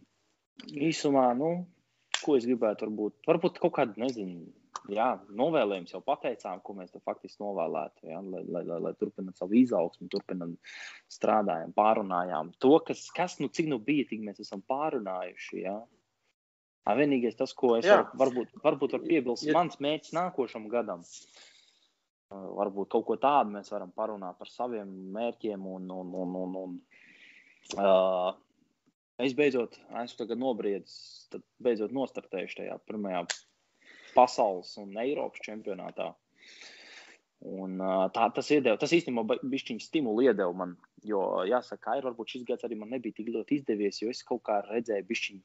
īsumā, 0.73 1.29
nu, 1.39 1.55
ko 2.23 2.37
es 2.39 2.47
gribētu, 2.49 2.89
varbūt, 2.89 3.17
varbūt 3.29 3.59
kaut 3.63 3.75
kādu, 3.77 4.01
nezinu, 4.01 4.47
jā, 4.93 5.09
novēlējumus 5.37 5.95
jau 5.95 6.01
pateicām, 6.05 6.61
ko 6.65 6.77
mēs 6.79 6.95
faktiski 7.05 7.43
novēlētu, 7.43 8.09
jā, 8.11 8.21
lai, 8.21 8.43
lai, 8.49 8.65
lai, 8.69 8.79
lai 8.87 8.93
turpinām 9.01 9.35
savu 9.37 9.59
izaugsmu, 9.61 10.09
turpinām 10.13 10.57
strādājam, 11.13 11.75
pārunājām 11.77 12.55
to, 12.63 12.77
kas, 12.87 13.07
kas 13.17 13.39
nu, 13.43 13.51
cik 13.53 13.71
nu 13.73 13.81
bija, 13.83 14.09
tik 14.11 14.25
mēs 14.27 14.43
esam 14.45 14.65
pārunājuši, 14.69 15.63
jā. 15.65 15.79
Vienīgais 16.85 17.37
tas, 17.39 17.55
ko 17.57 17.77
es 17.79 17.87
var, 17.89 18.11
varbūt, 18.21 18.55
varbūt 18.65 18.97
varu 18.99 19.09
piebilst, 19.09 19.47
Ja- 19.49 19.57
mans 19.57 19.81
mērķis 19.81 20.13
nākošam 20.17 20.69
gadam. 20.73 21.05
Uh, 22.29 22.49
Varbūt 22.59 22.91
kaut 22.93 23.05
ko 23.09 23.17
tādu 23.21 23.55
mēs 23.55 23.71
varam 23.73 23.93
parunāt 23.95 24.37
par 24.41 24.51
saviem 24.51 24.91
mērķiem 25.15 25.65
un, 25.71 25.91
un, 25.93 26.15
un, 26.25 26.35
un, 26.41 26.57
un 26.65 26.79
uh, 27.79 28.35
Es 29.23 29.35
beidzot 29.39 29.77
esmu 29.79 30.19
tagad 30.19 30.41
nobriedis, 30.43 30.95
tad 31.31 31.43
beidzot 31.63 31.93
nostartējuši 31.95 32.57
tajā 32.61 32.79
pirmajā 32.89 33.21
pasaules 34.15 34.73
un 34.83 34.97
Eiropas 34.99 35.45
čempionātā. 35.45 36.09
Un, 37.45 37.77
ā, 37.79 38.09
tā, 38.15 38.27
tas, 38.35 38.49
iedeva, 38.57 38.79
tas 38.81 38.95
īstenībā 38.97 39.37
bija 39.53 39.77
stimulu 39.85 40.25
iedeva 40.25 40.51
man. 40.57 40.75
Jo, 41.07 41.21
jāsaka, 41.47 41.99
ir 42.01 42.09
varbūt 42.09 42.35
šis 42.35 42.47
gads 42.49 42.67
arī 42.67 42.79
man 42.81 42.91
nebija 42.97 43.15
tik 43.21 43.31
ļoti 43.37 43.61
izdevies, 43.61 44.01
jo 44.03 44.11
es 44.11 44.25
kaut 44.27 44.43
kā 44.49 44.59
redzēju, 44.67 45.07
bišķiņ, 45.11 45.43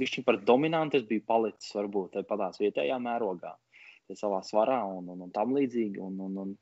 bišķiņ 0.00 0.26
par 0.26 0.40
dominantu 0.48 1.00
es 1.00 1.06
biju 1.08 1.26
palicis 1.28 1.76
varbūt 1.76 2.18
tādās 2.28 2.60
vietējā 2.62 2.98
mērogā, 3.02 3.54
savā 4.18 4.40
svarā 4.46 4.80
un, 4.90 5.12
un, 5.12 5.22
un 5.28 5.30
tam 5.34 5.54
līdzīgi. 5.56 6.02
Un, 6.02 6.18
un, 6.26 6.42
un, 6.46 6.58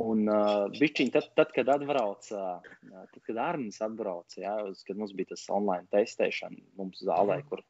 Un, 0.00 0.22
uh, 0.24 0.70
bišķiņ, 0.72 1.08
tad, 1.12 1.26
tad, 1.36 1.50
kad 1.52 1.68
atbrauc, 1.68 2.24
uh, 2.32 2.62
tad, 2.88 3.18
kad 3.26 3.40
Arnēs 3.44 3.76
atbrauca, 3.84 4.38
ja, 4.40 4.54
uz, 4.64 4.80
kad 4.88 4.96
mums 4.96 5.12
bija 5.12 5.34
tas 5.34 5.42
online 5.52 5.84
testēšana, 5.92 6.62
mums 6.80 7.02
zālē, 7.04 7.42
kur. 7.50 7.60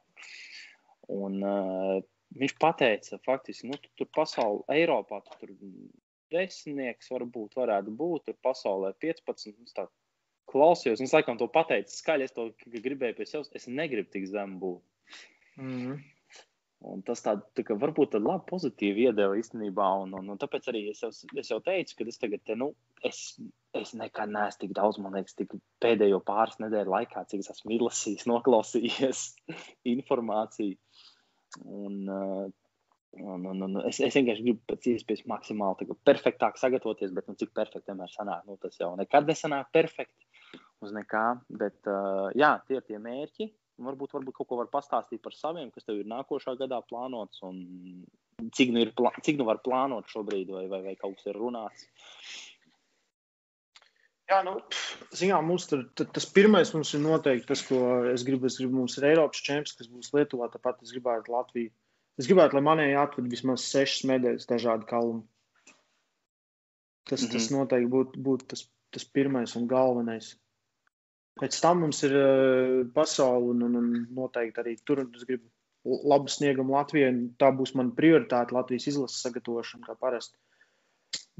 Un, 1.10 1.40
uh, 1.42 1.96
viņš 2.38 2.54
teica, 2.78 3.18
faktiski, 3.26 3.72
nu, 3.72 3.78
tu, 3.82 3.90
tur 3.98 4.10
pasaulē, 4.14 4.62
Eiropā, 4.76 5.18
tu 5.26 5.40
tur 5.40 5.50
desmitnieks 6.32 7.10
varbūt 7.12 7.58
varētu 7.58 7.90
būt, 7.90 8.28
tur 8.28 8.38
pasaulē 8.46 8.94
15. 9.02 9.58
Es 9.66 9.74
tā 9.76 9.88
klausījos, 10.52 11.00
un 11.00 11.08
es 11.08 11.14
laikam 11.16 11.38
to 11.40 11.48
pateicu 11.52 11.94
skaļi, 11.96 12.28
es 12.28 12.36
to 12.36 12.50
gribēju 12.72 13.18
pie 13.18 13.28
sevis, 13.28 13.52
es 13.58 13.68
negribu 13.68 14.10
tik 14.12 14.28
zem 14.30 14.58
būt. 14.62 14.82
mm 15.56 15.78
-hmm. 15.78 16.02
Un 16.82 17.02
tas 17.06 17.20
tā, 17.22 17.36
tā 17.54 17.62
kā 17.66 17.76
varbūt 17.78 18.16
tādu 18.16 18.26
labu 18.26 18.42
pozitīvu 18.48 19.04
iedeva 19.04 19.36
īstenībā. 19.38 19.84
Un, 20.02 20.14
un, 20.18 20.32
un 20.34 20.40
tāpēc 20.40 20.66
arī 20.72 20.80
es 20.90 21.02
jau, 21.04 21.10
es 21.38 21.50
jau 21.52 21.60
teicu, 21.62 21.94
ka 21.98 22.06
es 22.10 22.18
tagad, 22.18 22.42
te, 22.48 22.56
nu, 22.58 22.72
es, 23.06 23.20
es 23.78 23.92
nekad 23.98 24.32
neesmu 24.34 24.64
tik 24.64 24.74
daudz, 24.78 24.98
man 25.02 25.14
liekas, 25.14 25.36
tik 25.38 25.54
pēdējo 25.84 26.18
pāris 26.26 26.58
nedēļu 26.62 26.94
laikā, 26.96 27.22
cik 27.30 27.44
es 27.44 27.52
esmu 27.54 27.76
izlasījis, 27.76 28.26
noklausījies 28.32 29.22
informāciju. 29.94 30.74
Un, 31.62 32.02
uh, 32.08 32.50
un, 33.20 33.46
un, 33.52 33.64
un 33.68 33.80
es, 33.84 34.00
es 34.02 34.18
vienkārši 34.18 34.46
gribu 34.48 34.72
pēc 34.72 34.90
iespējas 34.96 35.26
maksimāli 35.30 35.86
perfektāk 36.08 36.58
sagatavoties, 36.58 37.14
bet 37.14 37.30
nu, 37.30 37.38
cik 37.38 37.54
perfekti 37.54 37.92
vienmēr 37.92 38.10
sanāk. 38.10 38.42
Nu, 38.48 38.58
tas 38.58 38.80
jau 38.80 38.94
nekad 38.98 39.30
nesanāk 39.30 39.70
perfekti 39.76 40.31
uz 40.82 40.94
nekā. 40.94 41.26
Bet 41.48 41.90
uh, 41.90 42.30
jā, 42.38 42.54
tie 42.68 42.78
ir 42.80 42.86
tie 42.88 43.00
mērķi. 43.02 43.50
Varbūt, 43.82 44.12
varbūt 44.14 44.36
kaut 44.36 44.48
ko 44.50 44.58
var 44.60 44.68
pastāstīt 44.70 45.22
par 45.24 45.34
saviem, 45.34 45.70
kas 45.72 45.86
tev 45.86 46.02
ir 46.02 46.08
nākošā 46.10 46.54
gadā 46.60 46.82
plānots, 46.86 47.40
un 47.42 48.04
cik 48.54 48.70
nu, 48.74 48.82
ir, 48.84 48.92
cik 49.24 49.40
nu 49.40 49.46
var 49.48 49.62
plānot 49.64 50.10
šobrīd, 50.12 50.52
vai, 50.52 50.66
vai, 50.70 50.82
vai 50.84 50.94
kaut 51.00 51.16
kas 51.18 51.30
ir 51.32 51.38
runāts. 51.40 51.88
Jā, 54.30 54.38
nu, 54.46 54.54
zinām, 55.18 55.48
mums 55.50 55.66
tur 55.68 55.82
tas 55.98 56.26
pirmais 56.36 56.70
mums 56.72 56.92
ir 56.96 57.02
noteikti 57.02 57.48
tas, 57.50 57.64
ko 57.66 57.80
es 58.12 58.22
gribu. 58.24 58.48
Es 58.48 58.56
gribu 58.60 58.78
mums 58.78 58.96
ir 59.00 59.08
Eiropas 59.10 59.42
čempions, 59.44 59.74
kas 59.76 59.90
būs 59.92 60.12
Lietuvā. 60.14 60.48
Tāpat 60.52 60.84
es 60.86 60.94
gribētu 60.94 61.34
Latviju. 61.34 61.72
Es 62.20 62.28
gribētu, 62.28 62.56
lai 62.56 62.64
manēji 62.64 62.96
atved 63.00 63.28
vismaz 63.32 63.64
sešas 63.66 64.06
medaļas 64.08 64.48
dažādu 64.48 64.88
kalnu. 64.88 65.22
Tas, 67.08 67.20
mm 67.20 67.26
-hmm. 67.26 67.32
tas 67.32 67.50
Mhm. 67.50 67.58
noteikti 67.58 67.92
būtu 67.96 68.24
būt 68.28 68.46
tas, 68.52 68.64
tas 68.94 69.04
pirmais 69.08 69.56
un 69.58 69.66
galvenais. 69.70 70.32
Pēc 71.40 71.58
tam 71.64 71.80
mums 71.86 72.02
ir 72.04 72.12
uh, 72.18 72.78
pasaule, 72.94 73.54
un, 73.54 73.62
un, 73.68 73.76
un 73.80 73.92
noteikti 74.18 74.60
arī 74.60 74.76
tur 74.84 75.00
es 75.06 75.24
gribu 75.28 75.48
labu 76.12 76.30
sniegumu 76.30 76.76
Latvijai. 76.76 77.12
Tā 77.40 77.48
būs 77.56 77.72
mana 77.78 77.94
prioritāte 77.96 78.54
Latvijas 78.54 78.90
izlases 78.92 79.22
sagatavošana, 79.24 79.86
kā 79.88 79.96
parasti. 79.98 80.36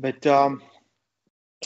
Bet 0.00 0.26
um, 0.32 0.56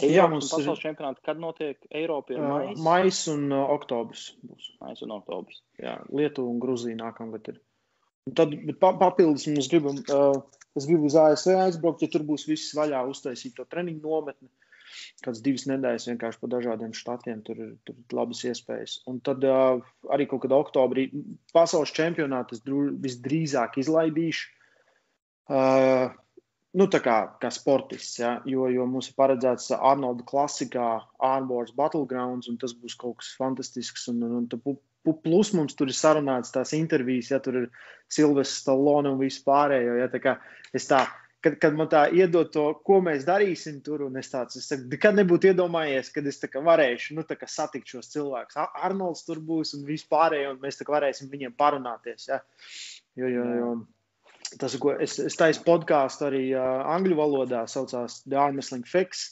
Jā, 0.03 0.27
mums 0.29 0.51
ir- 0.51 0.59
pasaules 0.59 0.83
čempionāti, 0.83 1.23
kad 1.25 1.39
notiek 1.41 1.79
Eiropa, 1.89 2.35
ir 2.35 2.43
uh, 2.43 2.51
maijs, 2.51 2.83
maijs 2.85 3.21
un 3.33 3.47
uh, 3.55 3.63
oktobris 3.79 4.27
būs. 4.45 4.67
maijs 4.83 5.07
un 5.07 5.15
oktobris. 5.17 5.63
Jā, 5.81 5.95
Lietuva 6.13 6.51
un 6.53 6.59
Grūzija 6.61 6.99
nākamgad 7.01 7.49
ir. 7.55 7.63
Un 8.29 8.35
tad 8.37 8.53
pa, 8.83 8.91
papildus 9.01 9.47
mums 9.49 9.71
gribu, 9.73 9.95
uh, 10.13 10.43
es 10.77 10.85
gribu 10.91 11.09
uz 11.09 11.17
ASV 11.17 11.55
aizbraukt, 11.63 12.03
ja 12.05 12.11
tur 12.13 12.27
būs 12.29 12.45
viss 12.51 12.75
vaļā, 12.77 13.07
uztaisīt 13.09 13.55
to 13.57 13.65
treniņu 13.71 14.03
nometni. 14.03 14.51
Kāds 15.25 15.43
divas 15.45 15.67
nedēļas 15.71 16.09
vienkārši 16.11 16.41
pa 16.43 16.51
dažādiem 16.57 16.93
štatiem, 16.97 17.41
tur 17.47 17.63
ir, 17.63 17.73
tur 17.87 17.97
ir 17.99 18.17
labas 18.17 18.43
iespējas. 18.49 19.01
Un 19.11 19.21
tad 19.25 19.45
uh, 19.47 19.81
arī 20.13 20.29
kaut 20.31 20.45
kad 20.45 20.55
oktobrī 20.57 21.09
pasaules 21.57 21.95
čempionātu 21.97 22.59
es 22.59 22.65
visdrīzāk 22.67 23.81
izlaidīšu. 23.83 24.53
Uh, 25.47 26.15
nu, 26.77 26.89
tā 26.93 27.01
kā, 27.05 27.17
kā 27.41 27.51
sportists, 27.55 28.19
ja? 28.21 28.37
jo, 28.49 28.67
jo 28.73 28.87
mums 28.91 29.11
ir 29.11 29.19
paredzēts 29.19 29.71
Arnolda 29.77 30.27
klasikā, 30.29 30.91
Armors 31.23 31.73
Battlegrounds, 31.77 32.51
un 32.51 32.59
tas 32.61 32.75
būs 32.77 32.99
kaut 33.01 33.21
kas 33.23 33.33
fantastisks. 33.39 34.09
Un, 34.13 34.25
un, 34.27 34.49
un 34.51 35.21
plus 35.23 35.53
mums 35.57 35.79
tur 35.79 35.93
ir 35.93 35.97
sarunāts 35.97 36.53
tās 36.55 36.75
intervijas, 36.77 37.31
ja 37.33 37.41
tur 37.43 37.63
ir 37.63 37.71
Silvestris 38.13 38.65
Stallone 38.65 39.15
un 39.15 39.23
viss 39.23 39.45
pārējo. 39.47 39.97
Ja? 40.03 40.11
Tā 40.13 40.23
kā 40.23 40.37
es 40.77 40.89
tā, 40.91 41.05
kad, 41.45 41.59
kad 41.63 41.77
man 41.79 41.91
tā 41.93 42.07
iedod 42.15 42.53
to, 42.55 42.67
ko 42.87 43.01
mēs 43.05 43.27
darīsim 43.29 43.81
tur, 43.85 44.07
es 44.19 44.31
tāds, 44.33 44.59
es 44.61 44.71
nekad 44.91 45.19
nebūtu 45.19 45.53
iedomājies, 45.53 46.13
kad 46.15 46.27
es 46.27 46.41
varēšu, 46.41 47.19
nu, 47.19 47.27
satikt 47.47 47.93
šos 47.93 48.13
cilvēkus. 48.15 48.57
Ar- 48.63 48.89
Arnolds 48.91 49.27
tur 49.27 49.41
būs 49.41 49.75
un 49.79 49.85
viss 49.89 50.09
pārējo, 50.11 50.55
un 50.55 50.63
mēs 50.63 50.83
varēsim 50.87 51.31
viņiem 51.33 51.57
parunāties, 51.59 52.29
ja? 52.33 52.41
Jo, 53.17 53.29
jo, 53.33 53.45
jo, 53.61 53.75
Tas, 54.61 54.77
ko 54.79 54.93
es, 55.03 55.17
es 55.19 55.35
taisu 55.39 55.65
podkāstu 55.67 56.29
arī 56.29 56.43
uh, 56.55 56.85
angļu 56.95 57.17
valodā, 57.19 57.65
saucās 57.67 58.21
The 58.29 58.39
Arm 58.39 58.61
Wrestling 58.61 58.87
Fix, 58.87 59.25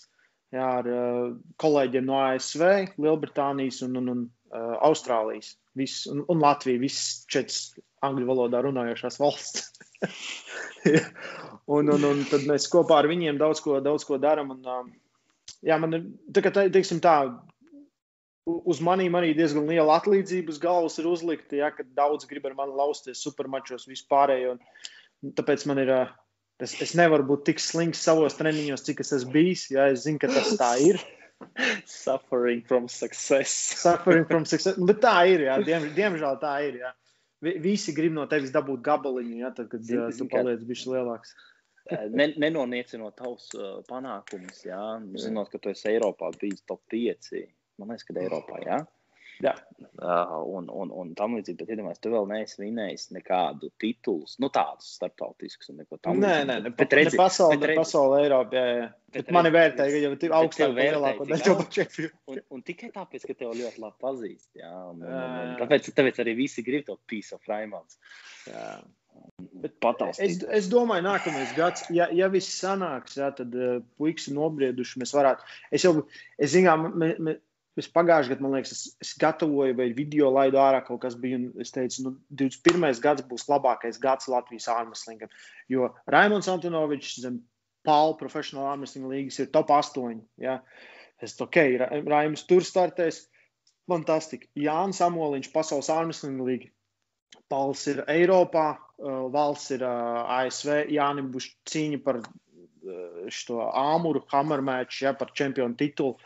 jā, 0.55 0.65
ar 0.81 0.89
uh, 0.91 1.29
kolēģiem 1.63 2.09
no 2.09 2.19
ASV, 2.19 2.65
Lielbritānijas 2.99 3.79
un, 3.87 3.95
un, 4.01 4.11
un 4.11 4.25
uh, 4.27 4.75
Austrālijas. 4.89 5.53
Viss, 5.79 6.09
un, 6.11 6.25
un 6.31 6.43
Latvija, 6.43 6.83
visas 6.83 7.23
četras 7.31 7.61
angļu 8.05 8.27
valodā 8.31 8.61
runājošās 8.67 9.21
valsts. 9.23 9.71
un, 11.77 11.91
un, 11.95 12.07
un 12.11 12.23
tad 12.31 12.47
mēs 12.49 12.69
kopā 12.73 13.03
ar 13.03 13.09
viņiem 13.11 13.41
daudz 13.41 13.63
ko, 13.65 13.79
daudz 13.85 14.07
ko 14.09 14.19
darām. 14.23 14.53
Um, 14.59 14.91
jā, 15.65 15.79
man 15.81 15.99
ir, 15.99 16.07
tā 16.35 16.45
kā 16.45 16.53
te- 16.55 16.71
teiksim 16.75 17.01
tā, 17.05 17.17
uz 18.45 18.83
maniem 18.85 19.15
arī 19.17 19.33
diezgan 19.37 19.69
liela 19.71 19.97
atlīdzība 20.01 20.53
uz 20.53 20.61
galvas 20.61 20.99
ir 21.01 21.09
uzlikta, 21.09 21.57
ja, 21.63 21.71
kad 21.75 21.89
daudz 21.97 22.29
grib 22.29 22.45
ar 22.51 22.57
mani 22.59 22.77
lausties 22.77 23.23
supermačos 23.25 23.89
vispārējo. 23.91 24.59
Tāpēc 25.39 25.67
man 25.71 25.83
ir. 25.87 25.97
ā, 26.03 26.03
Es, 26.63 26.71
es 26.79 26.93
nevaru 26.95 27.25
būt 27.27 27.41
tik 27.49 27.59
slings 27.59 27.99
savos 28.07 28.37
treniņos, 28.39 28.85
cik 28.87 29.01
es 29.03 29.09
esmu 29.17 29.33
bijis. 29.35 29.65
Ja 29.75 29.89
es 29.91 30.05
zinu, 30.05 30.21
ka 30.23 30.29
tas 30.31 30.53
tā 30.55 30.69
ir. 30.87 31.01
Suffering 31.91 32.63
from 32.69 32.87
success. 32.89 33.51
Suffering 33.83 34.23
from 34.29 34.47
success. 34.47 34.79
Bet 34.79 35.01
tā 35.03 35.17
ir. 35.33 35.43
Jā. 35.49 35.57
Diem, 35.67 35.89
diemžēl 35.97 36.39
tā 36.39 36.53
ir. 36.69 36.79
Jā. 36.85 36.93
Vi- 37.45 37.59
Visi 37.65 37.93
grib 37.97 38.15
no 38.17 38.25
tevis 38.31 38.53
dabūt 38.55 38.81
gabaliņu, 38.87 39.37
ja, 39.43 39.51
tad, 39.57 39.69
kad 39.73 39.83
Zini, 39.85 40.01
uh, 40.01 40.09
tu 40.11 40.17
zini, 40.23 40.31
kā- 40.33 40.41
paliec 40.43 40.63
bišķi 40.71 40.95
lielāks. 40.95 41.35
Ne, 42.17 42.31
nenoniecinot 42.41 43.13
tavus 43.19 43.51
uh, 43.59 43.83
panākumus, 43.91 44.63
jā, 44.65 44.81
zinot, 45.21 45.51
ka 45.53 45.59
tu 45.61 45.69
esi 45.69 45.91
Eiropā 45.93 46.31
bijis 46.41 46.63
top 46.65 46.81
5. 46.95 47.29
Man 47.83 47.91
liekas, 47.93 48.07
ka 48.09 48.15
Eiropā, 48.23 48.61
jā. 48.65 48.79
Jā. 49.43 49.53
Uh, 49.99 50.35
un, 50.57 50.69
un, 50.71 50.91
un 50.95 51.11
tam 51.19 51.35
līdzīgi, 51.39 51.57
bet 51.59 51.73
iedomājieties, 51.75 52.03
tu 52.05 52.13
vēl 52.13 52.29
neesi 52.31 52.61
vinējis 52.61 53.07
nekādu 53.17 53.71
titulu, 53.83 54.29
nu 54.43 54.51
tādus 54.55 54.93
starptautiskus 54.99 55.73
un 55.73 55.81
neko 55.83 55.99
tādu. 55.99 56.23
Nē, 56.23 56.35
nē, 56.49 56.59
ne, 56.67 56.73
bet 56.79 56.95
redzi, 56.95 57.17
ne 57.17 57.23
pasauli, 57.23 57.59
bet 57.59 57.73
redzi, 57.73 57.79
ne 57.79 57.83
pasauli, 57.83 58.21
Eiropā. 58.23 58.59
Jā, 58.59 58.75
jā. 58.79 58.89
Bet, 59.15 59.21
bet 59.21 59.35
mani 59.37 59.55
vērtē, 59.55 59.87
ka 59.91 60.03
jau 60.03 60.13
ir 60.15 60.35
augstāk 60.39 60.75
lielāko 60.79 61.29
daļu 61.31 61.57
par 61.61 61.71
čempionu. 61.77 62.13
Un, 62.31 62.43
un 62.57 62.67
tikai 62.67 62.91
tāpēc, 62.95 63.27
ka 63.31 63.39
tev 63.39 63.55
ļoti 63.59 63.83
labi 63.83 64.05
pazīst. 64.07 64.51
Jā, 64.59 64.73
un, 64.91 65.03
un, 65.03 65.15
un, 65.15 65.39
un, 65.45 65.55
tāpēc, 65.63 65.91
tāpēc 65.99 66.21
arī 66.25 66.37
visi 66.45 66.67
grib 66.67 66.87
to 66.89 66.99
piece 67.11 67.35
of 67.35 67.51
Raimons. 67.51 67.99
Jā. 68.51 68.69
Bet 69.63 69.87
es, 70.19 70.41
es 70.43 70.67
domāju, 70.71 71.05
nākamais 71.07 71.53
gads, 71.57 71.87
ja, 71.95 72.09
ja 72.13 72.27
viss 72.33 72.59
sanāks, 72.61 73.15
jā, 73.21 73.31
tad 73.39 73.55
uh, 73.57 73.79
puikas 73.99 74.27
nobrieduši. 74.35 75.01
Mēs 75.03 75.15
varētu. 75.17 75.47
Es 75.75 75.87
jau, 75.87 75.93
es 76.39 76.53
zinām, 76.55 76.89
me, 76.99 77.37
Es 77.81 77.89
pagājušajā 77.91 78.37
gadā, 78.37 78.45
man 78.45 78.53
liekas, 78.55 78.73
es, 78.75 78.83
es 79.03 79.15
gatavoju, 79.19 79.75
vai 79.75 79.89
video 79.97 80.29
laidu 80.31 80.61
ārā 80.63 80.79
kaut 80.87 81.01
kas 81.03 81.17
bija. 81.19 81.41
Es 81.63 81.75
teicu, 81.75 82.05
nu, 82.07 82.13
21. 82.31 82.87
gads 83.03 83.25
būs 83.27 83.49
labākais 83.51 83.99
gads 84.03 84.31
Latvijas 84.31 84.69
ārmeslingam. 84.71 85.33
Jo 85.73 85.91
Raimons 86.11 86.51
Antonovičs 86.53 87.19
zem 87.25 87.41
Pāla 87.85 88.15
profesionāla 88.17 88.73
ārmeslinga 88.73 89.11
līgas 89.11 89.41
ir 89.43 89.51
top 89.53 89.73
8. 89.75 90.23
Ja? 90.41 90.61
Es 91.21 91.35
ok, 91.41 91.59
Ra 91.83 91.89
Raims 92.15 92.47
tur 92.49 92.65
startēs. 92.65 93.27
Fantastiski. 93.91 94.49
Jānis 94.57 95.03
Amoliņš, 95.05 95.51
pasaules 95.53 95.91
ārmeslinga 95.93 96.47
līga. 96.47 96.71
Pāls 97.53 97.83
ir 97.93 98.01
Eiropā, 98.09 98.69
uh, 98.79 99.27
valsts 99.35 99.75
ir 99.77 99.85
uh, 99.85 100.23
ASV. 100.39 100.87
Jānim 100.95 101.29
būs 101.35 101.51
cīņa 101.69 102.01
par 102.07 102.23
uh, 102.23 103.27
šo 103.29 103.67
āmuru, 103.69 104.25
hamermēču, 104.33 105.03
ja, 105.05 105.13
par 105.19 105.35
čempionu 105.37 105.77
titulu. 105.77 106.17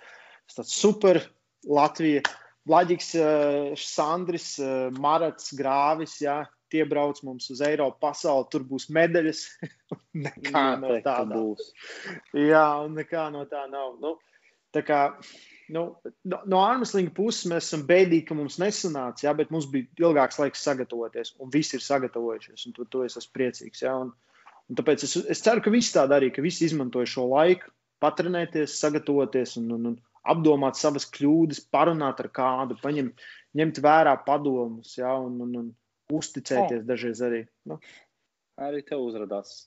Tas 0.55 0.71
super 0.71 1.19
Latvija, 1.67 2.23
Vlaģis, 2.69 3.15
eh, 3.17 3.75
Sandris, 3.81 4.59
eh, 4.61 4.91
Marats, 5.01 5.53
Grāvis. 5.57 6.19
Jā, 6.21 6.43
tie 6.71 6.85
brauc 6.85 7.21
mums 7.25 7.49
uz 7.51 7.63
Eiropu, 7.65 8.01
pasauli. 8.05 8.49
Tur 8.53 8.65
būs 8.69 8.89
medaļas. 8.93 9.45
nekā 10.27 10.65
no 10.83 10.99
tā 11.05 11.19
būs. 11.29 11.71
Jā, 12.37 12.67
un 12.85 12.99
nekā 12.99 13.29
no 13.33 13.47
tā 13.49 13.65
nav. 13.73 13.97
Nu, 14.03 14.17
tā 14.75 14.83
kā, 14.85 15.01
nu, 15.73 15.87
no, 16.29 16.43
no 16.45 16.61
ārmeslinga 16.61 17.15
puses 17.17 17.49
mēs 17.51 17.71
esam 17.71 17.87
bēdīgi, 17.89 18.27
ka 18.29 18.37
mums 18.37 18.61
nesanāca, 18.61 19.25
jā, 19.25 19.35
bet 19.39 19.53
mums 19.55 19.71
bija 19.73 20.09
ilgāks 20.11 20.41
laiks 20.43 20.65
sagatavoties, 20.69 21.35
un 21.41 21.53
visi 21.55 21.79
ir 21.79 21.85
sagatavojušies, 21.87 22.69
un 22.69 22.77
to, 22.77 22.85
to 22.93 23.07
es 23.09 23.17
esmu 23.21 23.39
priecīgs. 23.39 23.85
Jā, 23.87 23.97
un, 24.05 24.13
un 24.69 24.81
tāpēc 24.81 25.09
es, 25.09 25.17
es 25.37 25.45
ceru, 25.45 25.65
ka 25.65 25.73
visi 25.73 25.97
tā 25.97 26.05
darīja, 26.11 26.37
ka 26.37 26.45
visi 26.45 26.69
izmantoja 26.69 27.09
šo 27.09 27.31
laiku, 27.33 27.73
patrenēties, 28.05 28.77
sagatavoties 28.79 29.57
un, 29.63 29.73
un, 29.75 29.91
un 29.95 29.97
apdomāt 30.29 30.79
savas 30.81 31.07
kļūdas, 31.15 31.63
parunāt 31.73 32.21
ar 32.23 32.31
kādu, 32.35 32.77
paņemt, 32.83 33.25
ņemt 33.59 33.81
vērā 33.85 34.15
padomus, 34.27 34.97
ja, 34.99 35.15
un, 35.23 35.41
un, 35.47 35.57
un 35.63 36.19
uzticēties 36.19 36.83
oh. 36.83 36.87
dažreiz 36.89 37.25
arī. 37.25 37.43
Nu. 37.69 37.79
Arī 38.59 38.83
tev 38.87 39.05
uzrādās. 39.07 39.67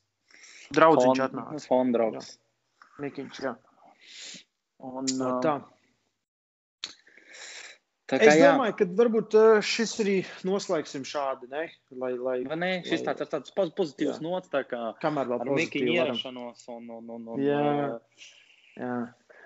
Draudziņš 0.76 1.26
atnāca. 1.28 1.68
Fonda 1.68 2.00
draugs. 2.00 2.34
Mikiņš, 3.02 3.44
jā. 3.44 3.54
Un, 4.82 5.06
uh, 5.06 5.38
tā. 5.44 5.60
Tā 8.12 8.18
kā, 8.20 8.28
es 8.28 8.42
domāju, 8.42 8.74
jā. 8.74 8.76
ka 8.82 8.86
varbūt 9.00 9.36
šis 9.64 9.94
arī 10.04 10.16
noslēgsim 10.48 11.06
šādi, 11.08 11.48
ne? 11.52 11.62
Lai, 11.96 12.10
lai, 12.20 12.36
ne 12.60 12.72
šis 12.84 13.06
tāds, 13.08 13.30
tāds 13.32 13.54
pozitīvs 13.56 14.18
jā. 14.18 14.24
nots, 14.26 14.52
tā 14.52 14.66
kā 14.68 14.90
kamēr 15.04 15.30
vēl 15.32 15.46
ar 15.46 15.52
Mikiņu 15.56 15.94
ierašanos 15.96 16.66
un, 16.76 16.90
un, 16.98 17.14
un, 17.16 17.30
un 17.38 17.46
jā. 17.46 17.62
jā. 18.76 18.98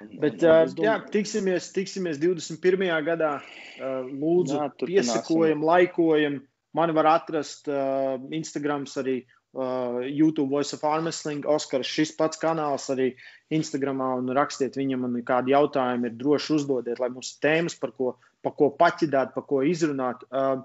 Bet, 0.02 0.44
uh, 0.44 0.66
jā, 0.82 0.98
tiksimies, 1.12 1.70
tiksimies 1.76 2.20
21. 2.20 2.84
gadā. 3.06 3.38
Uh, 3.76 4.04
lūdzu, 4.10 4.58
jā, 4.60 4.68
piesakojam, 4.82 5.64
laikojam. 5.66 6.42
Mani 6.76 6.96
var 6.96 7.10
atrast 7.14 7.70
uh, 7.72 8.18
Instagram, 8.36 8.84
arī 9.00 9.22
uh, 9.24 10.02
YouTube 10.04 10.50
Voice 10.52 10.76
of 10.76 10.84
Armsling, 10.88 11.48
Oskars. 11.48 11.88
Šis 11.88 12.12
pats 12.18 12.40
kanāls 12.42 12.90
arī 12.92 13.14
Instagramā 13.56 14.12
un 14.20 14.34
rakstiet 14.36 14.76
viņam, 14.80 15.08
man 15.08 15.28
kādi 15.28 15.56
jautājumi 15.56 16.12
ir 16.12 16.18
droši 16.20 16.58
uzdodiet, 16.58 17.00
lai 17.00 17.12
mums 17.14 17.36
ir 17.36 17.44
tēmas, 17.48 17.78
par 17.80 17.96
ko, 17.96 18.18
par 18.44 18.58
ko 18.60 18.74
paķidāt, 18.76 19.32
par 19.38 19.48
ko 19.48 19.64
izrunāt. 19.64 20.28
Uh, 20.28 20.60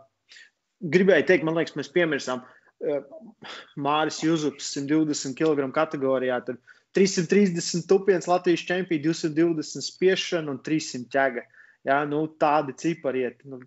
gribēju 0.82 1.28
teikt, 1.30 1.46
man 1.46 1.58
liekas, 1.60 1.78
mēs 1.78 1.92
piemirsām 1.94 2.42
uh, 2.42 3.00
Māris 3.78 4.24
Juzups 4.26 4.74
120 4.74 5.38
kg 5.38 5.70
kategorijā. 5.76 6.42
Tad, 6.50 6.58
uh, 6.58 6.79
330 6.96 7.86
tupienas 7.88 8.26
Latvijas 8.30 8.64
čempionu, 8.66 9.02
220 9.04 9.86
spiešana 9.86 10.50
un 10.50 10.62
300 10.66 11.10
ķēga. 11.12 11.44
Jā, 11.88 12.00
nu, 12.08 12.24
tādi 12.40 12.74
cipari 12.76 13.24
iet. 13.24 13.44
Nu, 13.48 13.60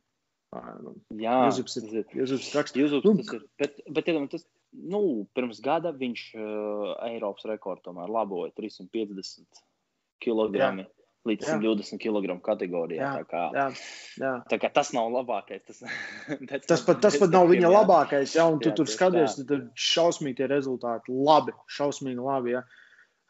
nu, 0.84 0.96
Jā, 1.18 1.38
Jūzups 1.48 1.80
ir. 1.82 2.04
Jūzups 2.14 2.52
raksta. 2.58 2.82
Jūzups 2.82 3.08
nu, 3.08 3.16
tas 3.22 3.32
ir. 3.40 3.46
Bet, 3.62 3.80
bet 3.96 4.12
iedomā, 4.12 4.30
tas, 4.30 4.44
nu, 4.74 5.24
pirms 5.38 5.62
gada 5.66 5.94
viņš 5.98 6.26
uh, 6.36 6.92
Eiropas 7.08 7.48
rekordu 7.50 7.88
tomēr 7.90 8.12
laboja 8.14 8.54
350 8.60 9.64
kg. 10.24 10.52
Jā. 10.60 10.74
Līdz 11.24 11.48
120 11.48 12.02
kg 12.04 12.34
kategorijā. 12.44 13.00
Jā, 13.00 13.12
tā 13.22 13.28
kā, 13.30 13.44
jā, 13.56 13.66
jā. 14.20 14.32
Tā 14.52 14.58
kā 14.60 14.70
tas 14.76 14.90
nav 14.92 15.08
labākais. 15.14 15.62
Tas, 15.64 15.80
tas, 16.68 16.84
pat, 16.84 17.00
tas 17.06 17.16
pat 17.16 17.32
nav 17.32 17.48
viņa 17.48 17.64
jā. 17.64 17.72
labākais. 17.72 18.34
Jā, 18.36 18.48
un 18.52 18.60
tu 18.60 18.74
jā, 18.74 18.76
tur 18.76 18.92
skaties, 18.92 19.38
tad 19.48 19.70
šausmīgi 19.80 20.42
tie 20.42 20.50
rezultāti. 20.52 21.16
Labi, 21.16 21.56
šausmīgi 21.72 22.20
labi. 22.20 22.58
Jā. 22.58 22.66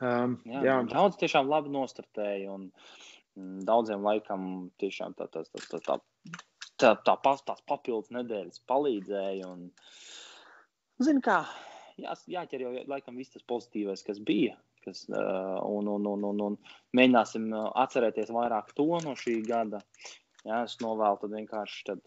Um, 0.02 0.38
jā, 0.50 0.64
jā. 0.66 0.78
Daudz 0.90 1.20
tiešām 1.22 1.50
labi 1.52 1.72
nostartēja. 1.74 2.56
Un, 2.56 2.70
mm, 3.38 3.62
daudziem 3.68 4.06
laikam 4.06 4.48
tiešām 4.82 5.16
tā, 5.20 5.30
tā, 5.34 5.46
tā, 5.50 5.62
tā, 5.70 5.80
tā, 5.86 6.00
tā, 6.82 6.94
tā, 6.96 7.16
tā 7.26 7.36
tās 7.48 7.64
papildus 7.70 8.14
nedēļas 8.16 8.64
palīdzēja. 8.70 9.52
Un, 9.52 9.70
zin 11.04 11.22
kā, 11.24 11.44
jā, 12.02 12.16
jāķer 12.38 12.66
jau 12.66 12.74
laikam 12.90 13.20
viss 13.20 13.36
tas 13.36 13.46
pozitīvais, 13.50 14.06
kas 14.06 14.22
bija. 14.24 14.58
Kas, 14.84 15.06
uh, 15.08 15.62
un, 15.64 15.88
un, 15.88 16.08
un, 16.12 16.24
un, 16.28 16.40
un 16.44 16.56
mēģināsim 16.98 17.46
atcerēties 17.56 18.34
vairāk 18.36 18.74
to 18.76 18.90
no 19.06 19.14
šī 19.16 19.38
gada. 19.48 19.80
Jā, 20.44 20.66
es 20.66 20.76
novēlu 20.84 21.22
tad 21.22 21.32
vienkārši 21.38 21.86
tad 21.88 22.02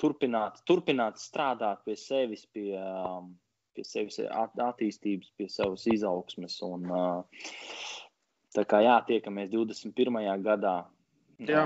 turpināt, 0.00 0.58
turpināt 0.66 1.20
strādāt 1.22 1.84
pie 1.86 1.94
sevis, 2.00 2.42
pie, 2.50 2.72
um, 2.80 3.30
pie 3.76 3.84
sevis 3.86 4.20
attīstības, 4.20 5.32
pie 5.38 5.48
savas 5.52 5.86
izaugsmes. 5.90 6.56
Un, 6.66 6.88
tā 8.56 8.64
kā 8.68 8.82
jā, 8.84 8.96
tiekamies 9.08 9.52
21. 9.52 10.22
gadā. 10.46 10.78
Jā. 11.40 11.62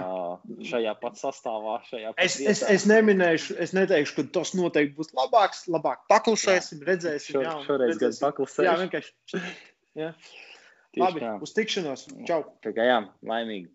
Šajā 0.69 0.93
pat 1.01 1.17
sastāvā, 1.19 1.81
šajā 1.89 2.13
pat 2.15 2.23
es, 2.23 2.37
vietā. 2.39 2.53
es, 2.53 2.61
es 2.71 2.85
neminēšu, 2.87 3.57
es 3.65 3.73
neteikšu, 3.75 4.15
ka 4.21 4.25
tas 4.37 4.53
noteikti 4.55 4.95
būs 5.01 5.11
labāks. 5.19 5.65
Labāk 5.75 6.05
paklusēsim, 6.13 6.85
redzēsim. 6.87 7.41
Šo, 7.41 7.43
jā, 7.43 7.55
šoreiz 7.67 7.99
gan 7.99 8.15
paklusēsim. 8.21 8.69
Jā, 8.69 8.77
vienkārši. 8.85 9.43
Jā. 9.99 10.13
Labi, 11.01 11.25
kā. 11.25 11.33
uz 11.43 11.55
tikšanos. 11.57 12.07
Čau. 12.29 12.45
Tā 12.63 12.71
kā 12.77 12.87
jā, 12.87 13.01
laimīgi. 13.27 13.75